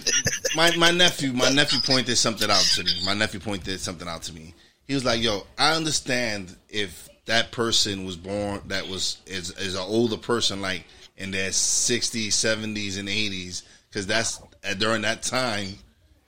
my, 0.55 0.75
my 0.77 0.91
nephew, 0.91 1.33
my 1.33 1.51
nephew 1.51 1.81
pointed 1.85 2.17
something 2.17 2.51
out 2.51 2.63
to 2.75 2.85
me. 2.85 2.93
My 3.05 3.15
nephew 3.15 3.41
pointed 3.41 3.81
something 3.81 4.07
out 4.07 4.23
to 4.23 4.33
me. 4.33 4.55
He 4.87 4.95
was 4.95 5.05
like, 5.05 5.23
yo, 5.23 5.47
I 5.59 5.75
understand 5.75 6.57
if 6.69 7.09
that 7.27 7.53
person 7.53 8.05
was 8.05 8.17
born, 8.17 8.61
that 8.67 8.87
was, 8.89 9.19
is, 9.27 9.51
is 9.59 9.75
an 9.75 9.85
older 9.87 10.17
person, 10.17 10.61
like 10.61 10.85
in 11.17 11.31
their 11.31 11.51
60s, 11.51 12.29
70s, 12.29 12.99
and 12.99 13.09
80s, 13.09 13.63
because 13.89 14.07
that's 14.07 14.41
during 14.79 15.03
that 15.03 15.23
time 15.23 15.79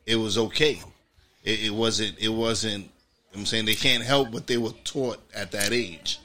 it 0.07 0.17
was 0.17 0.39
okay. 0.39 0.81
It, 1.43 1.67
it 1.67 1.75
wasn't. 1.75 2.19
It 2.19 2.29
wasn't. 2.29 2.91
I'm 3.35 3.47
saying 3.47 3.65
they 3.67 3.75
can't 3.75 4.03
help 4.03 4.31
what 4.31 4.47
they 4.47 4.59
were 4.59 4.73
taught 4.85 5.19
at 5.35 5.51
that 5.53 5.73
age. 5.73 6.21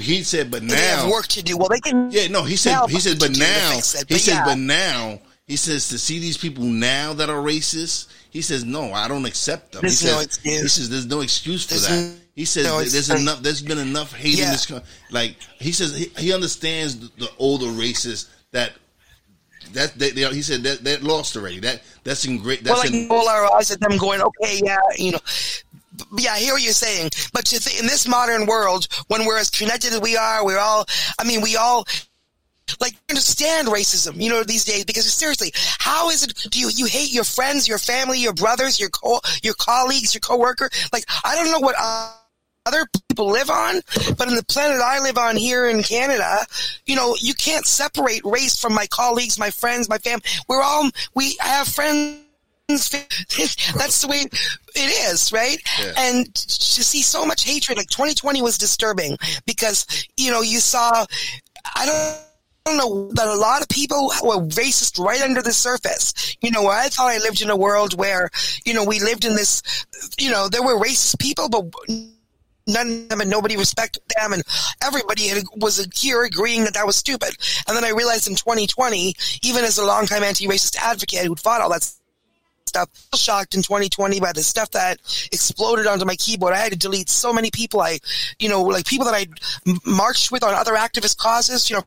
He 0.00 0.22
said, 0.22 0.52
but 0.52 0.62
now 0.62 0.74
they 0.74 0.80
have 0.80 1.10
work 1.10 1.26
to 1.28 1.42
do. 1.42 1.56
Well, 1.56 1.68
they 1.68 1.80
can. 1.80 2.10
Yeah, 2.10 2.28
no. 2.28 2.44
He 2.44 2.56
said. 2.56 2.86
He 2.88 3.00
said, 3.00 3.18
but 3.18 3.36
now. 3.36 3.72
He 3.74 4.18
said, 4.18 4.42
but 4.44 4.58
now. 4.58 5.18
He 5.46 5.56
says 5.56 5.88
to 5.90 5.98
see 5.98 6.20
these 6.20 6.38
people 6.38 6.64
now 6.64 7.12
that 7.12 7.28
are 7.28 7.42
racist. 7.42 8.08
He 8.30 8.40
says, 8.40 8.64
no, 8.64 8.92
I 8.94 9.08
don't 9.08 9.26
accept 9.26 9.72
them. 9.72 9.82
There's 9.82 10.00
he 10.00 10.06
no 10.06 10.14
says, 10.14 10.24
excuse. 10.24 10.62
He 10.62 10.68
says, 10.68 10.90
there's 10.90 11.06
no 11.06 11.20
excuse 11.20 11.64
for 11.66 11.74
there's 11.74 11.86
that. 11.86 12.16
He 12.34 12.46
says, 12.46 12.64
no 12.64 12.78
there's 12.78 13.10
enough. 13.10 13.42
There's 13.42 13.60
been 13.60 13.78
enough 13.78 14.14
hate 14.14 14.38
yeah. 14.38 14.46
in 14.46 14.50
this. 14.52 14.66
Country. 14.66 14.88
Like 15.10 15.36
he 15.58 15.72
says, 15.72 15.94
he, 15.94 16.06
he 16.16 16.32
understands 16.32 16.98
the, 16.98 17.10
the 17.18 17.30
older 17.38 17.66
racists 17.66 18.30
that 18.52 18.72
that 19.72 19.98
they, 19.98 20.10
they, 20.12 20.24
he 20.32 20.40
said 20.40 20.62
that 20.62 20.82
that 20.84 21.02
lost 21.02 21.36
already. 21.36 21.60
That 21.60 21.82
that's 22.04 22.24
in 22.24 22.38
great. 22.38 22.62
That's 22.62 22.82
well, 22.82 22.92
like 22.92 22.92
in, 22.92 23.08
roll 23.08 23.28
our 23.28 23.52
eyes 23.54 23.70
at 23.70 23.80
them, 23.80 23.96
going, 23.96 24.20
okay, 24.20 24.60
yeah, 24.62 24.78
you 24.96 25.12
know. 25.12 25.20
Yeah, 26.18 26.32
I 26.32 26.38
hear 26.40 26.54
what 26.54 26.62
you're 26.62 26.72
saying, 26.72 27.10
but 27.32 27.52
in 27.52 27.86
this 27.86 28.08
modern 28.08 28.46
world, 28.46 28.88
when 29.08 29.24
we're 29.24 29.38
as 29.38 29.48
connected 29.48 29.92
as 29.92 30.00
we 30.00 30.16
are, 30.16 30.44
we're 30.44 30.58
all. 30.58 30.86
I 31.18 31.24
mean, 31.24 31.40
we 31.40 31.56
all 31.56 31.86
like 32.80 32.94
understand 33.10 33.68
racism, 33.68 34.20
you 34.20 34.30
know, 34.30 34.42
these 34.42 34.64
days 34.64 34.84
because 34.84 35.10
seriously, 35.12 35.52
how 35.54 36.10
is 36.10 36.24
it 36.24 36.34
do 36.50 36.58
you 36.58 36.70
you 36.74 36.86
hate 36.86 37.12
your 37.12 37.24
friends, 37.24 37.68
your 37.68 37.78
family, 37.78 38.18
your 38.18 38.32
brothers, 38.32 38.80
your 38.80 38.88
co 38.90 39.20
your 39.42 39.54
colleagues, 39.54 40.14
your 40.14 40.20
coworker? 40.20 40.68
Like 40.92 41.04
I 41.24 41.34
don't 41.36 41.50
know 41.50 41.60
what 41.60 41.76
uh, 41.78 42.12
other 42.66 42.86
people 43.08 43.30
live 43.30 43.50
on, 43.50 43.80
but 44.16 44.28
in 44.28 44.36
the 44.36 44.44
planet 44.44 44.80
I 44.80 45.00
live 45.00 45.18
on 45.18 45.36
here 45.36 45.68
in 45.68 45.82
Canada, 45.82 46.46
you 46.86 46.96
know, 46.96 47.16
you 47.20 47.34
can't 47.34 47.66
separate 47.66 48.22
race 48.24 48.60
from 48.60 48.74
my 48.74 48.86
colleagues, 48.86 49.38
my 49.38 49.50
friends, 49.50 49.88
my 49.88 49.98
family. 49.98 50.24
We're 50.48 50.62
all 50.62 50.90
we 51.14 51.36
I 51.42 51.48
have 51.48 51.68
friends 51.68 52.20
that's 52.68 54.00
the 54.00 54.08
way 54.08 54.24
it 54.74 55.12
is, 55.12 55.32
right? 55.32 55.58
Yeah. 55.78 55.92
And 55.98 56.34
to 56.34 56.82
see 56.82 57.02
so 57.02 57.26
much 57.26 57.44
hatred, 57.44 57.76
like 57.76 57.88
2020 57.88 58.40
was 58.40 58.56
disturbing 58.56 59.18
because, 59.44 60.06
you 60.16 60.30
know, 60.30 60.40
you 60.40 60.60
saw, 60.60 61.04
I 61.76 61.84
don't, 61.84 62.16
I 62.66 62.70
don't 62.70 62.78
know 62.78 63.12
that 63.12 63.28
a 63.28 63.34
lot 63.34 63.60
of 63.60 63.68
people 63.68 64.10
were 64.22 64.38
racist 64.46 64.98
right 64.98 65.20
under 65.20 65.42
the 65.42 65.52
surface. 65.52 66.36
You 66.40 66.50
know, 66.50 66.66
I 66.68 66.88
thought 66.88 67.12
I 67.12 67.18
lived 67.18 67.42
in 67.42 67.50
a 67.50 67.56
world 67.56 67.98
where, 67.98 68.30
you 68.64 68.72
know, 68.72 68.84
we 68.84 68.98
lived 68.98 69.26
in 69.26 69.34
this, 69.34 69.62
you 70.18 70.30
know, 70.30 70.48
there 70.48 70.62
were 70.62 70.80
racist 70.80 71.18
people, 71.18 71.50
but 71.50 71.64
none 72.66 72.90
of 72.90 73.08
them 73.08 73.20
and 73.20 73.30
nobody 73.30 73.56
respected 73.56 74.02
them 74.16 74.32
and 74.32 74.42
everybody 74.82 75.30
was 75.56 75.86
here 75.94 76.22
agreeing 76.24 76.64
that 76.64 76.74
that 76.74 76.86
was 76.86 76.96
stupid. 76.96 77.36
And 77.66 77.76
then 77.76 77.84
I 77.84 77.90
realized 77.90 78.28
in 78.28 78.34
2020, 78.34 79.14
even 79.42 79.64
as 79.64 79.78
a 79.78 79.84
longtime 79.84 80.22
anti-racist 80.22 80.76
advocate 80.76 81.26
who 81.26 81.36
fought 81.36 81.60
all 81.60 81.70
that 81.70 81.90
stuff. 82.66 82.88
Shocked 83.14 83.54
in 83.54 83.62
2020 83.62 84.18
by 84.20 84.32
the 84.32 84.42
stuff 84.42 84.70
that 84.72 84.98
exploded 85.30 85.86
onto 85.86 86.04
my 86.04 86.16
keyboard. 86.16 86.54
I 86.54 86.58
had 86.58 86.72
to 86.72 86.78
delete 86.78 87.08
so 87.08 87.32
many 87.32 87.50
people. 87.50 87.80
I, 87.80 88.00
you 88.38 88.48
know, 88.48 88.62
like 88.62 88.86
people 88.86 89.06
that 89.06 89.14
I 89.14 89.26
marched 89.86 90.32
with 90.32 90.42
on 90.42 90.54
other 90.54 90.72
activist 90.72 91.16
causes. 91.16 91.70
You 91.70 91.76
know, 91.76 91.82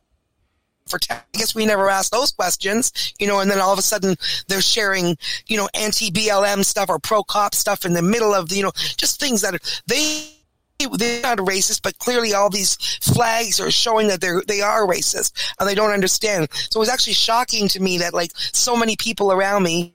for 0.86 0.98
I 1.10 1.20
guess 1.32 1.54
we 1.54 1.66
never 1.66 1.90
asked 1.90 2.12
those 2.12 2.32
questions, 2.32 3.14
you 3.18 3.26
know, 3.26 3.40
and 3.40 3.50
then 3.50 3.60
all 3.60 3.72
of 3.72 3.78
a 3.78 3.82
sudden 3.82 4.16
they're 4.48 4.62
sharing, 4.62 5.18
you 5.46 5.56
know, 5.56 5.68
anti 5.74 6.10
BLM 6.10 6.64
stuff 6.64 6.88
or 6.88 6.98
pro 6.98 7.22
cop 7.22 7.54
stuff 7.54 7.84
in 7.84 7.92
the 7.92 8.02
middle 8.02 8.34
of, 8.34 8.48
the, 8.48 8.56
you 8.56 8.62
know, 8.62 8.72
just 8.96 9.20
things 9.20 9.42
that 9.42 9.60
they 9.86 10.37
they're 10.78 11.22
not 11.22 11.38
racist, 11.38 11.82
but 11.82 11.98
clearly 11.98 12.34
all 12.34 12.50
these 12.50 12.76
flags 13.02 13.60
are 13.60 13.70
showing 13.70 14.08
that 14.08 14.20
they're 14.20 14.42
they 14.46 14.60
are 14.60 14.86
racist 14.86 15.32
and 15.58 15.68
they 15.68 15.74
don't 15.74 15.90
understand. 15.90 16.48
So 16.52 16.78
it 16.78 16.80
was 16.80 16.88
actually 16.88 17.14
shocking 17.14 17.68
to 17.68 17.80
me 17.80 17.98
that 17.98 18.14
like 18.14 18.30
so 18.36 18.76
many 18.76 18.96
people 18.96 19.32
around 19.32 19.64
me 19.64 19.94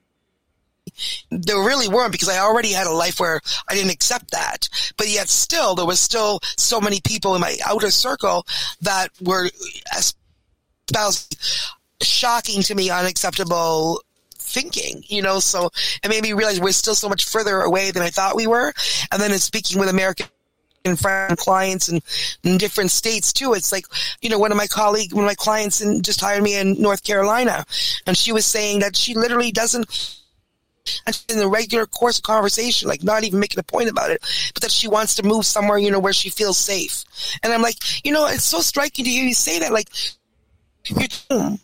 there 1.32 1.58
really 1.58 1.88
weren't 1.88 2.12
because 2.12 2.30
I 2.30 2.40
already 2.40 2.72
had 2.72 2.88
a 2.88 2.92
life 2.92 3.20
where 3.20 3.40
I 3.70 3.76
didn't 3.76 3.92
accept 3.92 4.32
that. 4.32 4.68
But 4.98 5.10
yet 5.10 5.30
still, 5.30 5.76
there 5.76 5.86
was 5.86 6.00
still 6.00 6.40
so 6.58 6.82
many 6.82 7.00
people 7.02 7.36
in 7.36 7.42
my 7.42 7.58
outer 7.66 7.90
circle 7.90 8.46
that 8.82 9.10
were 9.22 9.50
espousing 9.98 11.38
shocking 12.02 12.62
to 12.64 12.76
me, 12.76 12.90
unacceptable 12.90 14.02
thinking, 14.36 15.04
you 15.08 15.22
know, 15.22 15.40
so 15.40 15.70
it 16.04 16.10
made 16.10 16.22
me 16.22 16.34
realize 16.34 16.60
we're 16.60 16.72
still 16.72 16.96
so 16.96 17.10
much 17.10 17.26
further 17.26 17.62
away 17.62 17.92
than 17.92 18.04
I 18.04 18.10
thought 18.10 18.36
we 18.36 18.46
were. 18.46 18.74
And 19.12 19.22
then 19.22 19.32
in 19.32 19.40
speaking 19.40 19.80
with 19.80 19.90
American 19.90 20.28
and 20.86 21.00
friend 21.00 21.38
clients 21.38 21.90
and 21.90 22.02
in 22.44 22.58
different 22.58 22.92
states 22.92 23.32
too. 23.34 23.54
It's 23.54 23.72
like, 23.72 23.86
you 24.22 24.30
know, 24.30 24.40
one 24.40 24.52
of 24.52 24.58
my 24.58 24.68
colleagues, 24.68 25.14
one 25.14 25.24
of 25.24 25.30
my 25.30 25.36
clients 25.36 25.82
in, 25.82 26.02
just 26.02 26.22
hired 26.22 26.44
me 26.44 26.58
in 26.58 26.82
North 26.82 27.04
Carolina 27.04 27.66
and 28.06 28.18
she 28.18 28.32
was 28.32 28.46
saying 28.46 28.80
that 28.80 28.96
she 28.96 29.14
literally 29.14 29.52
doesn't 29.52 30.20
in 31.30 31.38
the 31.38 31.48
regular 31.48 31.86
course 31.86 32.18
of 32.18 32.24
conversation, 32.24 32.90
like 32.90 33.04
not 33.04 33.24
even 33.24 33.40
making 33.40 33.60
a 33.60 33.64
point 33.64 33.90
about 33.90 34.12
it, 34.12 34.22
but 34.54 34.64
that 34.64 34.72
she 34.72 34.88
wants 34.88 35.16
to 35.16 35.24
move 35.24 35.46
somewhere, 35.46 35.78
you 35.78 35.92
know, 35.92 36.00
where 36.00 36.14
she 36.14 36.30
feels 36.30 36.58
safe. 36.58 37.06
And 37.42 37.54
I'm 37.54 37.62
like, 37.62 38.06
you 38.06 38.12
know, 38.12 38.28
it's 38.28 38.44
so 38.44 38.60
striking 38.60 39.06
to 39.06 39.12
hear 39.12 39.24
you 39.26 39.34
say 39.34 39.60
that, 39.60 39.72
like, 39.72 39.90
you're 40.86 41.08
home 41.32 41.60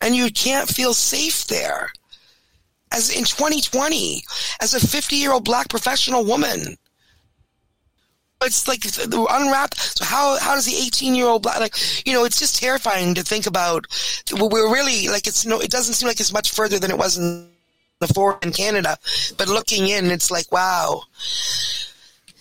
and 0.00 0.14
you 0.14 0.30
can't 0.30 0.68
feel 0.68 0.92
safe 0.92 1.46
there. 1.46 1.90
As 2.92 3.10
in 3.10 3.24
2020, 3.24 4.22
as 4.60 4.74
a 4.74 4.86
50 4.86 5.16
year 5.16 5.32
old 5.32 5.44
black 5.44 5.68
professional 5.68 6.24
woman, 6.24 6.76
it's 8.42 8.68
like 8.68 8.84
unwrap. 8.84 9.74
So 9.74 10.04
how 10.04 10.38
how 10.38 10.54
does 10.54 10.66
the 10.66 10.76
18 10.76 11.14
year 11.14 11.26
old 11.26 11.42
black 11.42 11.60
like 11.60 11.76
you 12.06 12.12
know 12.12 12.24
it's 12.24 12.38
just 12.38 12.60
terrifying 12.60 13.14
to 13.14 13.22
think 13.22 13.46
about. 13.46 13.86
We're 14.32 14.72
really 14.72 15.08
like 15.08 15.26
it's 15.26 15.46
no. 15.46 15.60
It 15.60 15.70
doesn't 15.70 15.94
seem 15.94 16.08
like 16.08 16.20
it's 16.20 16.32
much 16.32 16.52
further 16.52 16.78
than 16.78 16.90
it 16.90 16.98
was 16.98 17.16
in 17.16 17.48
the 18.00 18.08
four 18.08 18.38
in 18.42 18.52
Canada, 18.52 18.98
but 19.36 19.48
looking 19.48 19.88
in, 19.88 20.10
it's 20.10 20.30
like, 20.30 20.50
wow. 20.52 21.02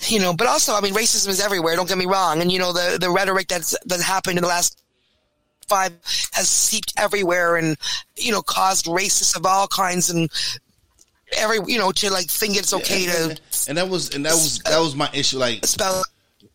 You 0.07 0.19
know, 0.19 0.33
but 0.33 0.47
also, 0.47 0.73
I 0.73 0.81
mean, 0.81 0.93
racism 0.93 1.29
is 1.29 1.39
everywhere. 1.39 1.75
Don't 1.75 1.87
get 1.87 1.97
me 1.97 2.05
wrong. 2.05 2.41
And 2.41 2.51
you 2.51 2.59
know, 2.59 2.73
the 2.73 2.97
the 2.99 3.09
rhetoric 3.09 3.47
that's 3.47 3.75
that 3.85 4.01
happened 4.01 4.37
in 4.37 4.43
the 4.43 4.47
last 4.47 4.81
five 5.67 5.93
has 6.33 6.49
seeped 6.49 6.93
everywhere, 6.97 7.55
and 7.55 7.77
you 8.17 8.31
know, 8.31 8.41
caused 8.41 8.85
racists 8.85 9.35
of 9.35 9.45
all 9.45 9.67
kinds 9.67 10.09
and 10.09 10.29
every 11.37 11.59
you 11.67 11.79
know 11.79 11.91
to 11.91 12.11
like 12.11 12.27
think 12.27 12.57
it's 12.57 12.73
okay 12.73 13.05
yeah, 13.05 13.23
and, 13.23 13.37
to. 13.37 13.69
And 13.69 13.77
that 13.77 13.89
was 13.89 14.13
and 14.15 14.25
that 14.25 14.33
was 14.33 14.59
that 14.59 14.79
was 14.79 14.95
my 14.95 15.09
issue. 15.13 15.37
Like 15.37 15.65
spell. 15.65 16.03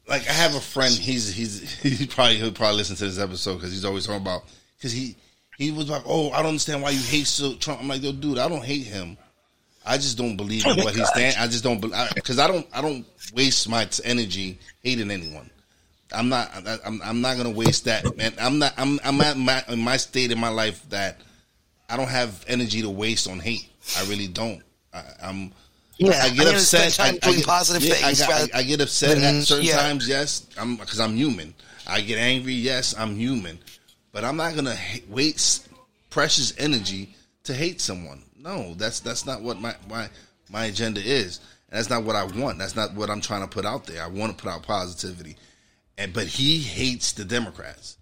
Like 0.08 0.28
I 0.28 0.32
have 0.32 0.54
a 0.54 0.60
friend. 0.60 0.92
He's 0.92 1.32
he's 1.32 1.80
he 1.82 2.06
probably 2.06 2.36
he'll 2.36 2.52
probably 2.52 2.76
listen 2.76 2.96
to 2.96 3.04
this 3.04 3.18
episode 3.18 3.54
because 3.54 3.72
he's 3.72 3.84
always 3.84 4.06
talking 4.06 4.22
about 4.22 4.42
because 4.76 4.92
he 4.92 5.16
he 5.56 5.70
was 5.70 5.88
like, 5.88 6.02
"Oh, 6.06 6.30
I 6.30 6.38
don't 6.38 6.48
understand 6.48 6.82
why 6.82 6.90
you 6.90 7.00
hate 7.00 7.26
so 7.26 7.54
Trump." 7.54 7.80
I'm 7.80 7.88
like, 7.88 8.02
"Yo, 8.02 8.12
dude, 8.12 8.38
I 8.38 8.48
don't 8.48 8.64
hate 8.64 8.86
him. 8.86 9.16
I 9.84 9.96
just 9.96 10.18
don't 10.18 10.36
believe 10.36 10.66
in 10.66 10.76
what 10.78 10.94
he's 10.94 11.08
saying. 11.14 11.34
I 11.38 11.46
just 11.46 11.64
don't 11.64 11.80
because 12.14 12.38
I, 12.38 12.44
I, 12.44 12.48
don't 12.48 12.66
I 12.74 12.82
don't 12.82 13.06
waste 13.34 13.68
my 13.68 13.88
energy 14.04 14.58
hating 14.82 15.10
anyone. 15.10 15.50
I'm 16.12 16.28
not 16.28 16.50
I'm, 16.84 17.00
I'm 17.02 17.20
not 17.20 17.36
gonna 17.36 17.50
waste 17.50 17.84
that 17.84 18.16
man. 18.16 18.32
I'm 18.40 18.58
not 18.58 18.74
I'm 18.76 18.98
I'm 19.04 19.20
at 19.20 19.36
my 19.36 19.62
in 19.68 19.80
my 19.80 19.96
state 19.96 20.32
in 20.32 20.38
my 20.38 20.48
life 20.48 20.84
that 20.90 21.20
I 21.88 21.96
don't 21.96 22.08
have 22.08 22.44
energy 22.48 22.82
to 22.82 22.90
waste 22.90 23.28
on 23.28 23.38
hate. 23.38 23.69
I 23.98 24.04
really 24.08 24.28
don't. 24.28 24.62
I, 24.92 25.02
am 25.22 25.52
yeah, 25.98 26.22
I 26.22 26.30
get 26.30 26.46
I 26.46 26.50
upset. 26.52 26.98
I, 26.98 27.08
I, 27.08 27.12
get, 27.12 27.46
positive 27.46 27.82
yeah, 27.82 27.94
things. 27.94 28.22
I, 28.22 28.48
I, 28.54 28.62
get 28.62 28.80
upset 28.80 29.18
at 29.18 29.22
mm-hmm. 29.22 29.40
certain 29.40 29.66
yeah. 29.66 29.76
times. 29.76 30.08
Yes, 30.08 30.46
I'm 30.58 30.76
because 30.76 30.98
I'm 30.98 31.14
human. 31.14 31.54
I 31.86 32.00
get 32.00 32.18
angry. 32.18 32.54
Yes, 32.54 32.94
I'm 32.96 33.16
human. 33.16 33.58
But 34.12 34.24
I'm 34.24 34.36
not 34.36 34.54
gonna 34.54 34.76
waste 35.08 35.68
precious 36.08 36.54
energy 36.58 37.14
to 37.44 37.54
hate 37.54 37.80
someone. 37.80 38.22
No, 38.38 38.74
that's 38.74 39.00
that's 39.00 39.26
not 39.26 39.42
what 39.42 39.60
my 39.60 39.74
my 39.88 40.08
my 40.50 40.66
agenda 40.66 41.00
is. 41.00 41.40
And 41.68 41.78
that's 41.78 41.90
not 41.90 42.02
what 42.04 42.16
I 42.16 42.24
want. 42.24 42.58
That's 42.58 42.74
not 42.74 42.94
what 42.94 43.10
I'm 43.10 43.20
trying 43.20 43.42
to 43.42 43.48
put 43.48 43.64
out 43.64 43.86
there. 43.86 44.02
I 44.02 44.08
want 44.08 44.36
to 44.36 44.42
put 44.42 44.50
out 44.50 44.62
positivity. 44.62 45.36
And 45.98 46.12
but 46.12 46.26
he 46.26 46.58
hates 46.58 47.12
the 47.12 47.24
Democrats 47.24 47.98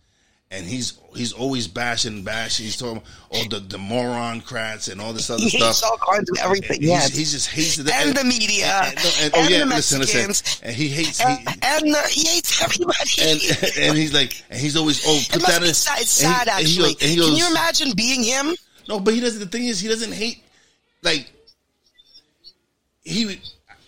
and 0.50 0.64
he's 0.66 0.98
he's 1.14 1.32
always 1.32 1.68
bashing, 1.68 2.22
bashing. 2.22 2.64
He's 2.64 2.76
talking 2.76 3.02
all 3.30 3.48
the 3.48 3.60
the 3.60 3.76
moron 3.76 4.40
crats 4.40 4.88
and 4.88 5.00
all 5.00 5.12
this 5.12 5.28
other 5.28 5.42
he 5.42 5.50
stuff. 5.50 5.68
Hates 5.68 5.82
all 5.82 5.98
kinds 5.98 6.30
of 6.30 6.38
everything. 6.38 6.78
Yeah, 6.80 7.02
he 7.02 7.24
just 7.24 7.50
hates 7.50 7.76
the 7.76 7.92
and, 7.94 8.08
and 8.08 8.16
the 8.16 8.24
media 8.24 8.66
and, 8.66 9.14
and, 9.20 9.32
oh 9.34 9.48
yeah, 9.48 9.64
listen, 9.64 10.00
listen. 10.00 10.60
And 10.62 10.74
he 10.74 10.88
hates 10.88 11.18
he, 11.20 11.24
and 11.26 11.94
the, 11.94 12.02
he 12.10 12.26
hates 12.28 12.62
everybody. 12.62 13.10
And 13.20 13.40
and 13.78 13.98
he's 13.98 14.14
like, 14.14 14.42
and 14.48 14.58
he's 14.58 14.76
always 14.76 15.04
oh 15.06 15.20
put 15.30 15.42
it 15.42 15.46
that 15.46 15.62
in. 15.62 15.74
Sad, 15.74 15.98
sad 16.06 16.48
actually. 16.48 16.94
He 16.94 17.16
goes, 17.16 17.28
Can 17.28 17.36
you 17.36 17.50
imagine 17.50 17.92
being 17.94 18.22
him? 18.22 18.54
No, 18.88 19.00
but 19.00 19.12
he 19.12 19.20
doesn't. 19.20 19.40
The 19.40 19.46
thing 19.46 19.66
is, 19.66 19.80
he 19.80 19.88
doesn't 19.88 20.12
hate. 20.12 20.42
Like 21.02 21.30
he 23.04 23.38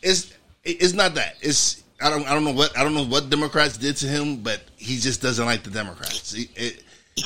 is. 0.03 0.35
It's 0.63 0.93
not 0.93 1.15
that. 1.15 1.37
It's 1.41 1.80
I 2.03 2.11
don't 2.11 2.27
I 2.27 2.35
don't 2.35 2.45
know 2.45 2.53
what 2.53 2.77
I 2.79 2.85
don't 2.85 2.95
know 2.95 3.05
what 3.05 3.31
Democrats 3.31 3.77
did 3.77 3.97
to 3.99 4.07
him, 4.07 4.39
but 4.43 4.61
he 4.77 4.99
just 4.99 5.21
doesn't 5.21 5.45
like 5.45 5.63
the 5.63 5.71
Democrats. 5.71 6.33
He, 6.33 6.49
it, 6.57 6.83
he 7.17 7.23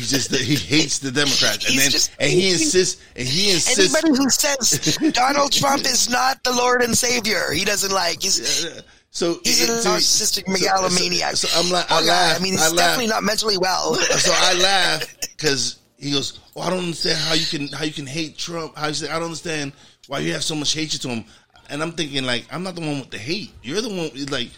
just 0.00 0.34
he 0.34 0.56
hates 0.56 0.98
the 0.98 1.10
Democrats, 1.10 1.68
and 1.68 1.78
then 1.78 1.92
and 2.18 2.30
he 2.30 2.50
insists 2.50 3.02
and 3.14 3.26
he 3.26 3.52
insists. 3.52 3.94
Anybody 3.94 4.20
who 4.20 4.28
says 4.30 4.98
Donald 5.12 5.52
Trump 5.52 5.82
is 5.82 6.10
not 6.10 6.42
the 6.42 6.52
Lord 6.52 6.82
and 6.82 6.96
Savior, 6.96 7.52
he 7.52 7.64
doesn't 7.64 7.92
like. 7.92 8.22
He's 8.22 8.82
so 9.10 9.38
he's 9.44 9.68
eh, 9.68 9.72
a 9.72 9.76
narcissistic 9.76 10.48
megalomaniac. 10.48 11.36
So, 11.36 11.48
so, 11.48 11.48
so 11.48 11.66
I'm 11.66 11.72
like, 11.72 11.86
oh, 11.90 12.02
I 12.02 12.06
laugh. 12.06 12.40
I 12.40 12.42
mean, 12.42 12.52
he's 12.52 12.72
I 12.72 12.76
definitely 12.76 13.06
not 13.06 13.22
mentally 13.22 13.56
well. 13.56 13.94
so 13.94 14.32
I 14.34 14.54
laugh 14.62 15.20
because 15.20 15.78
he 15.96 16.10
goes, 16.12 16.40
"Oh, 16.54 16.62
I 16.62 16.70
don't 16.70 16.80
understand 16.80 17.18
how 17.18 17.34
you 17.34 17.46
can 17.46 17.68
how 17.68 17.84
you 17.84 17.92
can 17.92 18.06
hate 18.06 18.36
Trump. 18.36 18.76
How 18.76 18.88
you 18.88 18.94
say 18.94 19.08
I 19.08 19.14
don't 19.14 19.24
understand 19.24 19.72
why 20.08 20.18
you 20.18 20.32
have 20.32 20.44
so 20.44 20.54
much 20.54 20.74
hatred 20.74 21.02
to 21.02 21.08
him." 21.08 21.24
And 21.70 21.82
I'm 21.82 21.92
thinking 21.92 22.24
like, 22.24 22.46
I'm 22.50 22.62
not 22.62 22.74
the 22.74 22.80
one 22.80 23.00
with 23.00 23.10
the 23.10 23.18
hate. 23.18 23.52
You're 23.62 23.80
the 23.80 23.88
one 23.88 24.10
like, 24.30 24.50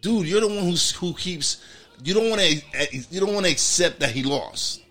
dude, 0.00 0.26
you're 0.26 0.40
the 0.40 0.48
one 0.48 0.64
who's 0.64 0.90
who 0.92 1.14
keeps. 1.14 1.62
You 2.02 2.14
don't 2.14 2.30
want 2.30 2.40
to. 2.40 2.62
You 3.10 3.20
don't 3.20 3.34
want 3.34 3.46
to 3.46 3.52
accept 3.52 4.00
that 4.00 4.10
he 4.10 4.22
lost. 4.22 4.82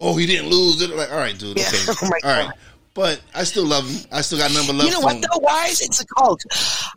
Oh, 0.00 0.16
he 0.16 0.26
didn't 0.26 0.48
lose. 0.48 0.88
Like, 0.88 1.10
all 1.10 1.18
right, 1.18 1.36
dude. 1.38 1.58
Okay, 1.58 1.76
yeah. 1.86 1.94
oh 2.02 2.10
all 2.24 2.46
right. 2.46 2.54
But 2.94 3.20
I 3.34 3.44
still 3.44 3.66
love 3.66 3.88
him. 3.88 4.04
I 4.10 4.20
still 4.20 4.38
got 4.38 4.52
number 4.52 4.72
love. 4.72 4.86
You 4.86 4.92
know 4.92 5.00
what 5.00 5.20
though? 5.20 5.38
Why 5.38 5.66
is 5.66 5.80
it 5.80 6.00
a 6.00 6.06
cult? 6.16 6.42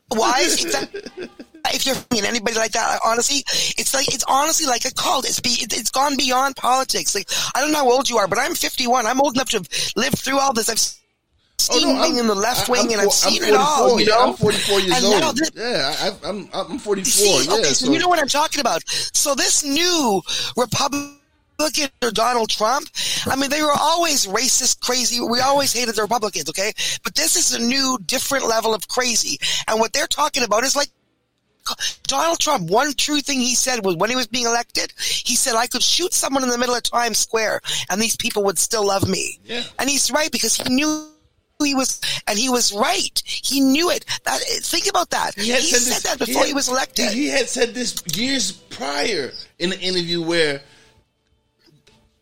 Why 0.09 0.39
is 0.39 0.65
it 0.65 0.71
that? 0.71 1.29
if 1.73 1.85
you're 1.85 1.95
mean 2.11 2.25
anybody 2.25 2.55
like 2.55 2.71
that, 2.71 2.99
honestly, 3.05 3.43
it's 3.77 3.93
like 3.93 4.13
it's 4.13 4.23
honestly 4.27 4.65
like 4.65 4.85
a 4.85 4.93
cult. 4.93 5.25
It's 5.25 5.39
be, 5.39 5.49
it's 5.59 5.91
gone 5.91 6.17
beyond 6.17 6.55
politics. 6.55 7.13
Like 7.15 7.29
I 7.55 7.61
don't 7.61 7.71
know 7.71 7.79
how 7.79 7.91
old 7.91 8.09
you 8.09 8.17
are, 8.17 8.27
but 8.27 8.39
I'm 8.39 8.55
51. 8.55 9.05
I'm 9.05 9.21
old 9.21 9.35
enough 9.35 9.49
to 9.49 9.57
have 9.57 9.69
lived 9.95 10.19
through 10.19 10.39
all 10.39 10.53
this. 10.53 10.69
I've 10.69 11.02
seen 11.57 11.87
oh, 11.87 11.93
no, 11.93 12.01
wing 12.01 12.27
the 12.27 12.35
left 12.35 12.69
wing, 12.69 12.91
and 12.91 13.01
I've 13.01 13.11
seen 13.11 13.43
it 13.43 13.53
all. 13.53 13.99
You 13.99 14.07
know, 14.07 14.29
I'm 14.29 14.33
44 14.33 14.79
years 14.79 15.03
and 15.03 15.23
old. 15.23 15.37
This, 15.37 15.51
yeah, 15.55 15.95
I, 15.99 16.29
am 16.29 16.49
I'm, 16.53 16.71
I'm 16.71 16.79
44. 16.79 17.03
See, 17.03 17.49
okay, 17.51 17.63
so, 17.63 17.85
so, 17.85 17.91
you 17.91 17.99
know 17.99 18.07
what 18.07 18.19
I'm 18.19 18.27
talking 18.27 18.61
about. 18.61 18.81
So 18.87 19.35
this 19.35 19.63
new 19.63 20.21
Republican 20.57 21.19
Republican 21.63 21.89
or 22.03 22.11
Donald 22.11 22.49
Trump. 22.49 22.89
I 23.27 23.35
mean, 23.35 23.49
they 23.49 23.61
were 23.61 23.77
always 23.79 24.25
racist, 24.25 24.81
crazy. 24.81 25.21
We 25.21 25.39
always 25.39 25.73
hated 25.73 25.95
the 25.95 26.01
Republicans, 26.01 26.49
okay? 26.49 26.73
But 27.03 27.15
this 27.15 27.35
is 27.35 27.53
a 27.53 27.63
new, 27.63 27.97
different 28.05 28.47
level 28.47 28.73
of 28.73 28.87
crazy. 28.87 29.37
And 29.67 29.79
what 29.79 29.93
they're 29.93 30.07
talking 30.07 30.43
about 30.43 30.63
is 30.63 30.75
like 30.75 30.89
Donald 32.03 32.39
Trump, 32.39 32.69
one 32.69 32.93
true 32.93 33.21
thing 33.21 33.39
he 33.39 33.55
said 33.55 33.85
was 33.85 33.95
when 33.95 34.09
he 34.09 34.15
was 34.15 34.27
being 34.27 34.45
elected, 34.45 34.93
he 34.97 35.35
said, 35.35 35.55
I 35.55 35.67
could 35.67 35.83
shoot 35.83 36.13
someone 36.13 36.43
in 36.43 36.49
the 36.49 36.57
middle 36.57 36.75
of 36.75 36.83
Times 36.83 37.19
Square 37.19 37.61
and 37.89 38.01
these 38.01 38.17
people 38.17 38.43
would 38.43 38.59
still 38.59 38.85
love 38.85 39.07
me. 39.07 39.39
Yeah. 39.45 39.63
And 39.79 39.89
he's 39.89 40.11
right 40.11 40.31
because 40.31 40.55
he 40.55 40.73
knew 40.73 41.12
he 41.63 41.73
was, 41.75 42.01
and 42.27 42.37
he 42.37 42.49
was 42.49 42.71
right. 42.73 43.21
He 43.25 43.61
knew 43.61 43.89
it. 43.89 44.05
That, 44.25 44.39
think 44.41 44.89
about 44.89 45.09
that. 45.11 45.35
He, 45.35 45.49
had 45.49 45.61
said, 45.61 45.79
this- 45.79 46.03
that 46.03 46.19
before 46.19 46.43
he, 46.43 46.49
had- 46.49 46.55
was 46.55 46.69
elected. 46.69 47.11
He 47.11 47.27
had 47.27 47.47
said 47.49 47.73
this 47.73 48.03
years 48.15 48.51
prior 48.51 49.31
in 49.59 49.73
an 49.73 49.79
interview 49.79 50.21
where 50.21 50.61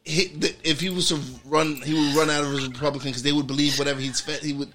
he, 0.04 0.32
if 0.64 0.80
he 0.80 0.90
was 0.90 1.10
to 1.10 1.20
run, 1.46 1.76
he 1.82 1.94
would 1.94 2.16
run 2.16 2.30
out 2.30 2.44
of 2.44 2.52
his 2.52 2.68
Republican 2.68 3.10
because 3.10 3.24
they 3.24 3.32
would 3.32 3.48
believe 3.48 3.78
whatever 3.78 4.00
he'd 4.00 4.16
spent. 4.16 4.42
He 4.44 4.54
would. 4.54 4.70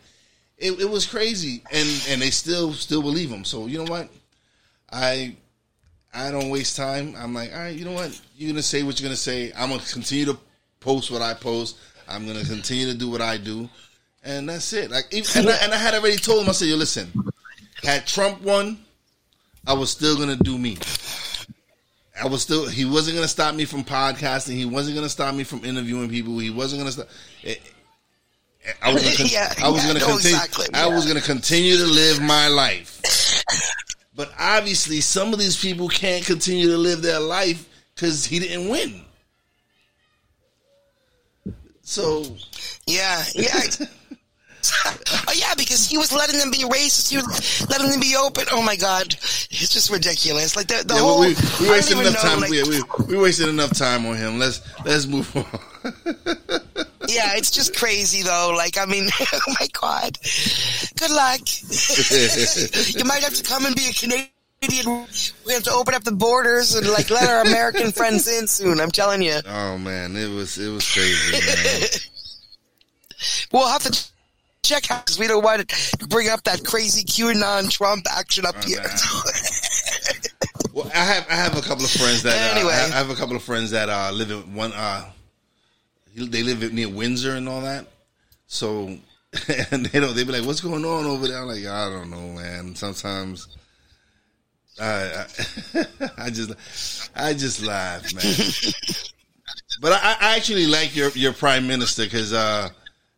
It, 0.59 0.81
it 0.81 0.89
was 0.89 1.05
crazy, 1.05 1.63
and 1.71 1.89
and 2.09 2.23
they 2.23 2.31
still 2.31 2.73
still 2.73 3.03
believe 3.03 3.31
him. 3.31 3.45
So 3.45 3.67
you 3.67 3.79
know 3.79 3.91
what, 3.91 4.09
I 4.91 5.37
I 6.15 6.31
don't 6.31 6.49
waste 6.49 6.77
time. 6.77 7.15
I'm 7.19 7.35
like, 7.35 7.53
all 7.53 7.59
right, 7.59 7.77
you 7.77 7.85
know 7.85 7.93
what, 7.93 8.19
you're 8.37 8.51
gonna 8.51 8.63
say 8.63 8.83
what 8.83 8.99
you're 8.99 9.07
gonna 9.07 9.17
say. 9.17 9.53
I'm 9.55 9.69
gonna 9.69 9.83
continue 9.83 10.25
to 10.27 10.39
post 10.81 11.11
what 11.11 11.21
I 11.21 11.35
post. 11.35 11.77
I'm 12.09 12.27
gonna 12.27 12.45
continue 12.45 12.87
to 12.87 12.95
do 12.95 13.11
what 13.11 13.21
I 13.21 13.37
do, 13.37 13.69
and 14.27 14.49
that's 14.49 14.73
it. 14.73 14.91
Like, 14.91 15.05
even, 15.13 15.43
and, 15.43 15.49
I, 15.51 15.57
and 15.65 15.73
I 15.73 15.77
had 15.77 15.95
already 15.95 16.17
told 16.17 16.43
him. 16.43 16.49
I 16.49 16.53
said, 16.53 16.69
yo, 16.69 16.77
listen, 16.77 17.11
had 17.83 18.07
Trump 18.07 18.43
won, 18.43 18.79
I 19.67 19.73
was 19.73 19.91
still 19.91 20.17
gonna 20.19 20.37
do 20.37 20.59
me. 20.59 20.77
I 22.23 22.27
was 22.27 22.43
still. 22.43 22.67
He 22.67 22.85
wasn't 22.85 23.17
gonna 23.17 23.29
stop 23.29 23.55
me 23.55 23.65
from 23.67 23.85
podcasting. 23.85 24.55
He 24.57 24.65
wasn't 24.65 24.97
gonna 24.97 25.09
stop 25.09 25.35
me 25.35 25.45
from 25.45 25.65
interviewing 25.65 26.09
people. 26.09 26.39
He 26.39 26.51
wasn't 26.51 26.81
gonna 26.81 26.93
stop. 26.93 27.09
eh, 27.45 27.57
I 28.83 28.93
was 28.93 29.03
gonna. 29.03 29.17
Con- 29.19 29.27
Yeah, 29.29 29.53
I 29.63 29.69
was 29.69 29.83
yeah, 29.83 29.89
gonna 29.89 30.01
no, 30.01 30.07
continue. 30.13 30.37
exactly, 30.37 30.67
I 30.75 30.87
was 30.87 31.07
gonna 31.07 31.21
continue 31.21 31.77
to 31.77 31.87
live 31.87 32.23
my 32.23 32.49
life. 32.49 33.43
But 34.15 34.33
obviously, 34.39 35.03
some 35.03 35.35
of 35.35 35.39
these 35.39 35.61
people 35.61 35.89
can't 35.89 36.25
continue 36.25 36.69
to 36.71 36.79
live 36.79 37.03
their 37.03 37.21
life 37.21 37.69
because 37.95 38.25
he 38.25 38.39
didn't 38.39 38.69
win. 38.71 39.03
So 41.83 42.25
Yeah, 42.87 43.23
yeah. 43.35 43.61
Oh 45.29 45.33
yeah, 45.35 45.55
because 45.57 45.87
he 45.89 45.99
was 45.99 46.13
letting 46.13 46.39
them 46.39 46.51
be 46.51 46.65
racist. 46.65 47.11
He 47.11 47.17
was 47.17 47.69
letting 47.69 47.91
them 47.91 48.01
be 48.01 48.17
open. 48.17 48.45
Oh 48.53 48.63
my 48.63 48.77
god, 48.77 49.15
it's 49.15 49.69
just 49.69 49.91
ridiculous. 49.91 50.57
Like 50.57 50.67
the, 50.69 50.85
the 50.87 50.95
yeah, 50.95 51.01
whole. 51.01 51.21
we, 51.21 51.29
we, 51.29 51.67
we 51.67 51.71
wasted 51.71 51.99
enough 51.99 52.15
know, 52.15 52.31
time. 52.31 52.41
like- 52.41 52.51
we, 52.51 52.63
we, 52.63 52.83
we 53.09 53.19
wasted 53.19 53.49
enough 53.49 53.73
time 53.77 54.07
on 54.07 54.17
him. 54.17 54.39
Let's 54.39 54.61
let's 54.85 55.07
move 55.07 55.35
on. 55.37 55.45
yeah, 57.09 57.37
it's 57.37 57.51
just 57.51 57.77
crazy 57.77 58.23
though. 58.23 58.53
Like 58.57 58.79
I 58.79 58.87
mean, 58.87 59.09
oh 59.21 59.55
my 59.61 59.69
god. 59.81 60.19
Good 60.99 61.11
luck. 61.11 61.41
you 62.95 63.05
might 63.05 63.23
have 63.23 63.35
to 63.35 63.43
come 63.43 63.67
and 63.67 63.75
be 63.75 63.89
a 63.89 63.93
Canadian. 63.93 64.33
We 65.47 65.53
have 65.53 65.63
to 65.65 65.73
open 65.73 65.95
up 65.95 66.03
the 66.03 66.13
borders 66.13 66.75
and 66.75 66.89
like 66.89 67.11
let 67.11 67.29
our 67.29 67.43
American 67.43 67.93
friends 67.93 68.27
in 68.27 68.47
soon. 68.49 68.81
I'm 68.81 68.91
telling 68.91 69.23
you. 69.23 69.39
oh 69.47 69.79
man, 69.79 70.17
it 70.17 70.29
was 70.29 70.59
it 70.59 70.71
was 70.71 70.91
crazy. 70.91 71.33
Man. 71.33 71.89
We'll 73.53 73.67
have 73.69 73.83
to 73.85 74.07
check 74.67 74.91
out 74.91 75.05
because 75.05 75.19
we 75.19 75.27
don't 75.27 75.45
want 75.45 75.69
to 75.69 76.07
bring 76.09 76.29
up 76.29 76.43
that 76.45 76.65
crazy 76.65 77.05
QAnon 77.05 77.71
Trump 77.71 78.05
action 78.11 78.45
up 78.47 78.63
here. 78.65 78.85
Well, 80.77 80.91
I 80.95 81.05
have 81.05 81.27
I 81.31 81.35
have 81.37 81.57
a 81.57 81.63
couple 81.63 81.87
of 81.87 81.91
friends 81.91 82.23
that 82.25 82.37
uh, 82.37 82.55
Anyway. 82.55 82.75
I 82.75 82.99
have 82.99 83.09
a 83.09 83.15
couple 83.15 83.35
of 83.35 83.43
friends 83.43 83.71
that 83.71 83.89
uh, 83.89 84.11
live 84.13 84.31
in 84.31 84.55
one. 84.55 84.75
Uh, 84.75 85.07
they 86.15 86.43
live 86.43 86.71
near 86.71 86.91
Windsor 86.91 87.35
and 87.35 87.49
all 87.49 87.63
that. 87.63 87.87
So, 88.47 88.89
and 89.71 89.87
they 89.87 90.01
don't. 90.01 90.15
They 90.15 90.25
be 90.25 90.33
like, 90.33 90.45
"What's 90.45 90.61
going 90.61 90.85
on 90.85 91.07
over 91.07 91.29
there?" 91.29 91.39
I'm 91.41 91.49
like, 91.49 91.65
"I 91.65 91.89
don't 91.89 92.11
know, 92.11 92.29
man." 92.39 92.75
Sometimes, 92.75 93.49
I 94.79 95.25
I, 95.75 95.87
I 96.19 96.29
just 96.29 97.11
I 97.17 97.33
just 97.33 97.63
laugh, 97.63 98.13
man. 98.15 98.73
but 99.81 99.93
I, 99.93 100.17
I 100.21 100.37
actually 100.37 100.67
like 100.67 100.95
your 100.95 101.09
your 101.13 101.33
prime 101.33 101.67
minister 101.67 102.05
because 102.05 102.35
uh, 102.35 102.69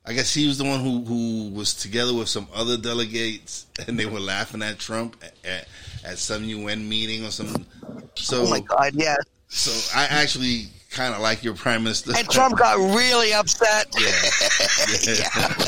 I 0.08 0.14
guess 0.14 0.32
he 0.32 0.46
was 0.46 0.56
the 0.56 0.64
one 0.64 0.80
who 0.80 1.04
who 1.04 1.50
was 1.50 1.74
together 1.74 2.14
with 2.14 2.28
some 2.28 2.48
other 2.54 2.78
delegates, 2.78 3.66
and 3.86 3.98
they 3.98 4.06
were 4.06 4.20
laughing 4.20 4.62
at 4.62 4.78
Trump 4.78 5.16
at, 5.22 5.34
at, 5.44 5.68
at 6.02 6.18
some 6.18 6.44
UN 6.44 6.88
meeting 6.88 7.26
or 7.26 7.30
something. 7.30 7.66
So, 8.14 8.44
Oh 8.44 8.50
my 8.50 8.60
god, 8.60 8.94
yeah. 8.94 9.16
so 9.48 9.70
I 9.94 10.06
actually 10.06 10.68
kind 10.90 11.14
of 11.14 11.20
like 11.20 11.44
your 11.44 11.54
prime 11.54 11.84
minister. 11.84 12.12
And 12.16 12.28
Trump 12.30 12.58
got 12.58 12.78
really 12.96 13.34
upset. 13.34 13.86
yeah. 14.00 15.54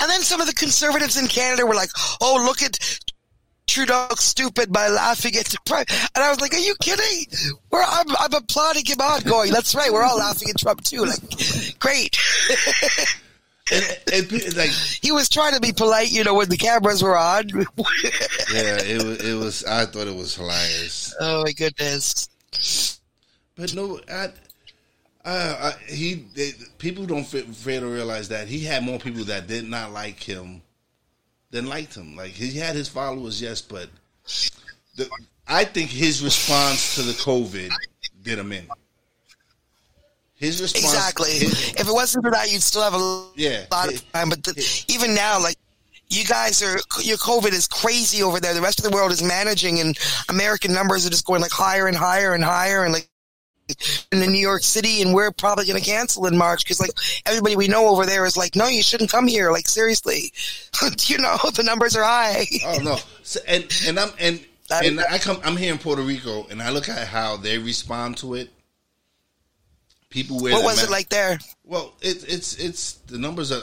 And 0.00 0.08
then 0.08 0.22
some 0.22 0.40
of 0.40 0.46
the 0.46 0.54
conservatives 0.54 1.16
in 1.16 1.26
Canada 1.26 1.66
were 1.66 1.74
like, 1.74 1.90
"Oh, 2.20 2.40
look 2.46 2.62
at 2.62 2.78
Trudeau 3.78 4.08
stupid 4.16 4.72
by 4.72 4.88
laughing 4.88 5.36
at 5.36 5.54
prime." 5.64 5.84
And 6.14 6.24
I 6.24 6.30
was 6.30 6.40
like, 6.40 6.52
"Are 6.52 6.58
you 6.58 6.74
kidding? 6.80 7.26
We're 7.70 7.82
I'm, 7.82 8.06
I'm 8.18 8.34
applauding 8.34 8.84
him 8.84 9.00
on, 9.00 9.20
going. 9.22 9.52
That's 9.52 9.74
right. 9.74 9.92
We're 9.92 10.02
all 10.02 10.18
laughing 10.18 10.48
at 10.50 10.58
Trump 10.58 10.82
too. 10.82 11.04
Like, 11.04 11.78
great." 11.78 12.18
and, 13.72 13.84
and, 14.12 14.56
like 14.56 14.70
he 14.70 15.12
was 15.12 15.28
trying 15.28 15.54
to 15.54 15.60
be 15.60 15.72
polite, 15.72 16.10
you 16.10 16.24
know, 16.24 16.34
when 16.34 16.48
the 16.48 16.56
cameras 16.56 17.02
were 17.02 17.16
on. 17.16 17.48
yeah, 17.48 17.62
it 18.82 19.02
was 19.04 19.24
it 19.24 19.34
was. 19.34 19.64
I 19.64 19.86
thought 19.86 20.08
it 20.08 20.16
was 20.16 20.34
hilarious. 20.34 21.14
oh 21.20 21.44
my 21.44 21.52
goodness. 21.52 22.28
But 23.56 23.74
no, 23.74 24.00
I, 24.10 24.32
uh, 25.24 25.72
I, 25.72 25.92
he 25.92 26.26
they, 26.34 26.52
people 26.78 27.06
don't 27.06 27.24
fa- 27.24 27.42
fail 27.42 27.82
to 27.82 27.86
realize 27.86 28.28
that 28.28 28.48
he 28.48 28.60
had 28.60 28.82
more 28.82 28.98
people 28.98 29.24
that 29.24 29.46
did 29.46 29.68
not 29.68 29.92
like 29.92 30.20
him 30.20 30.62
than 31.50 31.66
liked 31.66 31.94
him. 31.94 32.16
Like 32.16 32.30
he 32.32 32.52
had 32.52 32.74
his 32.76 32.88
followers, 32.88 33.40
yes, 33.40 33.60
but 33.62 33.88
the, 34.96 35.08
I 35.46 35.64
think 35.64 35.90
his 35.90 36.22
response 36.22 36.94
to 36.96 37.02
the 37.02 37.12
COVID 37.12 37.70
did 38.22 38.38
him 38.38 38.52
in. 38.52 38.66
His 40.34 40.62
response, 40.62 40.84
Exactly. 40.84 41.30
his- 41.30 41.70
if 41.70 41.88
it 41.88 41.92
wasn't 41.92 42.24
for 42.24 42.30
that, 42.30 42.50
you'd 42.52 42.62
still 42.62 42.82
have 42.82 42.94
a 42.94 43.28
Yeah. 43.34 43.66
lot 43.72 43.92
of 43.92 44.12
time. 44.12 44.28
But 44.28 44.44
the, 44.44 44.84
even 44.88 45.14
now, 45.14 45.40
like 45.42 45.56
you 46.08 46.24
guys 46.24 46.62
are, 46.62 46.78
your 47.02 47.16
COVID 47.18 47.52
is 47.52 47.66
crazy 47.66 48.22
over 48.22 48.38
there. 48.38 48.54
The 48.54 48.60
rest 48.60 48.78
of 48.78 48.84
the 48.84 48.90
world 48.90 49.10
is 49.10 49.22
managing, 49.22 49.80
and 49.80 49.98
American 50.28 50.72
numbers 50.72 51.04
are 51.06 51.10
just 51.10 51.24
going 51.24 51.40
like 51.42 51.50
higher 51.50 51.86
and 51.88 51.96
higher 51.96 52.34
and 52.34 52.44
higher, 52.44 52.84
and 52.84 52.92
like 52.92 53.08
in 54.12 54.20
the 54.20 54.26
New 54.26 54.38
York 54.38 54.62
City, 54.62 55.02
and 55.02 55.14
we're 55.14 55.30
probably 55.30 55.66
going 55.66 55.80
to 55.80 55.84
cancel 55.84 56.26
in 56.26 56.36
March 56.36 56.64
because 56.64 56.80
like 56.80 56.90
everybody 57.26 57.56
we 57.56 57.68
know 57.68 57.88
over 57.88 58.06
there 58.06 58.24
is 58.26 58.36
like, 58.36 58.56
no, 58.56 58.66
you 58.66 58.82
shouldn't 58.82 59.10
come 59.10 59.26
here. 59.26 59.50
Like 59.50 59.68
seriously, 59.68 60.32
you 61.06 61.18
know 61.18 61.36
the 61.54 61.62
numbers 61.62 61.96
are 61.96 62.04
high. 62.04 62.44
Oh 62.64 62.78
no, 62.82 62.98
so, 63.22 63.40
and 63.46 63.66
and 63.86 63.98
I'm 63.98 64.10
and 64.18 64.44
and 64.70 65.00
I 65.00 65.18
come. 65.18 65.40
I'm 65.44 65.56
here 65.56 65.72
in 65.72 65.78
Puerto 65.78 66.02
Rico, 66.02 66.46
and 66.50 66.62
I 66.62 66.70
look 66.70 66.88
at 66.88 67.08
how 67.08 67.36
they 67.36 67.58
respond 67.58 68.18
to 68.18 68.34
it. 68.34 68.50
People 70.10 70.40
wear 70.40 70.54
what 70.54 70.64
was 70.64 70.78
ma- 70.78 70.84
it 70.84 70.90
like 70.90 71.08
there? 71.10 71.38
Well, 71.64 71.94
it, 72.00 72.24
it's 72.26 72.56
it's 72.56 72.94
the 73.06 73.18
numbers 73.18 73.52
are, 73.52 73.62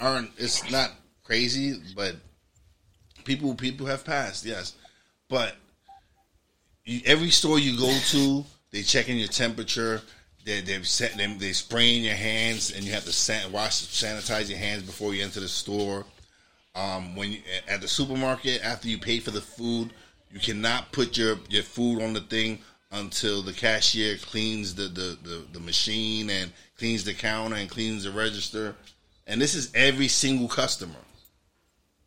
aren't. 0.00 0.30
It's 0.36 0.70
not 0.70 0.92
crazy, 1.22 1.80
but 1.96 2.16
people 3.24 3.54
people 3.54 3.86
have 3.86 4.04
passed. 4.04 4.44
Yes, 4.44 4.74
but 5.28 5.56
you, 6.84 7.00
every 7.06 7.30
store 7.30 7.58
you 7.58 7.78
go 7.78 7.98
to, 8.10 8.44
they 8.74 8.82
checking 8.82 9.16
your 9.16 9.28
temperature. 9.28 10.02
They 10.44 10.60
they 10.60 10.82
set 10.82 11.16
them. 11.16 11.38
They 11.38 11.52
spraying 11.52 12.02
your 12.02 12.16
hands, 12.16 12.72
and 12.72 12.82
you 12.84 12.92
have 12.92 13.04
to 13.04 13.12
san- 13.12 13.52
wash 13.52 13.82
sanitize 13.86 14.50
your 14.50 14.58
hands 14.58 14.82
before 14.82 15.14
you 15.14 15.22
enter 15.22 15.38
the 15.38 15.48
store. 15.48 16.04
Um, 16.74 17.14
when 17.14 17.30
you 17.30 17.38
at 17.68 17.80
the 17.80 17.86
supermarket, 17.86 18.64
after 18.64 18.88
you 18.88 18.98
pay 18.98 19.20
for 19.20 19.30
the 19.30 19.40
food, 19.40 19.92
you 20.32 20.40
cannot 20.40 20.90
put 20.90 21.16
your 21.16 21.38
your 21.48 21.62
food 21.62 22.02
on 22.02 22.14
the 22.14 22.20
thing 22.20 22.58
until 22.90 23.42
the 23.42 23.52
cashier 23.52 24.16
cleans 24.16 24.74
the 24.74 24.88
the, 24.88 25.18
the, 25.22 25.44
the 25.52 25.60
machine 25.60 26.28
and 26.28 26.52
cleans 26.76 27.04
the 27.04 27.14
counter 27.14 27.54
and 27.54 27.70
cleans 27.70 28.02
the 28.02 28.10
register. 28.10 28.74
And 29.28 29.40
this 29.40 29.54
is 29.54 29.70
every 29.76 30.08
single 30.08 30.48
customer. 30.48 31.00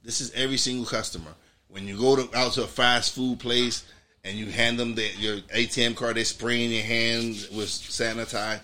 This 0.04 0.20
is 0.20 0.34
every 0.34 0.58
single 0.58 0.86
customer. 0.86 1.32
When 1.70 1.88
you 1.88 1.98
go 1.98 2.18
to 2.18 2.38
out 2.38 2.54
to 2.54 2.64
a 2.64 2.68
fast 2.68 3.16
food 3.16 3.40
place 3.40 3.86
and 4.28 4.38
you 4.38 4.48
hand 4.48 4.78
them 4.78 4.96
the, 4.96 5.10
your 5.18 5.38
ATM 5.38 5.96
card, 5.96 6.18
they're 6.18 6.26
spraying 6.26 6.72
your 6.72 6.84
hands 6.84 7.50
with 7.50 7.70
sanitize. 7.70 8.60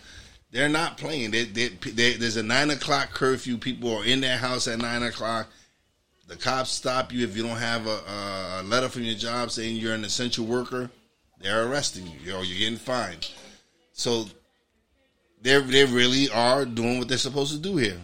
They're 0.51 0.69
not 0.69 0.97
playing. 0.97 1.31
They, 1.31 1.45
they, 1.45 1.69
they, 1.69 2.13
there's 2.13 2.37
a 2.37 2.43
nine 2.43 2.69
o'clock 2.69 3.11
curfew. 3.11 3.57
People 3.57 3.97
are 3.97 4.05
in 4.05 4.21
their 4.21 4.37
house 4.37 4.67
at 4.67 4.79
nine 4.79 5.01
o'clock. 5.03 5.47
The 6.27 6.35
cops 6.35 6.69
stop 6.69 7.11
you 7.11 7.23
if 7.23 7.35
you 7.35 7.43
don't 7.43 7.57
have 7.57 7.87
a, 7.87 7.99
a 8.59 8.63
letter 8.63 8.89
from 8.89 9.03
your 9.03 9.15
job 9.15 9.51
saying 9.51 9.77
you're 9.77 9.93
an 9.93 10.03
essential 10.03 10.45
worker. 10.45 10.89
They're 11.41 11.67
arresting 11.67 12.05
you, 12.07 12.35
or 12.35 12.43
you're 12.43 12.59
getting 12.59 12.77
fined. 12.77 13.29
So 13.93 14.25
they 15.41 15.59
they 15.59 15.85
really 15.85 16.29
are 16.29 16.65
doing 16.65 16.99
what 16.99 17.07
they're 17.07 17.17
supposed 17.17 17.51
to 17.53 17.59
do 17.59 17.77
here. 17.77 17.99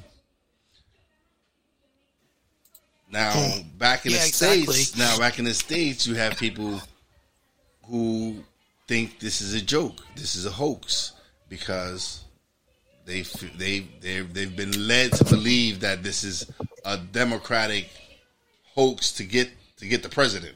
Now, 3.12 3.32
hmm. 3.34 3.78
back 3.78 4.06
in 4.06 4.12
Yeah, 4.12 4.20
the 4.20 4.28
exactly. 4.28 4.74
states, 4.76 4.98
now 4.98 5.18
back 5.18 5.40
in 5.40 5.46
the 5.46 5.54
states, 5.54 6.06
you 6.06 6.16
have 6.16 6.38
people 6.38 6.82
who 7.90 8.44
think 8.88 9.20
this 9.20 9.42
is 9.42 9.54
a 9.54 9.62
joke. 9.62 9.96
This 10.16 10.36
is 10.36 10.46
a 10.46 10.52
hoax 10.52 11.14
because 11.48 12.24
they 13.06 13.22
they 13.58 13.80
they 14.02 14.20
they've 14.22 14.56
been 14.56 14.88
led 14.88 15.14
to 15.14 15.26
believe 15.26 15.80
that 15.82 16.04
this 16.04 16.24
is 16.24 16.52
a 16.86 16.98
democratic 16.98 17.90
hoax 18.76 19.12
to 19.14 19.24
get 19.24 19.50
to 19.78 19.88
get 19.88 20.04
the 20.04 20.10
president. 20.10 20.56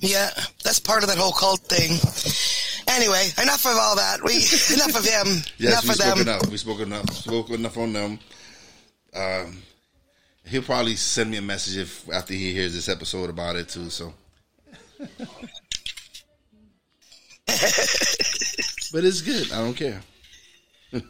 Yeah, 0.00 0.30
that's 0.64 0.80
part 0.80 1.02
of 1.02 1.08
that 1.10 1.18
whole 1.18 1.32
cult 1.32 1.60
thing. 1.60 1.98
Anyway, 2.88 3.28
enough 3.40 3.66
of 3.66 3.76
all 3.76 3.96
that. 3.96 4.20
We 4.24 4.32
enough 4.74 4.96
of 4.96 5.04
him. 5.04 5.42
Yes, 5.58 5.72
enough 5.72 5.84
we 5.84 5.90
of 5.90 5.96
spoke 5.96 6.14
them. 6.14 6.20
enough. 6.28 6.50
We 6.50 6.56
spoke 6.56 6.80
enough. 6.80 7.10
Spoke 7.12 7.50
enough 7.50 7.76
on 7.78 7.92
them. 7.92 8.18
Um, 9.14 9.62
he'll 10.44 10.62
probably 10.62 10.96
send 10.96 11.30
me 11.30 11.36
a 11.36 11.42
message 11.42 11.76
if 11.76 12.10
after 12.10 12.32
he 12.32 12.52
hears 12.52 12.74
this 12.74 12.88
episode 12.88 13.30
about 13.30 13.56
it 13.56 13.68
too. 13.68 13.90
So, 13.90 14.14
but 18.92 19.04
it's 19.04 19.20
good. 19.22 19.50
I 19.52 19.58
don't 19.58 19.74
care. 19.74 20.00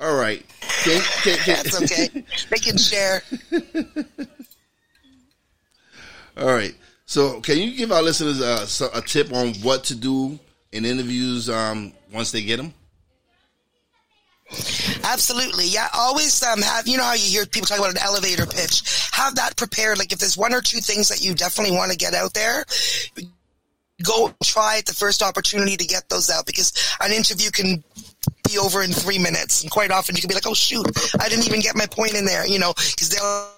All 0.00 0.14
right. 0.16 0.44
Can- 0.84 1.00
can- 1.22 1.38
can- 1.38 1.56
That's 1.64 1.82
okay. 1.82 2.08
They 2.50 2.58
can 2.58 2.76
share. 2.76 3.22
All 6.36 6.46
right. 6.52 6.74
So, 7.06 7.40
can 7.40 7.56
you 7.58 7.74
give 7.76 7.92
our 7.92 8.02
listeners 8.02 8.40
a, 8.40 8.66
a 8.96 9.00
tip 9.00 9.32
on 9.32 9.54
what 9.62 9.84
to 9.84 9.94
do 9.94 10.38
in 10.72 10.84
interviews 10.84 11.48
um, 11.48 11.92
once 12.12 12.30
they 12.32 12.42
get 12.42 12.58
them? 12.58 12.74
Absolutely. 15.04 15.66
Yeah. 15.66 15.88
Always 15.94 16.42
um, 16.42 16.62
have, 16.62 16.86
you 16.86 16.96
know 16.96 17.04
how 17.04 17.14
you 17.14 17.28
hear 17.28 17.46
people 17.46 17.66
talk 17.66 17.78
about 17.78 17.90
an 17.90 17.98
elevator 17.98 18.46
pitch? 18.46 19.08
Have 19.12 19.36
that 19.36 19.56
prepared. 19.56 19.98
Like 19.98 20.12
if 20.12 20.18
there's 20.18 20.36
one 20.36 20.54
or 20.54 20.60
two 20.60 20.78
things 20.78 21.08
that 21.08 21.24
you 21.24 21.34
definitely 21.34 21.76
want 21.76 21.90
to 21.92 21.98
get 21.98 22.14
out 22.14 22.34
there, 22.34 22.64
go 24.02 24.32
try 24.42 24.78
at 24.78 24.86
the 24.86 24.94
first 24.94 25.22
opportunity 25.22 25.76
to 25.76 25.86
get 25.86 26.08
those 26.08 26.30
out 26.30 26.46
because 26.46 26.72
an 27.00 27.12
interview 27.12 27.50
can 27.50 27.82
be 28.48 28.58
over 28.58 28.82
in 28.82 28.92
three 28.92 29.18
minutes. 29.18 29.62
And 29.62 29.70
quite 29.70 29.90
often 29.90 30.14
you 30.14 30.22
can 30.22 30.28
be 30.28 30.34
like, 30.34 30.46
oh, 30.46 30.54
shoot, 30.54 30.86
I 31.20 31.28
didn't 31.28 31.46
even 31.46 31.60
get 31.60 31.76
my 31.76 31.86
point 31.86 32.14
in 32.14 32.24
there, 32.24 32.46
you 32.46 32.58
know, 32.58 32.72
because 32.72 33.10
they'll 33.10 33.50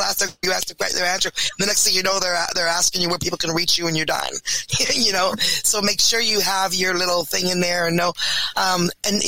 ask 0.00 0.18
their, 0.18 0.28
you 0.42 0.52
ask 0.52 0.68
the, 0.68 0.74
their 0.94 1.06
answer. 1.06 1.30
The 1.58 1.66
next 1.66 1.84
thing 1.84 1.94
you 1.94 2.02
know, 2.02 2.20
they're 2.20 2.36
they're 2.54 2.68
asking 2.68 3.02
you 3.02 3.08
where 3.08 3.18
people 3.18 3.38
can 3.38 3.50
reach 3.50 3.78
you, 3.78 3.86
and 3.86 3.96
you're 3.96 4.06
done. 4.06 4.32
you 4.94 5.12
know, 5.12 5.34
so 5.38 5.80
make 5.80 6.00
sure 6.00 6.20
you 6.20 6.40
have 6.40 6.74
your 6.74 6.94
little 6.94 7.24
thing 7.24 7.48
in 7.50 7.60
there, 7.60 7.86
and 7.86 7.96
know, 7.96 8.12
um, 8.56 8.90
and 9.06 9.22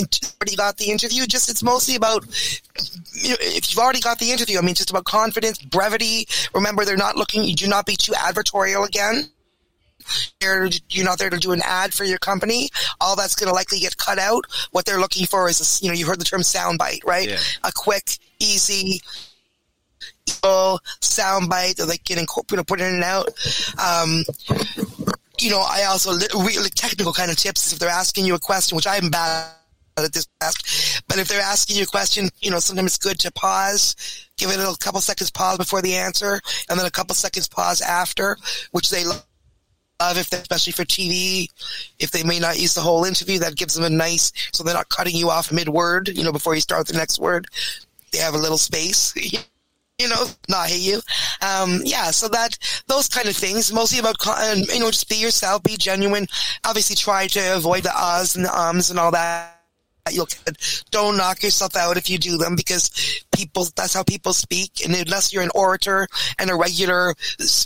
already 0.00 0.56
got 0.56 0.76
the 0.76 0.90
interview. 0.90 1.26
Just 1.26 1.48
it's 1.48 1.62
mostly 1.62 1.94
about 1.94 2.24
you 3.12 3.30
know, 3.30 3.36
if 3.40 3.70
you've 3.70 3.78
already 3.78 4.00
got 4.00 4.18
the 4.18 4.30
interview. 4.30 4.58
I 4.58 4.62
mean, 4.62 4.74
just 4.74 4.90
about 4.90 5.04
confidence, 5.04 5.58
brevity. 5.58 6.26
Remember, 6.54 6.84
they're 6.84 6.96
not 6.96 7.16
looking. 7.16 7.44
You 7.44 7.54
do 7.54 7.68
not 7.68 7.86
be 7.86 7.96
too 7.96 8.12
advertorial 8.12 8.86
again. 8.86 9.24
You're, 10.42 10.68
you're 10.90 11.04
not 11.04 11.18
there 11.18 11.30
to 11.30 11.38
do 11.38 11.52
an 11.52 11.62
ad 11.64 11.94
for 11.94 12.04
your 12.04 12.18
company. 12.18 12.68
All 13.00 13.16
that's 13.16 13.34
going 13.34 13.48
to 13.48 13.54
likely 13.54 13.80
get 13.80 13.96
cut 13.96 14.18
out. 14.18 14.44
What 14.70 14.84
they're 14.84 15.00
looking 15.00 15.26
for 15.26 15.48
is, 15.48 15.60
a, 15.60 15.84
you 15.84 15.90
know, 15.90 15.96
you 15.96 16.06
heard 16.06 16.20
the 16.20 16.24
term 16.24 16.42
soundbite, 16.42 17.04
right? 17.06 17.28
Yeah. 17.28 17.38
A 17.62 17.72
quick, 17.72 18.18
easy, 18.38 19.00
soundbite 20.26 21.76
that 21.76 21.86
they 21.88 21.96
can 21.96 22.18
incorporate, 22.18 22.66
put 22.66 22.80
in 22.80 22.94
and 22.94 23.04
out. 23.04 23.28
Um, 23.78 24.24
you 25.38 25.50
know, 25.50 25.64
I 25.66 25.84
also 25.84 26.12
really 26.34 26.70
technical 26.70 27.12
kind 27.12 27.30
of 27.30 27.36
tips 27.36 27.66
is 27.66 27.72
if 27.72 27.78
they're 27.78 27.88
asking 27.88 28.26
you 28.26 28.34
a 28.34 28.38
question, 28.38 28.76
which 28.76 28.86
I'm 28.86 29.08
bad 29.10 29.50
at 30.02 30.12
this 30.12 30.26
task, 30.40 31.04
but 31.08 31.18
if 31.18 31.28
they're 31.28 31.40
asking 31.40 31.76
you 31.76 31.84
a 31.84 31.86
question, 31.86 32.28
you 32.40 32.50
know, 32.50 32.58
sometimes 32.58 32.96
it's 32.96 32.98
good 32.98 33.18
to 33.20 33.30
pause, 33.32 33.94
give 34.36 34.50
it 34.50 34.58
a 34.58 34.76
couple 34.80 35.00
seconds 35.00 35.30
pause 35.30 35.58
before 35.58 35.82
the 35.82 35.94
answer, 35.94 36.40
and 36.68 36.78
then 36.78 36.86
a 36.86 36.90
couple 36.90 37.14
seconds 37.14 37.46
pause 37.46 37.80
after, 37.80 38.36
which 38.72 38.90
they 38.90 39.04
love 39.04 39.22
if 40.02 40.28
they, 40.30 40.38
especially 40.38 40.72
for 40.72 40.84
TV, 40.84 41.48
if 41.98 42.10
they 42.10 42.24
may 42.24 42.38
not 42.38 42.60
use 42.60 42.74
the 42.74 42.80
whole 42.80 43.04
interview, 43.04 43.38
that 43.38 43.56
gives 43.56 43.74
them 43.74 43.84
a 43.84 43.90
nice, 43.90 44.32
so 44.52 44.64
they're 44.64 44.74
not 44.74 44.88
cutting 44.88 45.14
you 45.14 45.30
off 45.30 45.52
mid 45.52 45.68
word, 45.68 46.08
you 46.08 46.24
know, 46.24 46.32
before 46.32 46.54
you 46.54 46.60
start 46.60 46.86
the 46.86 46.96
next 46.96 47.18
word. 47.18 47.46
They 48.12 48.18
have 48.18 48.34
a 48.34 48.38
little 48.38 48.58
space. 48.58 49.14
you 49.98 50.08
know, 50.08 50.26
not 50.48 50.68
hate 50.68 50.80
you. 50.80 51.00
Um, 51.40 51.80
yeah, 51.84 52.10
so 52.10 52.28
that, 52.28 52.58
those 52.88 53.08
kind 53.08 53.28
of 53.28 53.36
things, 53.36 53.72
mostly 53.72 54.00
about, 54.00 54.16
you 54.72 54.80
know, 54.80 54.90
just 54.90 55.08
be 55.08 55.16
yourself, 55.16 55.62
be 55.62 55.76
genuine. 55.76 56.26
Obviously 56.64 56.96
try 56.96 57.28
to 57.28 57.56
avoid 57.56 57.84
the 57.84 57.90
uhs 57.90 58.34
and 58.34 58.44
the 58.44 58.60
ums 58.60 58.90
and 58.90 58.98
all 58.98 59.12
that. 59.12 59.53
You'll 60.10 60.28
don't 60.90 61.16
knock 61.16 61.42
yourself 61.42 61.76
out 61.76 61.96
if 61.96 62.10
you 62.10 62.18
do 62.18 62.36
them 62.36 62.56
because 62.56 63.22
people, 63.34 63.66
that's 63.74 63.94
how 63.94 64.02
people 64.02 64.34
speak. 64.34 64.84
And 64.84 64.94
unless 64.94 65.32
you're 65.32 65.42
an 65.42 65.50
orator 65.54 66.06
and 66.38 66.50
a 66.50 66.54
regular, 66.54 67.14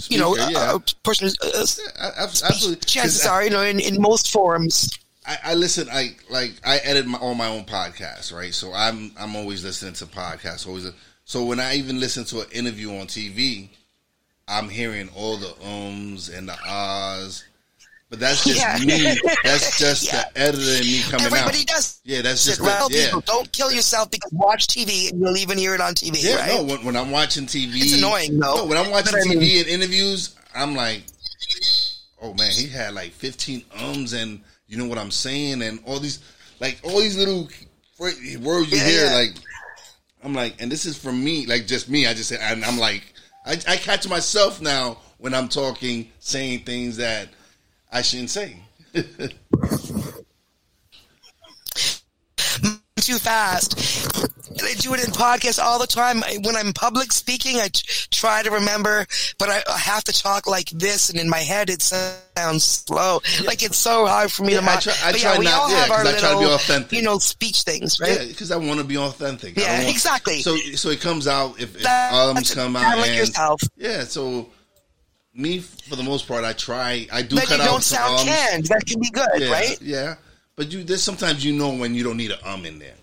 you 0.08 0.18
know, 0.20 0.34
Speaker, 0.34 0.50
yeah. 0.52 0.72
uh, 0.74 0.78
person, 1.02 1.30
uh, 1.42 1.66
Yeah, 1.98 2.10
absolutely. 2.16 2.76
chances 2.86 3.26
are, 3.26 3.42
you 3.42 3.50
know, 3.50 3.62
in, 3.62 3.80
in 3.80 4.00
most 4.00 4.30
forums. 4.30 4.96
I, 5.26 5.38
I 5.46 5.54
listen. 5.54 5.88
I 5.90 6.16
like. 6.30 6.54
I 6.64 6.78
edit 6.78 7.06
my, 7.06 7.18
on 7.18 7.36
my 7.36 7.48
own 7.48 7.64
podcast, 7.64 8.32
right? 8.32 8.54
So 8.54 8.72
I'm 8.72 9.12
I'm 9.18 9.36
always 9.36 9.62
listening 9.62 9.92
to 9.94 10.06
podcasts. 10.06 10.66
Always. 10.66 10.90
So 11.24 11.44
when 11.44 11.60
I 11.60 11.74
even 11.74 12.00
listen 12.00 12.24
to 12.26 12.40
an 12.40 12.46
interview 12.52 12.96
on 12.96 13.08
TV, 13.08 13.68
I'm 14.46 14.70
hearing 14.70 15.10
all 15.14 15.36
the 15.36 15.54
ums 15.62 16.30
and 16.30 16.48
the 16.48 16.56
ahs. 16.66 17.44
But 18.10 18.20
that's 18.20 18.42
just 18.44 18.58
Yeah. 18.58 18.78
me. 18.84 19.18
That's 19.44 19.78
just 19.84 20.04
Yeah. 20.04 20.24
the 20.34 20.40
editor 20.40 20.62
and 20.76 20.86
me 20.86 21.02
coming 21.02 21.26
Everybody 21.26 21.60
out. 21.60 21.66
does. 21.66 22.00
Yeah, 22.04 22.22
that's 22.22 22.44
just 22.44 22.60
well, 22.60 22.88
yeah. 22.90 23.06
people, 23.06 23.20
don't 23.22 23.52
kill 23.52 23.70
yourself 23.70 24.10
because 24.10 24.32
watch 24.32 24.66
TV 24.66 25.10
and 25.10 25.20
you'll 25.20 25.36
even 25.36 25.58
hear 25.58 25.74
it 25.74 25.80
on 25.82 25.94
TV, 25.94 26.16
Yeah, 26.22 26.36
right? 26.36 26.48
no. 26.48 26.62
When, 26.62 26.84
when 26.86 26.96
I'm 26.96 27.10
watching 27.10 27.44
TV, 27.44 27.74
It's 27.82 27.98
annoying, 27.98 28.38
though. 28.38 28.56
No, 28.56 28.64
when 28.64 28.78
I'm 28.78 28.90
watching 28.90 29.12
But 29.12 29.20
I 29.20 29.24
TV 29.34 29.38
mean- 29.40 29.58
and 29.60 29.68
interviews, 29.68 30.36
I'm 30.54 30.74
like, 30.74 31.02
oh 32.22 32.32
man, 32.34 32.50
he 32.50 32.66
had 32.68 32.94
like 32.94 33.12
15 33.12 33.64
ums 33.78 34.12
and 34.14 34.40
you 34.66 34.76
know 34.78 34.86
what 34.86 34.98
I'm 34.98 35.10
saying 35.10 35.62
and 35.62 35.78
all 35.86 35.98
these 36.00 36.20
like 36.60 36.78
all 36.82 36.98
these 37.00 37.16
little 37.16 37.48
words 37.98 38.18
you 38.20 38.38
Yeah, 38.78 38.84
hear 38.88 39.06
like 39.12 39.34
I'm 40.24 40.34
like, 40.34 40.60
and 40.60 40.72
this 40.72 40.84
is 40.86 40.96
from 40.98 41.22
me, 41.22 41.46
like 41.46 41.66
just 41.66 41.88
me. 41.88 42.06
I 42.06 42.14
just 42.14 42.28
said, 42.30 42.40
and 42.42 42.64
I'm 42.64 42.76
like, 42.78 43.14
I, 43.46 43.52
I 43.68 43.76
catch 43.76 44.08
myself 44.08 44.60
now 44.60 44.98
when 45.18 45.32
I'm 45.32 45.48
talking, 45.48 46.10
saying 46.18 46.64
things 46.64 46.96
that 46.96 47.28
I 47.90 48.02
shouldn't 48.02 48.30
say. 48.30 48.56
too 53.00 53.16
fast. 53.18 53.74
And 54.50 54.60
I 54.62 54.74
do 54.74 54.92
it 54.92 55.00
in 55.06 55.12
podcasts 55.12 55.62
all 55.62 55.78
the 55.78 55.86
time. 55.86 56.22
When 56.42 56.56
I'm 56.56 56.72
public 56.72 57.12
speaking, 57.12 57.56
I 57.56 57.68
try 58.10 58.42
to 58.42 58.50
remember, 58.50 59.06
but 59.38 59.48
I, 59.48 59.62
I 59.72 59.78
have 59.78 60.04
to 60.04 60.12
talk 60.12 60.46
like 60.46 60.68
this, 60.70 61.08
and 61.10 61.18
in 61.18 61.28
my 61.30 61.38
head 61.38 61.70
it 61.70 61.80
sounds 61.80 62.64
slow. 62.64 63.20
Like 63.46 63.62
it's 63.62 63.78
so 63.78 64.06
hard 64.06 64.30
for 64.32 64.42
me 64.44 64.54
Yeah, 64.54 64.60
to. 64.60 64.66
I 64.70 64.76
try- 64.80 64.92
I 65.04 65.12
try 65.12 65.32
yeah, 65.32 65.38
we 65.38 65.44
not- 65.44 65.54
all 65.54 65.70
yeah, 65.70 65.76
have 65.82 65.90
our 65.90 65.96
'cause 66.02 66.14
I 66.14 66.18
try 66.18 66.28
to 66.30 66.34
be 66.34 66.40
little, 66.40 66.54
authentic. 66.56 66.92
you 66.92 67.02
know, 67.02 67.18
speech 67.18 67.62
things, 67.62 68.00
right? 68.00 68.20
Yeah, 68.20 68.26
because 68.26 68.50
I 68.50 68.56
want 68.56 68.78
to 68.80 68.84
be 68.84 68.98
authentic. 68.98 69.56
Yeah, 69.56 69.78
want- 69.78 69.90
exactly. 69.90 70.42
So, 70.42 70.56
so 70.74 70.90
it 70.90 71.00
comes 71.00 71.26
out 71.28 71.60
if, 71.60 71.76
if 71.76 71.82
That's 71.82 72.14
ums 72.16 72.54
come 72.54 72.74
out 72.76 72.98
like 72.98 73.08
and 73.10 73.16
yourself. 73.16 73.60
yeah. 73.76 74.04
So 74.04 74.48
me, 75.38 75.60
for 75.60 75.96
the 75.96 76.02
most 76.02 76.26
part, 76.26 76.44
I 76.44 76.52
try. 76.52 77.06
I 77.12 77.22
do 77.22 77.36
Then 77.36 77.46
cut 77.46 77.56
you 77.58 77.62
out 77.62 77.66
don't 77.66 77.82
some 77.82 77.98
sound 77.98 78.14
ums. 78.18 78.24
canned. 78.30 78.64
That 78.66 78.84
can 78.86 79.00
be 79.00 79.10
good, 79.10 79.28
Yeah, 79.38 79.50
right? 79.50 79.78
yeah. 79.80 80.14
But 80.56 80.72
you, 80.72 80.82
there's 80.82 81.02
sometimes 81.02 81.44
you 81.44 81.52
know 81.52 81.72
when 81.74 81.94
you 81.94 82.02
don't 82.02 82.16
need 82.16 82.32
an 82.32 82.38
um 82.44 82.66
in 82.66 82.78
there. 82.78 82.94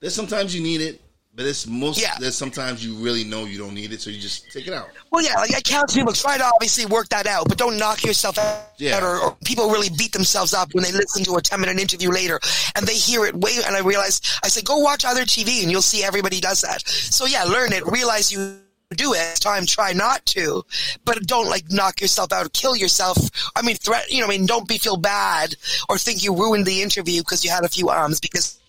There's 0.00 0.14
sometimes 0.14 0.54
you 0.54 0.60
need 0.62 0.80
it, 0.80 1.00
but 1.34 1.46
it's 1.46 1.66
most. 1.66 2.00
Yeah. 2.02 2.14
There's 2.18 2.36
sometimes 2.36 2.84
you 2.84 2.94
really 2.96 3.22
know 3.24 3.44
you 3.44 3.56
don't 3.56 3.72
need 3.74 3.92
it, 3.92 4.00
so 4.00 4.10
you 4.10 4.20
just 4.20 4.50
take 4.52 4.66
it 4.66 4.72
out. 4.74 4.88
Well, 5.12 5.24
yeah, 5.24 5.34
like 5.34 5.54
I 5.54 5.60
counsel 5.60 6.00
people 6.00 6.12
try 6.12 6.36
to 6.36 6.44
obviously 6.44 6.86
work 6.86 7.08
that 7.10 7.26
out, 7.28 7.48
but 7.48 7.56
don't 7.56 7.78
knock 7.78 8.04
yourself 8.04 8.36
out. 8.36 8.72
Yeah. 8.78 9.00
Or, 9.02 9.18
or 9.20 9.36
people 9.44 9.70
really 9.70 9.88
beat 9.96 10.12
themselves 10.12 10.52
up 10.52 10.74
when 10.74 10.82
they 10.82 10.90
listen 10.92 11.22
to 11.24 11.36
a 11.36 11.40
ten 11.40 11.60
minute 11.60 11.78
interview 11.78 12.10
later 12.10 12.40
and 12.74 12.84
they 12.86 12.94
hear 12.94 13.24
it 13.24 13.36
way. 13.36 13.52
And 13.64 13.76
I 13.76 13.80
realize 13.80 14.20
I 14.42 14.48
say, 14.48 14.62
go 14.62 14.78
watch 14.78 15.04
other 15.04 15.22
TV 15.22 15.62
and 15.62 15.70
you'll 15.70 15.80
see 15.82 16.02
everybody 16.02 16.40
does 16.40 16.60
that. 16.62 16.86
So 16.88 17.26
yeah, 17.26 17.44
learn 17.44 17.72
it. 17.72 17.86
Realize 17.86 18.32
you 18.32 18.58
do 18.90 19.14
it. 19.14 19.36
Time 19.36 19.66
try 19.66 19.92
not 19.92 20.24
to, 20.26 20.64
but 21.04 21.26
don't 21.26 21.48
like 21.48 21.64
knock 21.70 22.00
yourself 22.00 22.32
out, 22.32 22.46
or 22.46 22.50
kill 22.50 22.76
yourself. 22.76 23.18
I 23.56 23.62
mean, 23.62 23.76
threat. 23.76 24.10
You 24.10 24.20
know, 24.20 24.26
I 24.26 24.30
mean, 24.30 24.46
don't 24.46 24.68
be 24.68 24.78
feel 24.78 24.96
bad 24.96 25.54
or 25.88 25.98
think 25.98 26.22
you 26.22 26.34
ruined 26.36 26.66
the 26.66 26.82
interview 26.82 27.20
because 27.20 27.44
you 27.44 27.50
had 27.50 27.64
a 27.64 27.68
few 27.68 27.88
arms 27.88 28.20
because 28.20 28.60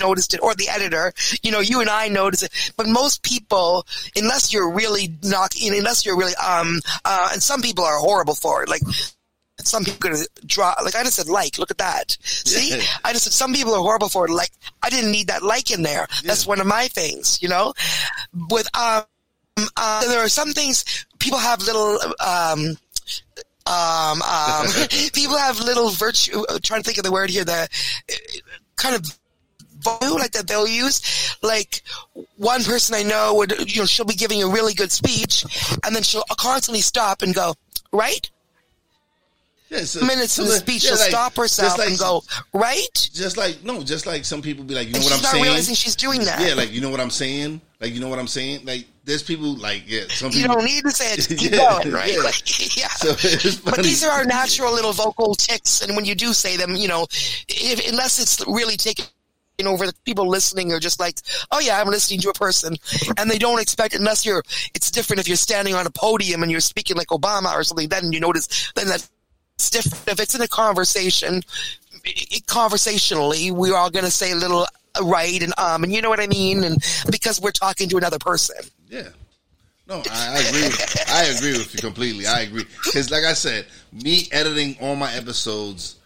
noticed 0.00 0.34
it 0.34 0.40
or 0.40 0.54
the 0.54 0.68
editor 0.68 1.12
you 1.42 1.50
know 1.50 1.58
you 1.58 1.80
and 1.80 1.90
i 1.90 2.06
notice 2.08 2.44
it 2.44 2.72
but 2.76 2.86
most 2.86 3.24
people 3.24 3.84
unless 4.14 4.52
you're 4.52 4.70
really 4.70 5.18
knocking 5.24 5.76
unless 5.76 6.06
you're 6.06 6.16
really 6.16 6.34
um 6.36 6.80
uh 7.04 7.30
and 7.32 7.42
some 7.42 7.60
people 7.60 7.84
are 7.84 7.98
horrible 7.98 8.36
for 8.36 8.62
it 8.62 8.68
like 8.68 8.82
some 9.58 9.84
people 9.84 9.98
gonna 9.98 10.24
draw 10.46 10.72
like 10.84 10.94
I 10.94 11.02
just 11.02 11.16
said 11.16 11.28
like 11.28 11.58
look 11.58 11.72
at 11.72 11.78
that 11.78 12.16
see 12.22 12.76
Yeah. 12.76 12.82
I 13.04 13.12
just 13.12 13.24
said 13.24 13.32
some 13.32 13.52
people 13.52 13.74
are 13.74 13.80
horrible 13.80 14.08
for 14.08 14.26
it 14.26 14.30
like 14.30 14.52
I 14.82 14.90
didn't 14.90 15.10
need 15.10 15.26
that 15.26 15.42
like 15.42 15.72
in 15.72 15.82
there 15.82 16.06
that's 16.24 16.46
one 16.46 16.60
of 16.60 16.66
my 16.66 16.86
things 16.88 17.42
you 17.42 17.48
know 17.48 17.74
with 18.50 18.68
um 18.78 19.02
uh, 19.76 20.06
there 20.08 20.20
are 20.20 20.28
some 20.28 20.52
things 20.52 21.06
people 21.18 21.38
have 21.38 21.60
little 21.62 21.98
um 22.24 22.76
um 23.66 24.22
um 24.22 24.66
people 25.12 25.36
have 25.36 25.58
little 25.60 25.90
virtue 25.90 26.44
uh, 26.48 26.58
trying 26.62 26.82
to 26.82 26.86
think 26.86 26.98
of 26.98 27.04
the 27.04 27.12
word 27.12 27.30
here 27.30 27.44
the 27.44 27.68
uh, 28.10 28.14
kind 28.76 28.94
of 28.94 29.18
value 29.80 30.14
like 30.14 30.32
that 30.32 30.46
they'll 30.46 30.66
use. 30.66 31.36
Like 31.42 31.82
one 32.36 32.64
person 32.64 32.94
I 32.94 33.02
know 33.02 33.34
would, 33.34 33.72
you 33.72 33.82
know, 33.82 33.86
she'll 33.86 34.06
be 34.06 34.14
giving 34.14 34.42
a 34.42 34.48
really 34.48 34.74
good 34.74 34.92
speech, 34.92 35.44
and 35.84 35.94
then 35.94 36.02
she'll 36.02 36.24
constantly 36.36 36.80
stop 36.80 37.22
and 37.22 37.34
go, 37.34 37.54
right? 37.92 38.30
Yeah, 39.70 39.84
so, 39.84 40.00
Minutes 40.04 40.38
in 40.38 40.46
the 40.46 40.52
speech, 40.52 40.82
yeah, 40.84 40.90
she'll 40.92 40.98
like- 40.98 41.10
stop 41.10 41.36
herself 41.36 41.76
like- 41.76 41.88
and 41.90 41.98
go, 41.98 42.22
right? 42.54 42.88
Just 43.12 43.36
like 43.36 43.62
no, 43.64 43.82
just 43.82 44.06
like 44.06 44.24
some 44.24 44.40
people 44.40 44.64
be 44.64 44.74
like, 44.74 44.86
you 44.86 44.94
know 44.94 44.98
And 44.98 45.04
what 45.04 45.12
she's 45.12 45.18
I'm 45.18 45.22
not 45.24 45.32
saying? 45.32 45.44
realizing 45.44 45.74
she's 45.74 45.96
doing 45.96 46.24
that. 46.24 46.40
Yeah, 46.40 46.54
like 46.54 46.72
you 46.72 46.80
know 46.80 46.88
what 46.90 47.00
I'm 47.00 47.10
saying? 47.10 47.60
Like 47.80 47.92
you 47.92 48.00
know 48.00 48.08
what 48.08 48.18
I'm 48.18 48.26
saying? 48.28 48.64
Like 48.64 48.86
there's 49.04 49.22
people 49.22 49.54
like 49.56 49.82
yeah, 49.86 50.04
some 50.08 50.32
You 50.32 50.46
don't 50.48 50.64
need 50.64 50.84
to 50.84 50.90
say 50.90 51.12
it. 51.12 51.16
Just 51.16 51.28
keep 51.38 51.52
Yeah, 51.52 51.80
going, 51.82 51.92
right? 51.92 52.12
yeah. 52.12 52.18
Like, 52.20 52.76
yeah. 52.78 52.88
So. 52.88 53.60
But 53.64 53.82
these 53.82 54.02
are 54.04 54.10
our 54.10 54.24
natural 54.24 54.72
little 54.72 54.92
vocal 54.94 55.34
ticks, 55.34 55.82
and 55.82 55.94
when 55.96 56.04
you 56.06 56.14
do 56.14 56.32
say 56.32 56.56
them, 56.56 56.74
you 56.74 56.88
know, 56.88 57.06
if, 57.48 57.88
unless 57.90 58.18
it's 58.20 58.40
really 58.48 58.76
taken 58.78 59.04
over, 59.66 59.86
the 59.86 59.92
people 60.04 60.28
listening 60.28 60.72
are 60.72 60.78
just 60.80 60.98
like, 61.00 61.16
"Oh 61.50 61.58
yeah, 61.60 61.78
I'm 61.80 61.88
listening 61.88 62.20
to 62.20 62.30
a 62.30 62.32
person," 62.34 62.76
and 63.18 63.30
they 63.30 63.38
don't 63.38 63.60
expect 63.60 63.94
unless 63.94 64.24
you're. 64.24 64.42
It's 64.74 64.90
different 64.90 65.20
if 65.20 65.28
you're 65.28 65.36
standing 65.36 65.74
on 65.74 65.86
a 65.86 65.90
podium 65.90 66.42
and 66.42 66.50
you're 66.50 66.60
speaking 66.60 66.96
like 66.96 67.08
Obama 67.08 67.52
or 67.54 67.64
something. 67.64 67.88
Then 67.88 68.12
you 68.12 68.20
notice. 68.20 68.72
Then 68.74 68.86
that's 69.58 69.70
different. 69.70 70.08
If 70.08 70.20
it's 70.20 70.34
in 70.34 70.40
a 70.40 70.48
conversation, 70.48 71.42
conversationally, 72.46 73.50
we're 73.50 73.76
all 73.76 73.90
going 73.90 74.04
to 74.04 74.10
say 74.10 74.30
a 74.30 74.36
little 74.36 74.66
right 75.02 75.42
and 75.42 75.52
um, 75.58 75.84
and 75.84 75.92
you 75.92 76.00
know 76.00 76.08
what 76.08 76.20
I 76.20 76.28
mean, 76.28 76.64
and 76.64 76.82
because 77.10 77.40
we're 77.40 77.50
talking 77.50 77.88
to 77.88 77.96
another 77.96 78.18
person. 78.18 78.56
Yeah. 78.88 79.08
No, 79.88 80.02
I, 80.10 80.36
I 80.36 80.48
agree. 80.48 80.62
With, 80.62 81.04
I 81.08 81.24
agree 81.24 81.52
with 81.52 81.74
you 81.74 81.80
completely. 81.80 82.26
I 82.26 82.40
agree 82.40 82.66
because, 82.84 83.10
like 83.10 83.24
I 83.24 83.32
said, 83.32 83.66
me 83.92 84.28
editing 84.32 84.76
all 84.80 84.96
my 84.96 85.12
episodes. 85.14 85.96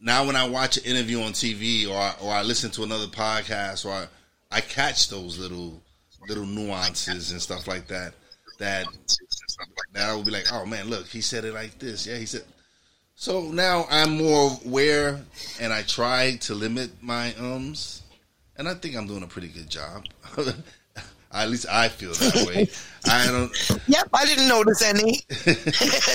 Now, 0.00 0.24
when 0.26 0.36
I 0.36 0.48
watch 0.48 0.76
an 0.78 0.84
interview 0.84 1.20
on 1.20 1.32
TV 1.32 1.88
or 1.88 1.96
I, 1.96 2.14
or 2.22 2.32
I 2.32 2.42
listen 2.42 2.70
to 2.72 2.84
another 2.84 3.06
podcast 3.06 3.84
or 3.84 3.92
I, 3.92 4.06
I 4.50 4.60
catch 4.60 5.08
those 5.08 5.38
little 5.38 5.80
little 6.26 6.46
nuances 6.46 7.30
and 7.30 7.40
stuff 7.40 7.68
like 7.68 7.86
that. 7.88 8.14
That 8.58 8.86
that 9.92 10.08
I 10.08 10.14
will 10.14 10.24
be 10.24 10.30
like, 10.30 10.46
oh 10.52 10.64
man, 10.64 10.88
look, 10.88 11.06
he 11.06 11.20
said 11.20 11.44
it 11.44 11.52
like 11.52 11.78
this. 11.78 12.06
Yeah, 12.06 12.16
he 12.16 12.26
said. 12.26 12.42
So 13.20 13.42
now 13.50 13.84
I'm 13.90 14.16
more 14.16 14.56
aware, 14.64 15.20
and 15.60 15.72
I 15.72 15.82
try 15.82 16.36
to 16.42 16.54
limit 16.54 17.02
my 17.02 17.34
ums, 17.34 18.02
and 18.56 18.68
I 18.68 18.74
think 18.74 18.94
I'm 18.94 19.08
doing 19.08 19.24
a 19.24 19.26
pretty 19.26 19.48
good 19.48 19.68
job. 19.68 20.04
At 21.32 21.50
least 21.50 21.66
I 21.68 21.88
feel 21.88 22.12
that 22.12 22.46
way. 22.46 22.68
I 23.10 23.26
don't. 23.26 23.80
Yep, 23.88 24.08
I 24.14 24.24
didn't 24.24 24.46
notice 24.46 24.82
any. 24.84 25.22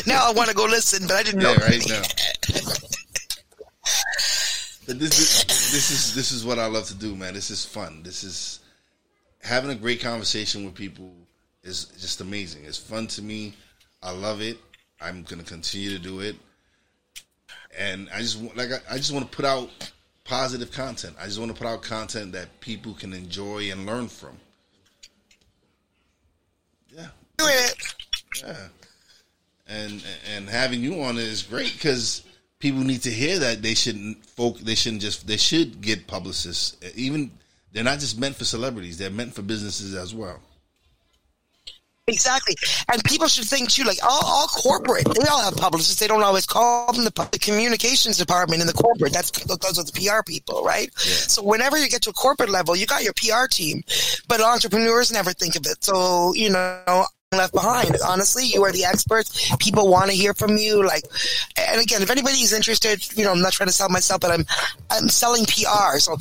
now 0.08 0.30
I 0.30 0.32
want 0.34 0.48
to 0.48 0.56
go 0.56 0.64
listen, 0.64 1.06
but 1.06 1.18
I 1.18 1.24
didn't 1.24 1.42
Yeah, 1.42 1.48
notice 1.50 1.64
right 1.66 1.92
any. 1.92 1.92
now. 1.92 2.74
But 4.88 5.00
this 5.00 5.20
is 5.20 5.44
this 5.74 5.92
is 5.92 6.16
this 6.16 6.32
is 6.32 6.46
what 6.46 6.58
I 6.58 6.68
love 6.68 6.86
to 6.88 6.96
do, 6.96 7.18
man. 7.18 7.34
This 7.34 7.52
is 7.52 7.66
fun. 7.66 8.02
This 8.04 8.24
is 8.24 8.62
having 9.42 9.72
a 9.72 9.76
great 9.76 10.00
conversation 10.00 10.64
with 10.64 10.74
people 10.74 11.14
is 11.64 11.84
just 12.00 12.22
amazing. 12.22 12.64
It's 12.64 12.78
fun 12.78 13.08
to 13.08 13.22
me. 13.22 13.56
I 14.02 14.12
love 14.12 14.42
it. 14.42 14.58
I'm 15.02 15.24
gonna 15.24 15.44
continue 15.44 15.90
to 15.90 16.00
do 16.00 16.22
it, 16.22 16.38
and 17.78 18.10
I 18.14 18.20
just 18.20 18.40
want- 18.40 18.56
like 18.58 18.72
I, 18.72 18.80
I 18.92 18.98
just 18.98 19.12
want 19.12 19.30
to 19.30 19.36
put 19.36 19.46
out 19.46 19.70
positive 20.24 20.72
content. 20.72 21.16
I 21.20 21.26
just 21.26 21.40
want 21.40 21.52
to 21.52 21.58
put 21.58 21.68
out 21.68 21.82
content 21.84 22.32
that 22.34 22.60
people 22.62 22.94
can 22.94 23.14
enjoy 23.14 23.72
and 23.72 23.86
learn 23.86 24.08
from. 24.08 24.38
Yeah, 26.96 27.08
Do 27.38 27.46
it. 27.48 27.76
yeah. 28.44 28.68
And 29.68 30.04
and 30.36 30.48
having 30.50 30.82
you 30.82 31.02
on 31.04 31.18
is 31.18 31.42
great 31.44 31.74
because 31.74 32.24
people 32.60 32.82
need 32.82 33.02
to 33.04 33.10
hear 33.12 33.40
that 33.40 33.62
they 33.62 33.74
shouldn't 33.74 34.26
folk 34.26 34.60
they 34.60 34.76
shouldn't 34.76 35.02
just 35.02 35.26
they 35.26 35.38
should 35.38 35.82
get 35.82 36.06
publicists 36.08 36.76
even 36.96 37.32
they're 37.72 37.84
not 37.84 38.00
just 38.00 38.20
meant 38.20 38.36
for 38.36 38.44
celebrities 38.46 38.98
they're 38.98 39.10
meant 39.10 39.34
for 39.34 39.42
businesses 39.42 39.96
as 39.96 40.14
well 40.14 40.40
Exactly. 42.08 42.56
And 42.92 43.02
people 43.06 43.28
should 43.28 43.46
think 43.46 43.70
too, 43.70 43.84
like 43.84 44.00
all, 44.04 44.22
all 44.26 44.48
corporate, 44.48 45.06
they 45.06 45.26
all 45.28 45.42
have 45.42 45.56
publicists. 45.56 46.00
They 46.00 46.08
don't 46.08 46.22
always 46.22 46.46
call 46.46 46.92
them 46.92 47.06
the, 47.06 47.30
the 47.32 47.40
communications 47.40 48.18
department 48.18 48.60
in 48.60 48.68
the 48.68 48.74
corporate. 48.74 49.14
That's 49.14 49.32
those 49.32 49.80
are 49.80 49.86
the 49.86 49.94
PR 49.94 50.22
people, 50.26 50.64
right? 50.64 50.94
So 50.98 51.42
whenever 51.42 51.78
you 51.78 51.88
get 51.88 52.02
to 52.04 52.10
a 52.10 52.14
corporate 52.14 52.50
level, 52.50 52.76
you 52.76 52.86
got 52.86 53.04
your 53.04 53.14
PR 53.14 53.48
team, 53.50 53.84
but 54.28 54.42
entrepreneurs 54.42 55.14
never 55.14 55.32
think 55.32 55.56
of 55.56 55.66
it. 55.66 55.82
So, 55.82 56.34
you 56.34 56.50
know, 56.50 57.06
left 57.32 57.54
behind. 57.54 57.96
Honestly, 58.06 58.46
you 58.48 58.64
are 58.64 58.72
the 58.72 58.84
experts. 58.84 59.56
People 59.58 59.90
want 59.90 60.10
to 60.10 60.16
hear 60.16 60.34
from 60.34 60.58
you. 60.58 60.86
Like, 60.86 61.04
and 61.58 61.82
again, 61.82 62.02
if 62.02 62.10
anybody's 62.10 62.54
interested, 62.54 63.18
you 63.18 63.24
know, 63.24 63.32
I'm 63.32 63.42
not 63.42 63.54
trying 63.54 63.68
to 63.68 63.74
sell 63.74 63.90
myself, 63.90 64.22
but 64.22 64.32
I'm, 64.32 64.46
I'm 64.90 65.08
selling 65.10 65.46
PR. 65.46 66.00
So 66.00 66.18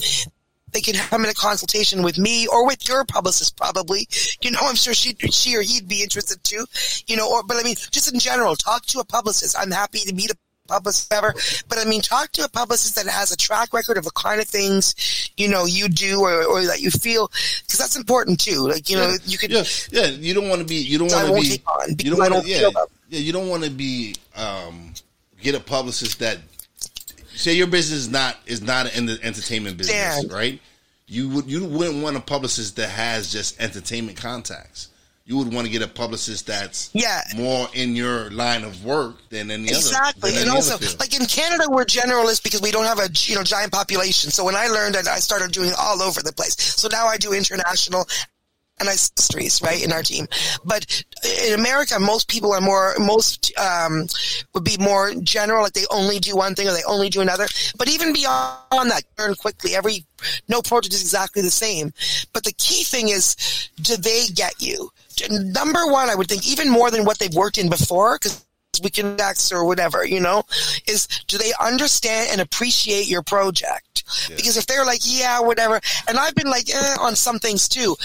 they 0.72 0.80
can 0.80 0.94
come 0.94 1.24
in 1.24 1.30
a 1.30 1.34
consultation 1.34 2.02
with 2.02 2.18
me 2.18 2.46
or 2.46 2.66
with 2.66 2.88
your 2.88 3.04
publicist 3.04 3.56
probably. 3.56 4.08
You 4.40 4.50
know, 4.50 4.60
I'm 4.62 4.74
sure 4.74 4.94
she 4.94 5.14
she 5.30 5.56
or 5.56 5.62
he'd 5.62 5.88
be 5.88 6.02
interested 6.02 6.42
too. 6.44 6.66
You 7.06 7.16
know, 7.16 7.30
or 7.30 7.42
but 7.42 7.56
I 7.56 7.62
mean, 7.62 7.76
just 7.90 8.12
in 8.12 8.18
general, 8.18 8.56
talk 8.56 8.86
to 8.86 8.98
a 9.00 9.04
publicist. 9.04 9.56
I'm 9.58 9.70
happy 9.70 10.00
to 10.00 10.14
meet 10.14 10.30
a 10.30 10.36
publicist 10.68 11.12
ever. 11.12 11.34
But 11.68 11.78
I 11.78 11.84
mean, 11.84 12.00
talk 12.00 12.32
to 12.32 12.44
a 12.44 12.48
publicist 12.48 12.96
that 12.96 13.06
has 13.06 13.32
a 13.32 13.36
track 13.36 13.72
record 13.72 13.98
of 13.98 14.04
the 14.04 14.10
kind 14.12 14.40
of 14.40 14.48
things 14.48 15.30
you 15.36 15.48
know 15.48 15.64
you 15.64 15.88
do 15.88 16.20
or, 16.20 16.44
or 16.44 16.64
that 16.66 16.80
you 16.80 16.90
feel 16.90 17.28
because 17.28 17.78
that's 17.78 17.96
important 17.96 18.40
too. 18.40 18.68
Like 18.68 18.88
you 18.88 18.96
know, 18.96 19.14
you 19.24 19.38
could 19.38 19.50
yeah 19.50 19.64
yeah 19.90 20.06
you 20.06 20.34
don't 20.34 20.48
want 20.48 20.60
to 20.60 20.66
be 20.66 20.76
you 20.76 20.98
don't 20.98 21.10
want 21.10 21.28
to 21.28 21.34
be 21.34 21.48
take 21.48 21.70
on 21.70 21.90
you 21.90 21.96
because 21.96 22.18
don't 22.18 22.32
want 22.32 22.44
to 22.44 22.50
yeah 22.50 22.70
yeah 23.08 23.20
you 23.20 23.32
don't 23.32 23.48
want 23.48 23.64
to 23.64 23.70
be 23.70 24.14
um 24.36 24.94
get 25.40 25.54
a 25.54 25.60
publicist 25.60 26.18
that 26.20 26.38
say 27.34 27.54
your 27.54 27.66
business 27.66 28.00
is 28.00 28.08
not 28.08 28.36
is 28.46 28.62
not 28.62 28.94
in 28.96 29.06
the 29.06 29.18
entertainment 29.22 29.76
business 29.76 30.24
right 30.30 30.60
you 31.06 31.28
would 31.28 31.50
you 31.50 31.64
wouldn't 31.64 32.02
want 32.02 32.16
a 32.16 32.20
publicist 32.20 32.76
that 32.76 32.88
has 32.88 33.32
just 33.32 33.60
entertainment 33.60 34.16
contacts 34.16 34.88
you 35.24 35.36
would 35.38 35.52
want 35.54 35.66
to 35.66 35.72
get 35.72 35.82
a 35.82 35.86
publicist 35.86 36.48
that's 36.48 36.90
Yeah. 36.92 37.22
more 37.36 37.68
in 37.74 37.94
your 37.94 38.30
line 38.32 38.64
of 38.64 38.84
work 38.84 39.16
than 39.30 39.50
any 39.52 39.68
Exactly, 39.68 40.30
other 40.30 40.38
than 40.40 40.48
and 40.48 40.56
also 40.56 40.76
like 40.98 41.18
in 41.18 41.26
Canada, 41.26 41.68
we're 41.70 41.84
generalists 41.84 42.42
because 42.42 42.60
we 42.60 42.72
don't 42.72 42.86
have 42.86 42.98
a 42.98 43.08
you 43.14 43.36
know 43.36 43.44
giant 43.44 43.72
population. 43.72 44.32
So 44.32 44.44
when 44.44 44.56
I 44.56 44.66
learned 44.66 44.96
that, 44.96 45.06
I 45.06 45.20
started 45.20 45.52
doing 45.52 45.70
all 45.78 46.02
over 46.02 46.22
the 46.22 46.32
place. 46.32 46.56
So 46.60 46.88
now 46.88 47.06
I 47.06 47.18
do 47.18 47.32
international 47.32 48.08
and 48.80 48.88
I 48.88 48.94
streets 48.94 49.62
right 49.62 49.82
in 49.82 49.92
our 49.92 50.02
team. 50.02 50.26
But 50.64 51.04
in 51.46 51.58
America, 51.58 51.98
most 52.00 52.28
people 52.28 52.52
are 52.52 52.60
more 52.60 52.94
most 52.98 53.52
um, 53.58 54.06
would 54.54 54.64
be 54.64 54.76
more 54.78 55.14
general, 55.22 55.62
like 55.62 55.72
they 55.72 55.84
only 55.90 56.18
do 56.18 56.36
one 56.36 56.54
thing 56.54 56.68
or 56.68 56.72
they 56.72 56.82
only 56.86 57.08
do 57.08 57.20
another. 57.20 57.46
But 57.78 57.88
even 57.88 58.12
beyond 58.12 58.90
that, 58.90 59.04
learn 59.18 59.34
quickly. 59.34 59.74
Every 59.74 60.04
no 60.48 60.62
project 60.62 60.94
is 60.94 61.02
exactly 61.02 61.42
the 61.42 61.50
same. 61.50 61.92
But 62.32 62.44
the 62.44 62.52
key 62.52 62.84
thing 62.84 63.08
is, 63.08 63.70
do 63.80 63.96
they 63.96 64.26
get 64.34 64.60
you? 64.60 64.90
Number 65.30 65.86
one, 65.86 66.10
I 66.10 66.14
would 66.14 66.28
think 66.28 66.48
even 66.48 66.68
more 66.68 66.90
than 66.90 67.04
what 67.04 67.18
they've 67.18 67.34
worked 67.34 67.58
in 67.58 67.68
before, 67.68 68.18
because 68.18 68.44
we 68.82 68.90
can 68.90 69.20
X 69.20 69.52
or 69.52 69.64
whatever, 69.64 70.04
you 70.04 70.18
know, 70.18 70.44
is 70.88 71.06
do 71.28 71.38
they 71.38 71.52
understand 71.60 72.30
and 72.32 72.40
appreciate 72.40 73.08
your 73.08 73.22
project? 73.22 74.04
Because 74.36 74.56
if 74.56 74.66
they're 74.66 74.84
like, 74.84 75.00
yeah, 75.04 75.40
whatever, 75.40 75.80
and 76.08 76.18
I've 76.18 76.34
been 76.34 76.48
like 76.48 76.68
eh, 76.74 76.96
on 77.00 77.14
some 77.14 77.38
things 77.38 77.68
too, 77.68 77.96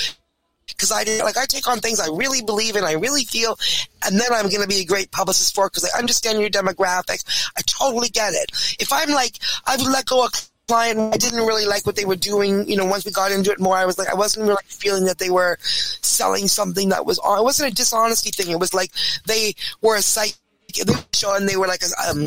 because 0.77 0.91
I 0.91 1.03
like 1.23 1.37
I 1.37 1.45
take 1.45 1.67
on 1.67 1.79
things 1.79 1.99
I 1.99 2.07
really 2.07 2.41
believe 2.41 2.75
in, 2.75 2.83
I 2.83 2.93
really 2.93 3.23
feel, 3.23 3.57
and 4.05 4.19
then 4.19 4.31
I'm 4.31 4.49
going 4.49 4.61
to 4.61 4.67
be 4.67 4.81
a 4.81 4.85
great 4.85 5.11
publicist 5.11 5.55
for 5.55 5.69
because 5.69 5.89
I 5.91 5.97
understand 5.97 6.39
your 6.39 6.49
demographic. 6.49 7.23
I 7.57 7.61
totally 7.65 8.09
get 8.09 8.33
it. 8.33 8.51
If 8.79 8.93
I'm 8.93 9.09
like 9.09 9.37
I've 9.65 9.81
let 9.81 10.05
go 10.05 10.25
of 10.25 10.31
a 10.33 10.67
client, 10.67 11.13
I 11.13 11.17
didn't 11.17 11.45
really 11.45 11.65
like 11.65 11.85
what 11.85 11.95
they 11.95 12.05
were 12.05 12.15
doing. 12.15 12.69
You 12.69 12.77
know, 12.77 12.85
once 12.85 13.05
we 13.05 13.11
got 13.11 13.31
into 13.31 13.51
it 13.51 13.59
more, 13.59 13.75
I 13.75 13.85
was 13.85 13.97
like 13.97 14.09
I 14.09 14.15
wasn't 14.15 14.47
really 14.47 14.63
feeling 14.67 15.05
that 15.05 15.17
they 15.17 15.29
were 15.29 15.57
selling 15.61 16.47
something 16.47 16.89
that 16.89 17.05
was. 17.05 17.17
It 17.17 17.43
wasn't 17.43 17.71
a 17.71 17.75
dishonesty 17.75 18.31
thing. 18.31 18.51
It 18.51 18.59
was 18.59 18.73
like 18.73 18.91
they 19.25 19.55
were 19.81 19.95
a 19.95 20.01
psychic. 20.01 20.37
They 20.75 20.93
were 20.93 21.39
they 21.39 21.57
were 21.57 21.67
like 21.67 21.81
a, 21.81 22.09
um, 22.09 22.23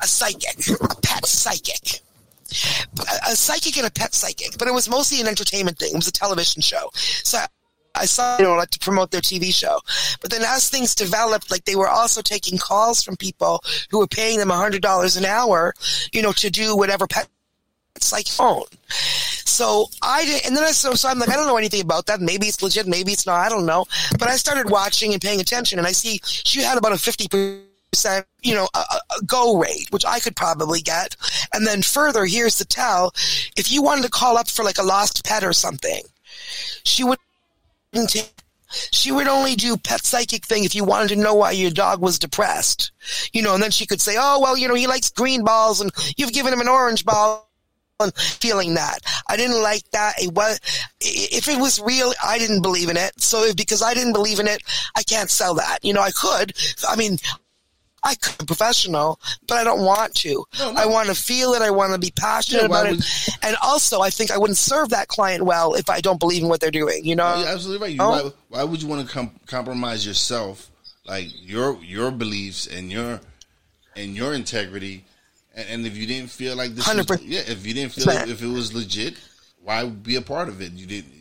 a 0.00 0.06
psychic, 0.06 0.58
a 0.68 1.00
pet 1.00 1.24
psychic 1.24 2.02
a, 2.98 3.32
a 3.32 3.36
psychic 3.36 3.76
and 3.78 3.86
a 3.86 3.90
pet 3.90 4.14
psychic, 4.14 4.58
but 4.58 4.68
it 4.68 4.74
was 4.74 4.88
mostly 4.88 5.20
an 5.20 5.26
entertainment 5.26 5.78
thing. 5.78 5.90
It 5.92 5.96
was 5.96 6.08
a 6.08 6.12
television 6.12 6.62
show. 6.62 6.90
So 6.94 7.38
I 7.94 8.06
saw, 8.06 8.38
you 8.38 8.44
know, 8.44 8.54
like 8.56 8.70
to 8.70 8.78
promote 8.78 9.10
their 9.10 9.20
TV 9.20 9.52
show. 9.54 9.80
But 10.20 10.30
then 10.30 10.42
as 10.42 10.68
things 10.68 10.94
developed, 10.94 11.50
like 11.50 11.64
they 11.64 11.76
were 11.76 11.88
also 11.88 12.22
taking 12.22 12.58
calls 12.58 13.02
from 13.02 13.16
people 13.16 13.62
who 13.90 13.98
were 13.98 14.06
paying 14.06 14.38
them 14.38 14.50
a 14.50 14.54
$100 14.54 15.16
an 15.16 15.24
hour, 15.24 15.74
you 16.12 16.22
know, 16.22 16.32
to 16.32 16.50
do 16.50 16.76
whatever 16.76 17.06
pet 17.06 17.28
psychic 18.00 18.32
phone. 18.32 18.64
So 18.88 19.86
I 20.02 20.24
did, 20.24 20.46
and 20.46 20.56
then 20.56 20.64
I 20.64 20.72
so, 20.72 20.94
so 20.94 21.08
I'm 21.08 21.18
like 21.18 21.28
I 21.28 21.36
don't 21.36 21.46
know 21.46 21.56
anything 21.56 21.80
about 21.80 22.06
that. 22.06 22.20
Maybe 22.20 22.46
it's 22.46 22.60
legit, 22.62 22.86
maybe 22.86 23.12
it's 23.12 23.26
not. 23.26 23.46
I 23.46 23.48
don't 23.48 23.66
know. 23.66 23.84
But 24.18 24.28
I 24.28 24.36
started 24.36 24.68
watching 24.68 25.12
and 25.12 25.22
paying 25.22 25.40
attention, 25.40 25.78
and 25.78 25.86
I 25.86 25.92
see 25.92 26.20
she 26.24 26.60
had 26.60 26.76
about 26.76 26.92
a 26.92 26.98
fifty 26.98 27.28
percent, 27.28 28.26
you 28.42 28.54
know, 28.54 28.68
a- 28.74 28.78
a 28.78 29.22
go 29.24 29.56
rate, 29.56 29.86
which 29.90 30.04
I 30.04 30.18
could 30.18 30.34
probably 30.34 30.80
get. 30.80 31.14
And 31.52 31.66
then 31.66 31.82
further, 31.82 32.24
here's 32.26 32.58
the 32.58 32.64
tell: 32.64 33.14
if 33.56 33.70
you 33.70 33.80
wanted 33.80 34.02
to 34.02 34.10
call 34.10 34.36
up 34.36 34.48
for 34.48 34.64
like 34.64 34.78
a 34.78 34.82
lost 34.82 35.24
pet 35.24 35.44
or 35.44 35.52
something, 35.52 36.02
she 36.84 37.04
would 37.04 37.18
she 38.90 39.12
would 39.12 39.28
only 39.28 39.54
do 39.54 39.76
pet 39.76 40.04
psychic 40.04 40.46
thing 40.46 40.64
if 40.64 40.74
you 40.74 40.84
wanted 40.84 41.08
to 41.10 41.16
know 41.16 41.34
why 41.34 41.52
your 41.52 41.70
dog 41.70 42.00
was 42.00 42.18
depressed. 42.18 42.92
You 43.32 43.42
know, 43.42 43.54
and 43.54 43.62
then 43.62 43.70
she 43.70 43.86
could 43.86 44.00
say, 44.00 44.16
oh, 44.18 44.40
well, 44.40 44.56
you 44.56 44.68
know, 44.68 44.74
he 44.74 44.86
likes 44.86 45.10
green 45.10 45.44
balls 45.44 45.80
and 45.80 45.90
you've 46.16 46.32
given 46.32 46.52
him 46.52 46.60
an 46.60 46.68
orange 46.68 47.04
ball 47.04 47.48
and 48.00 48.14
feeling 48.14 48.74
that. 48.74 48.98
I 49.28 49.36
didn't 49.36 49.62
like 49.62 49.88
that. 49.92 50.14
It 50.20 50.32
was, 50.32 50.60
if 51.00 51.48
it 51.48 51.60
was 51.60 51.80
real, 51.80 52.12
I 52.24 52.38
didn't 52.38 52.62
believe 52.62 52.88
in 52.88 52.96
it. 52.96 53.12
So 53.20 53.44
if, 53.44 53.56
because 53.56 53.82
I 53.82 53.94
didn't 53.94 54.14
believe 54.14 54.40
in 54.40 54.48
it, 54.48 54.62
I 54.96 55.02
can't 55.02 55.30
sell 55.30 55.54
that. 55.54 55.78
You 55.84 55.92
know, 55.92 56.02
I 56.02 56.10
could. 56.10 56.54
I 56.88 56.96
mean, 56.96 57.18
I 58.04 58.14
could 58.16 58.38
be 58.38 58.44
professional, 58.44 59.18
but 59.48 59.56
I 59.56 59.64
don't 59.64 59.80
want 59.84 60.14
to. 60.16 60.44
No, 60.58 60.72
no. 60.72 60.80
I 60.80 60.86
want 60.86 61.08
to 61.08 61.14
feel 61.14 61.54
it. 61.54 61.62
I 61.62 61.70
want 61.70 61.92
to 61.94 61.98
be 61.98 62.10
passionate 62.10 62.60
Yeah, 62.60 62.66
about 62.66 62.90
would- 62.90 63.00
it. 63.00 63.28
And 63.42 63.56
also, 63.62 64.00
I 64.02 64.10
think 64.10 64.30
I 64.30 64.36
wouldn't 64.38 64.58
serve 64.58 64.90
that 64.90 65.08
client 65.08 65.42
well 65.44 65.74
if 65.74 65.88
I 65.88 66.00
don't 66.00 66.20
believe 66.20 66.42
in 66.42 66.48
what 66.48 66.60
they're 66.60 66.70
doing. 66.70 67.04
You 67.04 67.16
know? 67.16 67.38
You're 67.38 67.48
absolutely 67.48 67.88
right. 67.88 67.96
Oh. 68.00 68.10
why, 68.10 68.30
why 68.58 68.64
would 68.64 68.82
you 68.82 68.88
want 68.88 69.06
to 69.06 69.12
com- 69.12 69.40
compromise 69.46 70.06
yourself, 70.06 70.70
like 71.06 71.28
your 71.42 71.82
your 71.82 72.10
beliefs 72.10 72.66
and 72.66 72.92
your 72.92 73.20
and 73.96 74.14
your 74.14 74.34
integrity? 74.34 75.04
And, 75.54 75.68
and 75.70 75.86
if 75.86 75.96
you 75.96 76.06
didn't 76.06 76.30
feel 76.30 76.56
like 76.56 76.72
this, 76.74 76.86
was, 76.86 77.06
100%. 77.06 77.22
yeah, 77.24 77.40
if 77.46 77.66
you 77.66 77.72
didn't 77.74 77.92
feel 77.92 78.06
like 78.06 78.28
if 78.28 78.42
it 78.42 78.46
was 78.48 78.74
legit, 78.74 79.14
why 79.62 79.84
be 79.86 80.16
a 80.16 80.22
part 80.22 80.48
of 80.48 80.60
it? 80.60 80.72
You 80.72 80.86
didn't. 80.86 81.12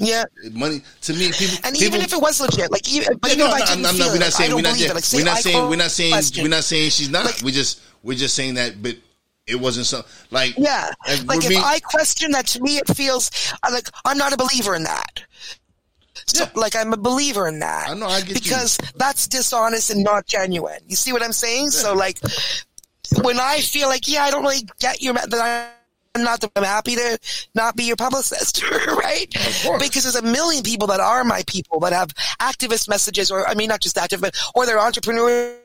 Yeah. 0.00 0.24
Money 0.52 0.80
to 1.02 1.12
me, 1.12 1.30
people. 1.30 1.58
And 1.62 1.76
people, 1.76 1.86
even 1.86 2.00
if 2.00 2.12
it 2.14 2.20
was 2.20 2.40
legit, 2.40 2.70
like, 2.72 2.90
even, 2.90 3.18
but 3.18 3.28
Yeah, 3.28 3.34
even 3.36 3.50
no, 3.50 3.54
if 3.56 3.62
I 3.62 3.66
didn't 3.66 3.86
I'm, 3.86 3.94
feel 3.94 4.06
not, 4.06 4.12
we're 4.12 4.18
not 4.18 4.32
saying 4.32 4.54
we're 4.54 4.62
not, 4.62 4.80
it. 4.80 4.94
Like, 4.94 5.04
we're 5.12 5.24
not 5.24 5.38
saying 5.38 5.68
we're 5.68 5.76
not 5.76 5.90
saying 5.90 6.12
question- 6.12 6.42
we're 6.42 6.48
not 6.48 6.64
saying 6.64 6.90
she's 6.90 7.10
not. 7.10 7.24
Like- 7.26 7.42
we 7.42 7.52
just 7.52 7.80
we're 8.02 8.16
just 8.16 8.34
saying 8.34 8.54
that, 8.54 8.82
but 8.82 8.96
it 9.46 9.56
wasn't 9.60 9.84
so 9.86 10.02
like 10.30 10.54
Yeah. 10.56 10.90
Like 11.26 11.44
if 11.44 11.56
I 11.62 11.80
question 11.80 12.32
that, 12.32 12.46
to 12.48 12.62
me 12.62 12.78
it 12.78 12.96
feels 12.96 13.30
uh, 13.62 13.70
like 13.72 13.88
I'm 14.06 14.16
not 14.16 14.32
a 14.32 14.36
believer 14.38 14.74
in 14.74 14.84
that. 14.84 15.22
So, 16.26 16.44
Yeah. 16.44 16.50
like 16.54 16.74
I'm 16.76 16.92
a 16.92 16.96
believer 16.96 17.46
in 17.48 17.58
that. 17.58 17.90
I 17.90 17.94
know, 17.94 18.06
I 18.06 18.20
get 18.20 18.28
you. 18.28 18.34
because 18.34 18.78
that's 18.96 19.26
dishonest 19.28 19.90
and 19.90 20.02
not 20.02 20.26
genuine. 20.26 20.78
You 20.86 20.96
see 20.96 21.12
what 21.12 21.22
I'm 21.22 21.32
saying? 21.32 21.70
So 21.70 21.94
like 21.94 22.20
when 23.22 23.38
I 23.38 23.60
feel 23.60 23.88
like 23.88 24.08
yeah, 24.08 24.22
I 24.24 24.30
don't 24.30 24.42
really 24.44 24.66
get 24.78 25.02
your 25.02 25.14
that 25.14 25.74
I'm 26.14 26.24
not 26.24 26.44
I'm 26.56 26.64
happy 26.64 26.96
to 26.96 27.18
not 27.54 27.76
be 27.76 27.84
your 27.84 27.96
publicist, 27.96 28.62
right? 28.86 29.26
Because 29.78 30.02
there's 30.02 30.16
a 30.16 30.22
million 30.22 30.64
people 30.64 30.88
that 30.88 30.98
are 30.98 31.22
my 31.22 31.42
people 31.46 31.80
that 31.80 31.92
have 31.92 32.08
activist 32.40 32.88
messages, 32.88 33.30
or 33.30 33.46
I 33.46 33.54
mean, 33.54 33.68
not 33.68 33.80
just 33.80 33.96
active, 33.96 34.20
but 34.20 34.36
or 34.54 34.66
they're 34.66 34.80
entrepreneurs 34.80 35.56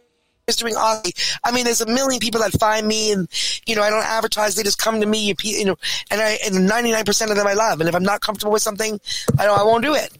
doing 0.57 0.75
awesome. 0.75 1.11
I 1.43 1.51
mean, 1.51 1.65
there's 1.65 1.81
a 1.81 1.87
million 1.87 2.19
people 2.19 2.41
that 2.41 2.51
find 2.59 2.87
me, 2.87 3.11
and 3.11 3.27
you 3.65 3.75
know, 3.75 3.81
I 3.81 3.89
don't 3.89 4.05
advertise; 4.05 4.55
they 4.55 4.61
just 4.61 4.77
come 4.77 5.01
to 5.01 5.07
me. 5.07 5.27
You, 5.29 5.35
you 5.43 5.65
know, 5.65 5.77
and 6.11 6.21
I 6.21 6.37
and 6.45 6.67
99 6.67 7.05
percent 7.05 7.31
of 7.31 7.37
them 7.37 7.47
I 7.47 7.53
love. 7.53 7.79
And 7.79 7.89
if 7.89 7.95
I'm 7.95 8.03
not 8.03 8.21
comfortable 8.21 8.53
with 8.53 8.61
something, 8.61 8.99
I 9.39 9.45
don't, 9.45 9.59
I 9.59 9.63
won't 9.63 9.83
do 9.83 9.95
it. 9.95 10.15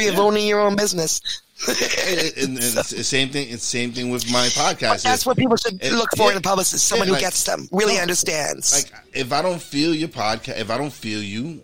You're 0.00 0.20
owning 0.20 0.48
your 0.48 0.60
own 0.60 0.74
business. 0.74 1.20
and, 1.68 2.58
and 2.58 2.58
same 2.58 3.28
thing. 3.28 3.48
It's 3.50 3.62
same 3.62 3.92
thing 3.92 4.10
with 4.10 4.30
my 4.30 4.46
podcast. 4.48 5.02
That's 5.02 5.24
what 5.24 5.36
people 5.36 5.56
should 5.56 5.82
it- 5.82 5.92
look 5.92 6.10
for 6.16 6.24
yeah, 6.24 6.32
in 6.32 6.36
a 6.38 6.40
publicist. 6.40 6.86
Someone 6.86 7.08
yeah, 7.08 7.14
who 7.14 7.20
gets 7.20 7.44
them, 7.44 7.68
really 7.70 7.94
no, 7.94 8.02
understands. 8.02 8.72
Like 8.74 8.92
if 9.14 9.32
I 9.32 9.40
don't 9.40 9.62
feel 9.62 9.94
your 9.94 10.08
podcast, 10.08 10.58
if 10.58 10.70
I 10.70 10.78
don't 10.78 10.92
feel 10.92 11.22
you, 11.22 11.62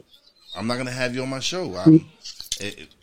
I'm 0.57 0.67
not 0.67 0.77
gonna 0.77 0.93
have 0.93 1.15
you 1.15 1.23
on 1.23 1.29
my 1.29 1.41
show. 1.41 1.75
I'm, 1.77 1.99
hmm. 1.99 2.07
it, 2.61 2.81
it- 2.81 2.95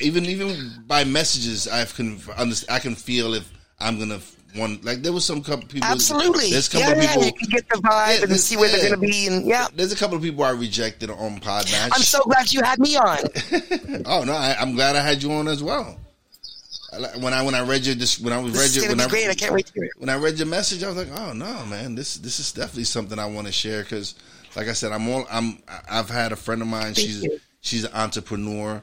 even 0.00 0.24
even 0.26 0.84
by 0.86 1.04
messages, 1.04 1.66
I 1.66 1.84
can. 1.84 2.20
I 2.68 2.78
can 2.78 2.94
feel 2.94 3.34
if 3.34 3.50
I'm 3.80 3.98
gonna 3.98 4.20
want. 4.56 4.84
Like 4.84 5.02
there 5.02 5.12
was 5.12 5.24
some 5.24 5.42
couple 5.42 5.66
people. 5.68 5.88
Absolutely. 5.88 6.50
There's 6.50 6.68
a 6.68 6.78
couple 6.78 7.02
yeah, 7.02 7.08
people. 7.08 7.24
you 7.26 7.32
can 7.32 7.48
get 7.50 7.68
the 7.68 7.76
vibe 7.76 8.18
Yeah, 8.18 8.24
and 8.24 8.36
see 8.36 8.56
where 8.56 8.68
yeah. 8.70 8.76
they're 8.76 8.88
going 8.96 9.00
to 9.00 9.06
be. 9.06 9.26
And 9.26 9.46
yeah, 9.46 9.68
There's 9.74 9.92
a 9.92 9.96
couple 9.96 10.16
of 10.16 10.22
people 10.22 10.44
I 10.44 10.50
rejected 10.50 11.10
on 11.10 11.38
Podmatch. 11.40 11.90
I'm 11.92 12.02
so 12.02 12.20
glad 12.24 12.52
you 12.52 12.62
had 12.62 12.78
me 12.78 12.96
on. 12.96 13.18
Oh 14.06 14.24
no, 14.24 14.32
I, 14.32 14.56
I'm 14.58 14.74
glad 14.74 14.96
I 14.96 15.00
had 15.02 15.22
you 15.22 15.32
on 15.32 15.48
as 15.48 15.62
well. 15.62 15.98
I 16.92 17.18
When 17.18 17.32
I 17.32 17.42
when 17.42 17.54
I 17.54 17.62
read 17.62 17.86
your 17.86 17.94
this 17.94 18.18
when 18.18 18.32
I 18.32 18.38
was 18.38 18.52
This 18.52 18.76
read 18.76 18.82
your 18.82 18.90
when 18.92 19.00
I 19.00 19.08
great. 19.08 19.28
I 19.28 19.34
can't 19.34 19.52
wait 19.54 19.66
to 19.66 19.72
hear 19.74 19.84
it. 19.84 19.90
when 19.98 20.08
I 20.08 20.16
read 20.16 20.38
your 20.38 20.46
message, 20.48 20.82
I 20.82 20.88
was 20.88 20.96
like, 20.96 21.08
oh 21.16 21.32
no, 21.32 21.64
man, 21.66 21.94
this 21.94 22.16
this 22.16 22.40
is 22.40 22.52
definitely 22.52 22.84
something 22.84 23.18
I 23.18 23.26
want 23.26 23.46
to 23.46 23.52
share 23.52 23.82
because, 23.82 24.14
like 24.56 24.68
I 24.68 24.72
said, 24.72 24.90
I'm 24.92 25.08
all 25.08 25.26
I'm 25.30 25.58
I've 25.88 26.08
had 26.10 26.32
a 26.32 26.36
friend 26.36 26.62
of 26.62 26.68
mine. 26.68 26.94
she's 26.94 27.22
you. 27.22 27.38
she's 27.60 27.84
an 27.84 27.92
entrepreneur. 27.94 28.82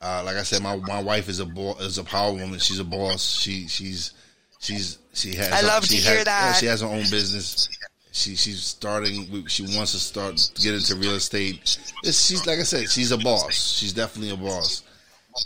Uh, 0.00 0.22
like 0.24 0.36
I 0.36 0.42
said, 0.42 0.62
my 0.62 0.76
my 0.76 1.00
wife 1.02 1.28
is 1.28 1.38
a 1.40 1.46
bo- 1.46 1.76
is 1.76 1.98
a 1.98 2.04
power 2.04 2.32
woman. 2.32 2.58
She's 2.58 2.78
a 2.80 2.84
boss. 2.84 3.38
She 3.38 3.68
she's 3.68 4.12
she's 4.58 4.98
she 5.14 5.34
has. 5.36 5.52
I 5.52 5.60
love 5.66 5.84
she 5.84 5.98
to 5.98 6.04
has, 6.04 6.14
hear 6.14 6.24
that. 6.24 6.56
she 6.58 6.66
has 6.66 6.80
her 6.80 6.86
own 6.86 7.02
business. 7.10 7.68
She 8.12 8.36
she's 8.36 8.62
starting. 8.62 9.46
She 9.48 9.62
wants 9.76 9.92
to 9.92 9.98
start 9.98 10.36
to 10.36 10.62
get 10.62 10.74
into 10.74 10.94
real 10.96 11.14
estate. 11.14 11.78
It's, 12.02 12.26
she's 12.26 12.46
like 12.46 12.58
I 12.58 12.62
said, 12.62 12.88
she's 12.88 13.10
a 13.10 13.18
boss. 13.18 13.76
She's 13.76 13.92
definitely 13.92 14.30
a 14.30 14.36
boss, 14.36 14.82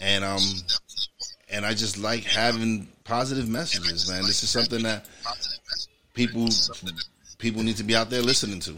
and 0.00 0.24
um, 0.24 0.42
and 1.50 1.64
I 1.64 1.72
just 1.74 1.98
like 1.98 2.24
having 2.24 2.88
positive 3.04 3.48
messages, 3.48 4.10
man. 4.10 4.22
This 4.22 4.42
is 4.42 4.50
something 4.50 4.82
that 4.82 5.06
people 6.14 6.48
people 7.38 7.62
need 7.62 7.76
to 7.76 7.84
be 7.84 7.96
out 7.96 8.10
there 8.10 8.22
listening 8.22 8.60
to. 8.60 8.76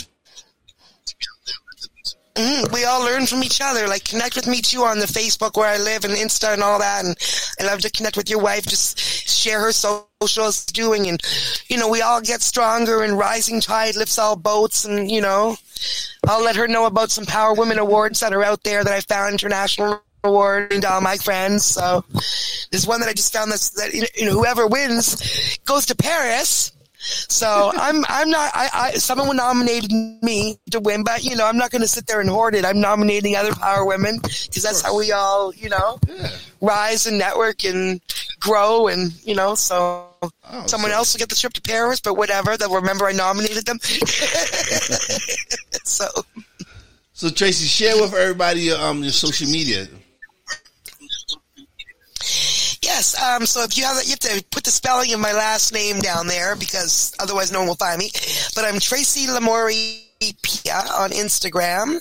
Mm, 2.34 2.72
we 2.72 2.84
all 2.84 3.04
learn 3.04 3.26
from 3.26 3.42
each 3.42 3.60
other. 3.62 3.88
Like 3.88 4.04
connect 4.04 4.36
with 4.36 4.46
me 4.46 4.62
too 4.62 4.82
on 4.82 4.98
the 4.98 5.06
Facebook 5.06 5.56
where 5.56 5.68
I 5.68 5.78
live 5.78 6.04
and 6.04 6.14
Insta 6.14 6.52
and 6.52 6.62
all 6.62 6.78
that. 6.78 7.04
And 7.04 7.16
I 7.60 7.64
love 7.64 7.80
to 7.80 7.90
connect 7.90 8.16
with 8.16 8.30
your 8.30 8.40
wife. 8.40 8.66
Just 8.66 8.98
share 8.98 9.60
her 9.60 9.72
socials 9.72 10.64
doing, 10.66 11.08
and 11.08 11.20
you 11.68 11.76
know 11.76 11.88
we 11.88 12.02
all 12.02 12.20
get 12.20 12.40
stronger. 12.42 13.02
And 13.02 13.18
rising 13.18 13.60
tide 13.60 13.96
lifts 13.96 14.18
all 14.18 14.36
boats. 14.36 14.84
And 14.84 15.10
you 15.10 15.20
know, 15.20 15.56
I'll 16.28 16.42
let 16.42 16.56
her 16.56 16.68
know 16.68 16.86
about 16.86 17.10
some 17.10 17.26
Power 17.26 17.54
Women 17.54 17.78
awards 17.78 18.20
that 18.20 18.32
are 18.32 18.44
out 18.44 18.62
there 18.62 18.84
that 18.84 18.92
I 18.92 19.00
found 19.00 19.32
international 19.32 20.02
award 20.22 20.72
and 20.72 20.84
all 20.84 21.00
my 21.00 21.16
friends. 21.16 21.64
So 21.64 22.04
there's 22.70 22.86
one 22.86 23.00
that 23.00 23.08
I 23.08 23.12
just 23.12 23.32
found 23.32 23.50
that's 23.50 23.70
that 23.70 23.92
you 23.92 24.26
know 24.26 24.32
whoever 24.32 24.66
wins 24.66 25.58
goes 25.64 25.86
to 25.86 25.96
Paris. 25.96 26.72
So 27.02 27.72
I'm 27.74 28.04
I'm 28.08 28.28
not 28.28 28.50
I, 28.54 28.68
I 28.74 28.90
someone 28.98 29.36
nominated 29.36 29.90
me 30.22 30.58
to 30.70 30.80
win, 30.80 31.02
but 31.02 31.24
you 31.24 31.34
know 31.34 31.46
I'm 31.46 31.56
not 31.56 31.70
going 31.70 31.80
to 31.80 31.88
sit 31.88 32.06
there 32.06 32.20
and 32.20 32.28
hoard 32.28 32.54
it. 32.54 32.64
I'm 32.66 32.78
nominating 32.80 33.36
other 33.36 33.54
power 33.54 33.86
women 33.86 34.18
because 34.20 34.62
that's 34.62 34.82
how 34.82 34.94
we 34.96 35.10
all 35.10 35.54
you 35.54 35.70
know 35.70 35.98
Yeah. 36.06 36.28
rise 36.60 37.06
and 37.06 37.16
network 37.18 37.64
and 37.64 38.02
grow 38.40 38.88
and 38.88 39.12
you 39.26 39.34
know 39.34 39.54
so. 39.54 40.06
Oh, 40.22 40.30
Someone 40.66 40.90
so- 40.90 40.96
else 40.98 41.14
will 41.14 41.18
get 41.20 41.30
the 41.30 41.34
trip 41.34 41.54
to 41.54 41.62
Paris, 41.62 42.00
but 42.02 42.12
whatever. 42.14 42.54
They'll 42.58 42.74
remember 42.74 43.06
I 43.06 43.12
nominated 43.12 43.64
them. 43.64 43.78
so 45.84 46.06
So 47.14 47.30
Tracy, 47.30 47.64
share 47.66 47.96
with 47.96 48.12
everybody 48.14 48.60
your, 48.62 48.78
um 48.78 49.02
your 49.02 49.12
social 49.12 49.48
media. 49.48 49.88
Yes. 52.82 53.20
Um, 53.20 53.46
so 53.46 53.62
if 53.62 53.76
you 53.76 53.84
have 53.84 54.02
you 54.04 54.10
have 54.10 54.18
to 54.20 54.44
put 54.50 54.64
the 54.64 54.70
spelling 54.70 55.12
of 55.12 55.20
my 55.20 55.32
last 55.32 55.72
name 55.72 56.00
down 56.00 56.26
there 56.26 56.56
because 56.56 57.14
otherwise 57.20 57.52
no 57.52 57.60
one 57.60 57.68
will 57.68 57.74
find 57.74 57.98
me. 57.98 58.10
But 58.54 58.64
I'm 58.64 58.80
Tracy 58.80 59.26
Lamourie 59.26 60.04
Pia 60.42 60.82
on 60.94 61.10
Instagram, 61.10 62.00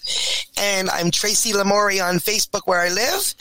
and 0.58 0.90
I'm 0.90 1.12
Tracy 1.12 1.54
Lamourie 1.54 2.06
on 2.06 2.16
Facebook 2.16 2.62
where 2.66 2.82
I 2.82 2.90
live, 2.90 3.34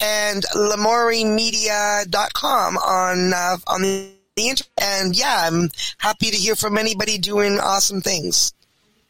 and 0.00 0.44
LamourieMedia.com 0.54 2.76
on 2.76 3.32
uh, 3.34 3.56
on 3.66 3.82
the 3.82 4.10
internet. 4.36 4.68
And 4.80 5.16
yeah, 5.16 5.44
I'm 5.46 5.70
happy 5.98 6.30
to 6.30 6.36
hear 6.36 6.56
from 6.56 6.78
anybody 6.78 7.18
doing 7.18 7.58
awesome 7.58 8.00
things. 8.00 8.52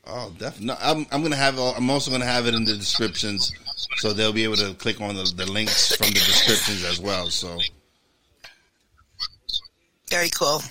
Oh, 0.06 0.32
definitely. 0.38 0.82
I'm 0.82 1.06
I'm 1.12 1.22
gonna 1.22 1.36
have. 1.36 1.58
I'm 1.58 1.90
also 1.90 2.10
gonna 2.10 2.24
have 2.26 2.46
it 2.46 2.54
in 2.54 2.64
the 2.64 2.76
descriptions, 2.76 3.52
so 3.96 4.12
they'll 4.12 4.32
be 4.32 4.44
able 4.44 4.56
to 4.56 4.74
click 4.74 5.00
on 5.00 5.14
the, 5.14 5.32
the 5.36 5.50
links 5.50 5.94
from 5.96 6.08
the 6.08 6.14
descriptions 6.14 6.84
as 6.84 7.00
well. 7.00 7.30
So 7.30 7.58
Very 10.08 10.30
cool. 10.30 10.62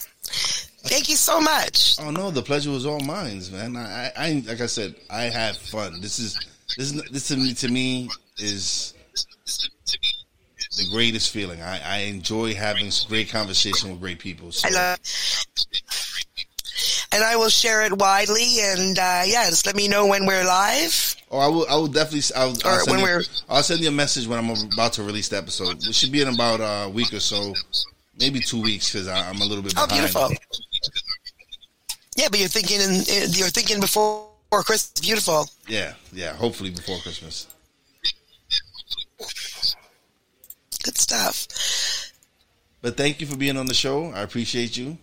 Thank 0.83 1.09
you 1.09 1.15
so 1.15 1.39
much. 1.39 1.97
Oh 1.99 2.11
no, 2.11 2.31
the 2.31 2.41
pleasure 2.41 2.71
was 2.71 2.85
all 2.85 2.99
mine, 3.01 3.41
man. 3.51 3.75
I, 3.75 4.11
I, 4.17 4.43
like 4.47 4.61
I 4.61 4.65
said, 4.65 4.95
I 5.09 5.23
had 5.23 5.55
fun. 5.55 6.01
This 6.01 6.17
is 6.19 6.39
this 6.77 6.91
is 6.91 7.03
this 7.11 7.27
to 7.27 7.37
me 7.37 7.53
to 7.53 7.67
me 7.67 8.09
is 8.37 8.93
the 10.77 10.89
greatest 10.91 11.31
feeling. 11.31 11.61
I, 11.61 11.79
I 11.83 11.97
enjoy 11.99 12.55
having 12.55 12.91
great 13.07 13.29
conversation 13.29 13.91
with 13.91 13.99
great 13.99 14.19
people. 14.19 14.51
So 14.51 14.69
I 14.69 14.71
love. 14.71 14.99
And 17.13 17.23
I 17.25 17.35
will 17.35 17.49
share 17.49 17.81
it 17.81 17.97
widely, 17.97 18.59
and 18.61 18.97
uh, 18.97 19.23
yeah, 19.25 19.45
just 19.49 19.65
let 19.65 19.75
me 19.75 19.89
know 19.89 20.07
when 20.07 20.25
we're 20.25 20.45
live. 20.45 21.15
oh, 21.29 21.39
I 21.39 21.47
will 21.47 21.65
I 21.69 21.75
will 21.75 21.87
definitely 21.87 22.21
I'll, 22.35 22.55
I'll 22.63 22.79
send 22.79 22.87
when 22.89 22.99
you, 22.99 23.05
we're- 23.05 23.25
I'll 23.49 23.63
send 23.63 23.81
you 23.81 23.89
a 23.89 23.91
message 23.91 24.27
when 24.27 24.39
I'm 24.39 24.49
about 24.73 24.93
to 24.93 25.03
release 25.03 25.27
the 25.27 25.37
episode. 25.37 25.85
It 25.85 25.93
should 25.93 26.11
be 26.13 26.21
in 26.21 26.29
about 26.29 26.61
a 26.61 26.89
week 26.89 27.11
or 27.13 27.19
so, 27.19 27.53
maybe 28.17 28.39
two 28.39 28.61
weeks 28.61 28.91
because 28.93 29.09
I'm 29.09 29.41
a 29.41 29.45
little 29.45 29.61
bit 29.61 29.73
behind. 29.73 29.91
Oh, 29.91 29.95
beautiful. 29.95 30.29
Yeah, 32.15 32.27
but 32.29 32.39
you're 32.39 32.47
thinking, 32.47 32.79
in, 32.79 32.91
in- 32.91 33.31
you're 33.33 33.49
thinking 33.49 33.81
before 33.81 34.29
Christmas. 34.51 34.91
Beautiful. 35.01 35.49
Yeah, 35.67 35.93
yeah. 36.13 36.33
Hopefully 36.33 36.69
before 36.69 36.97
Christmas. 36.99 37.47
Good 40.83 40.97
stuff. 40.97 41.47
But 42.81 42.95
thank 42.97 43.21
you 43.21 43.27
for 43.27 43.35
being 43.37 43.57
on 43.57 43.65
the 43.67 43.73
show. 43.73 44.11
I 44.11 44.21
appreciate 44.21 44.75
you. 44.77 44.97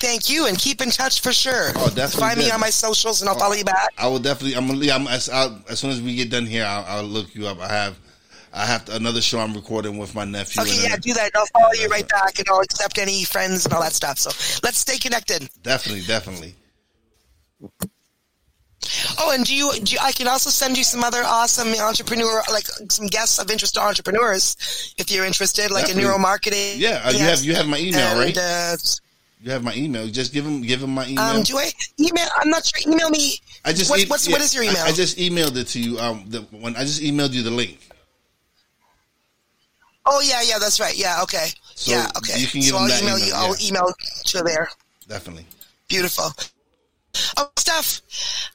Thank 0.00 0.30
you, 0.30 0.46
and 0.46 0.56
keep 0.56 0.80
in 0.80 0.90
touch 0.90 1.20
for 1.20 1.32
sure. 1.32 1.70
Oh, 1.74 1.88
definitely 1.88 2.20
Find 2.20 2.38
me 2.38 2.50
on 2.50 2.60
my 2.60 2.70
socials, 2.70 3.20
and 3.20 3.28
I'll 3.28 3.38
follow 3.38 3.54
you 3.54 3.64
back. 3.64 3.88
I 3.98 4.06
will 4.06 4.20
definitely. 4.20 4.56
I'm 4.56 4.68
gonna. 4.68 4.92
I'm, 4.92 5.08
as, 5.08 5.28
I'll, 5.28 5.60
as 5.68 5.80
soon 5.80 5.90
as 5.90 6.00
we 6.00 6.14
get 6.14 6.30
done 6.30 6.46
here, 6.46 6.64
I'll, 6.64 6.84
I'll 6.84 7.04
look 7.04 7.34
you 7.34 7.46
up. 7.46 7.58
I 7.58 7.68
have. 7.68 7.98
I 8.50 8.64
have 8.64 8.86
to, 8.86 8.96
another 8.96 9.20
show 9.20 9.40
I'm 9.40 9.52
recording 9.54 9.98
with 9.98 10.14
my 10.14 10.24
nephew. 10.24 10.62
Okay, 10.62 10.82
yeah, 10.82 10.96
do 10.96 11.12
that. 11.12 11.30
I'll 11.34 11.46
follow 11.46 11.72
you 11.74 11.88
right 11.88 12.08
back, 12.08 12.38
and 12.38 12.48
I'll 12.48 12.60
accept 12.60 12.98
any 12.98 13.24
friends 13.24 13.66
and 13.66 13.74
all 13.74 13.82
that 13.82 13.92
stuff. 13.92 14.18
So 14.18 14.30
let's 14.62 14.78
stay 14.78 14.98
connected. 14.98 15.48
definitely, 15.62 16.02
definitely. 16.06 16.54
Oh, 19.18 19.32
and 19.34 19.44
do 19.44 19.54
you, 19.54 19.70
do 19.82 19.92
you, 19.92 19.98
I 20.00 20.12
can 20.12 20.28
also 20.28 20.50
send 20.50 20.78
you 20.78 20.84
some 20.84 21.04
other 21.04 21.22
awesome 21.24 21.68
entrepreneur, 21.74 22.42
like 22.50 22.64
some 22.90 23.06
guests 23.06 23.38
of 23.38 23.50
interest 23.50 23.74
to 23.74 23.82
entrepreneurs, 23.82 24.94
if 24.96 25.10
you're 25.10 25.26
interested, 25.26 25.70
like 25.70 25.86
Definitely. 25.86 26.10
a 26.10 26.14
neuromarketing. 26.14 26.78
Yeah, 26.78 27.02
uh, 27.04 27.10
you 27.10 27.18
have 27.18 27.44
you 27.44 27.54
have 27.54 27.66
my 27.66 27.78
email, 27.78 28.00
and, 28.00 28.18
right? 28.18 28.38
Uh, 28.38 28.76
You 29.40 29.52
have 29.52 29.62
my 29.62 29.74
email. 29.74 30.06
Just 30.08 30.32
give 30.32 30.44
him 30.44 30.62
give 30.62 30.82
him 30.82 30.90
my 30.90 31.06
email. 31.06 31.24
um, 31.24 31.42
do 31.42 31.58
I 31.58 31.70
email? 32.00 32.26
I'm 32.36 32.50
not 32.50 32.66
sure. 32.66 32.92
Email 32.92 33.08
me. 33.10 33.38
I 33.64 33.72
just 33.72 33.88
What- 33.90 34.00
e- 34.00 34.06
what's- 34.06 34.26
yeah, 34.26 34.32
what 34.32 34.40
is 34.42 34.54
your 34.54 34.64
email? 34.64 34.82
I, 34.84 34.92
just 34.92 35.16
emailed 35.16 35.56
it 35.56 35.68
to 35.68 35.80
you. 35.80 35.98
Um, 35.98 36.24
the, 36.28 36.40
when 36.50 36.74
I 36.76 36.80
just 36.80 37.00
emailed 37.00 37.32
you 37.32 37.42
the 37.42 37.50
link. 37.50 37.78
Oh 40.06 40.20
yeah, 40.20 40.42
yeah, 40.42 40.58
that's 40.58 40.80
right. 40.80 40.96
Yeah, 40.96 41.22
okay. 41.22 41.48
So 41.74 41.92
yeah, 41.92 42.10
okay. 42.16 42.38
you 42.40 42.46
can 42.46 42.60
give 42.60 42.70
so 42.70 42.78
I'll 42.78 42.88
that 42.88 43.02
email, 43.02 43.16
email, 43.16 43.28
you. 43.28 43.34
I'll 43.34 43.56
email 43.62 43.92
to 44.24 44.42
there. 44.42 44.68
Definitely. 45.06 45.46
Beautiful. 45.88 46.32
Oh, 47.36 47.50
Steph, 47.56 48.00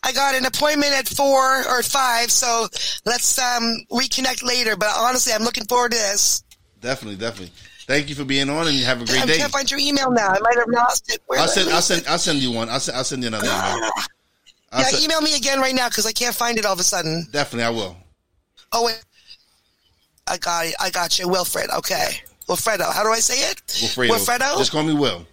I 0.03 0.11
got 0.13 0.35
an 0.35 0.45
appointment 0.45 0.93
at 0.93 1.07
four 1.07 1.67
or 1.67 1.83
five, 1.83 2.31
so 2.31 2.67
let's 3.05 3.37
um, 3.39 3.77
reconnect 3.91 4.43
later. 4.43 4.75
But 4.75 4.89
honestly, 4.97 5.33
I'm 5.33 5.43
looking 5.43 5.65
forward 5.65 5.91
to 5.91 5.97
this. 5.97 6.43
Definitely, 6.81 7.17
definitely. 7.17 7.53
Thank 7.85 8.09
you 8.09 8.15
for 8.15 8.23
being 8.25 8.49
on, 8.49 8.67
and 8.67 8.77
have 8.79 9.01
a 9.01 9.05
great 9.05 9.21
I 9.21 9.25
day. 9.25 9.33
I 9.35 9.37
can't 9.37 9.51
find 9.51 9.69
your 9.69 9.79
email 9.79 10.09
now. 10.11 10.29
I 10.29 10.39
might 10.39 10.55
have 10.57 10.67
lost 10.69 11.13
it. 11.13 11.21
Where 11.27 11.39
I'll 11.39 11.47
send. 11.47 11.69
I'll 11.69 11.81
send. 11.81 12.05
I'll 12.07 12.17
send 12.17 12.39
you 12.39 12.51
one. 12.51 12.69
I'll 12.69 12.79
send. 12.79 12.97
I'll 12.97 13.03
send 13.03 13.21
you 13.23 13.27
another 13.27 13.45
email. 13.47 13.57
I'll 14.71 14.81
Yeah, 14.81 14.87
send- 14.87 15.03
email 15.03 15.21
me 15.21 15.35
again 15.35 15.59
right 15.59 15.75
now 15.75 15.89
because 15.89 16.05
I 16.05 16.11
can't 16.13 16.33
find 16.35 16.57
it 16.57 16.65
all 16.65 16.73
of 16.73 16.79
a 16.79 16.83
sudden. 16.83 17.27
Definitely, 17.31 17.65
I 17.65 17.69
will. 17.69 17.97
Oh 18.71 18.85
wait, 18.85 19.03
I 20.27 20.37
got 20.37 20.65
it. 20.65 20.75
I 20.79 20.89
got 20.89 21.19
you, 21.19 21.27
Wilfred. 21.27 21.69
Okay, 21.77 22.21
Wilfredo. 22.47 22.91
How 22.93 23.03
do 23.03 23.09
I 23.09 23.19
say 23.19 23.49
it? 23.51 23.57
Wilfredo. 23.67 24.09
Wilfredo. 24.11 24.57
Just 24.57 24.71
call 24.71 24.83
me 24.83 24.93
Will. 24.93 25.25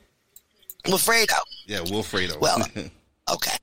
Wilfredo. 0.87 1.37
Yeah, 1.67 1.79
Wilfredo. 1.81 2.39
Well, 2.41 2.59
Okay. 3.33 3.57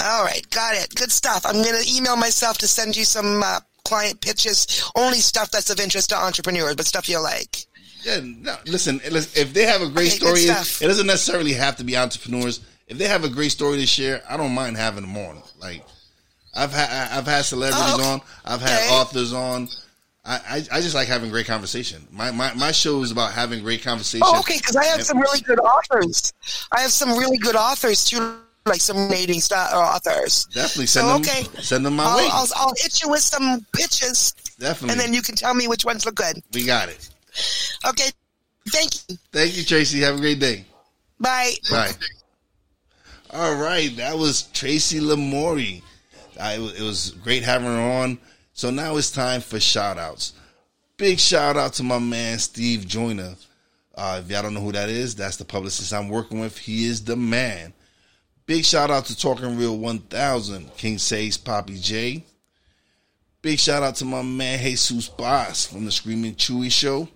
All 0.00 0.22
right, 0.24 0.48
got 0.50 0.74
it. 0.76 0.94
Good 0.94 1.10
stuff. 1.10 1.44
I'm 1.46 1.54
going 1.62 1.82
to 1.82 1.96
email 1.96 2.16
myself 2.16 2.58
to 2.58 2.68
send 2.68 2.96
you 2.96 3.04
some 3.04 3.42
uh, 3.42 3.60
client 3.84 4.20
pitches. 4.20 4.84
Only 4.94 5.18
stuff 5.18 5.50
that's 5.50 5.70
of 5.70 5.80
interest 5.80 6.10
to 6.10 6.16
entrepreneurs, 6.16 6.76
but 6.76 6.86
stuff 6.86 7.08
you 7.08 7.18
like. 7.20 7.64
Yeah, 8.08 8.20
no, 8.22 8.56
listen, 8.66 9.00
if 9.04 9.52
they 9.52 9.64
have 9.64 9.82
a 9.82 9.88
great 9.88 10.10
story, 10.10 10.40
it, 10.40 10.80
it 10.82 10.86
doesn't 10.86 11.06
necessarily 11.06 11.52
have 11.52 11.76
to 11.76 11.84
be 11.84 11.96
entrepreneurs. 11.96 12.60
If 12.86 12.96
they 12.98 13.06
have 13.06 13.24
a 13.24 13.28
great 13.28 13.50
story 13.50 13.76
to 13.78 13.86
share, 13.86 14.22
I 14.28 14.36
don't 14.36 14.54
mind 14.54 14.76
having 14.76 15.02
them 15.02 15.16
on. 15.16 15.42
Like, 15.60 15.84
I've 16.54 16.72
had 16.72 16.88
I've 17.16 17.26
had 17.26 17.44
celebrities 17.44 17.82
Oh, 17.98 18.12
on, 18.12 18.20
I've 18.44 18.60
had 18.62 18.78
Okay. 18.82 18.94
authors 18.94 19.32
on. 19.32 19.68
I, 20.24 20.34
I, 20.72 20.78
I 20.78 20.80
just 20.80 20.94
like 20.94 21.08
having 21.08 21.30
great 21.30 21.46
conversation. 21.46 22.06
My, 22.10 22.30
my 22.30 22.52
my 22.54 22.72
show 22.72 23.02
is 23.02 23.10
about 23.10 23.32
having 23.32 23.62
great 23.62 23.82
conversation. 23.82 24.26
Oh, 24.28 24.38
okay, 24.40 24.56
because 24.58 24.76
I 24.76 24.84
have 24.86 25.02
some 25.02 25.18
really 25.18 25.40
good 25.40 25.60
authors. 25.60 26.32
I 26.72 26.80
have 26.80 26.90
some 26.92 27.10
really 27.16 27.38
good 27.38 27.56
authors 27.56 28.04
too, 28.04 28.36
like 28.66 28.80
some 28.80 29.08
rating 29.08 29.40
star 29.40 29.68
uh, 29.72 29.96
authors. 29.96 30.46
Definitely 30.52 30.86
So, 30.86 31.00
send 31.00 31.08
them 31.08 31.20
okay. 31.22 31.62
send 31.62 31.86
them 31.86 31.96
my 31.96 32.04
I'll, 32.04 32.16
way. 32.16 32.28
I'll, 32.30 32.46
I'll 32.56 32.74
hit 32.76 33.00
you 33.02 33.08
with 33.08 33.20
some 33.20 33.64
pitches, 33.74 34.34
Definitely, 34.58 34.92
and 34.92 35.00
then 35.00 35.14
you 35.14 35.22
can 35.22 35.34
tell 35.34 35.54
me 35.54 35.68
which 35.68 35.84
ones 35.84 36.04
look 36.04 36.16
good. 36.16 36.42
we 36.52 36.64
got 36.64 36.88
it. 36.88 37.08
Okay, 37.88 38.10
thank 38.68 38.92
you. 39.08 39.16
Thank 39.32 39.56
you, 39.56 39.64
Tracy. 39.64 40.00
Have 40.00 40.16
a 40.16 40.20
great 40.20 40.40
day. 40.40 40.64
Bye. 41.20 41.54
Bye. 41.70 41.92
All 43.30 43.54
right, 43.56 43.94
that 43.96 44.16
was 44.16 44.42
Tracy 44.54 45.00
Lamourie. 45.00 45.82
I, 46.40 46.54
it 46.54 46.80
was 46.80 47.10
great 47.22 47.42
having 47.42 47.66
her 47.68 48.02
on. 48.02 48.18
So 48.52 48.70
now 48.70 48.96
it's 48.96 49.10
time 49.10 49.40
for 49.40 49.60
shout 49.60 49.98
outs. 49.98 50.32
Big 50.96 51.18
shout 51.18 51.56
out 51.56 51.74
to 51.74 51.82
my 51.82 51.98
man 51.98 52.38
Steve 52.38 52.86
Joyner. 52.86 53.34
Uh, 53.94 54.20
if 54.22 54.30
y'all 54.30 54.42
don't 54.42 54.54
know 54.54 54.60
who 54.60 54.72
that 54.72 54.88
is, 54.88 55.14
that's 55.14 55.36
the 55.36 55.44
publicist 55.44 55.92
I'm 55.92 56.08
working 56.08 56.40
with. 56.40 56.56
He 56.56 56.86
is 56.86 57.04
the 57.04 57.16
man. 57.16 57.72
Big 58.46 58.64
shout 58.64 58.90
out 58.90 59.04
to 59.06 59.16
Talking 59.16 59.58
Real 59.58 59.76
1000, 59.76 60.76
King 60.76 60.98
Say's 60.98 61.36
Poppy 61.36 61.78
J. 61.78 62.24
Big 63.42 63.58
shout 63.58 63.82
out 63.82 63.96
to 63.96 64.04
my 64.04 64.22
man 64.22 64.58
Jesus 64.58 65.08
Boss 65.08 65.66
from 65.66 65.84
the 65.84 65.92
Screaming 65.92 66.34
Chewy 66.34 66.72
Show. 66.72 67.08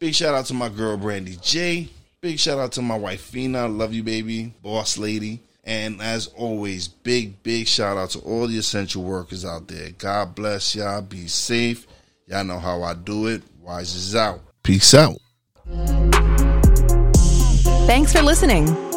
Big 0.00 0.14
shout 0.14 0.32
out 0.32 0.46
to 0.46 0.54
my 0.54 0.68
girl 0.68 0.96
Brandy 0.96 1.36
J. 1.42 1.88
Big 2.20 2.38
shout 2.38 2.56
out 2.56 2.70
to 2.72 2.82
my 2.82 2.96
wife 2.96 3.20
Fina. 3.20 3.66
Love 3.66 3.92
you, 3.92 4.04
baby. 4.04 4.54
Boss 4.62 4.96
lady. 4.96 5.40
And 5.64 6.00
as 6.00 6.28
always, 6.28 6.86
big, 6.86 7.42
big 7.42 7.66
shout 7.66 7.96
out 7.98 8.10
to 8.10 8.20
all 8.20 8.46
the 8.46 8.58
essential 8.58 9.02
workers 9.02 9.44
out 9.44 9.66
there. 9.66 9.90
God 9.98 10.36
bless 10.36 10.76
y'all. 10.76 11.02
Be 11.02 11.26
safe. 11.26 11.88
Y'all 12.28 12.44
know 12.44 12.60
how 12.60 12.84
I 12.84 12.94
do 12.94 13.26
it. 13.26 13.42
Wise 13.60 13.96
is 13.96 14.14
out. 14.14 14.40
Peace 14.62 14.94
out. 14.94 15.16
Thanks 17.86 18.12
for 18.12 18.22
listening. 18.22 18.87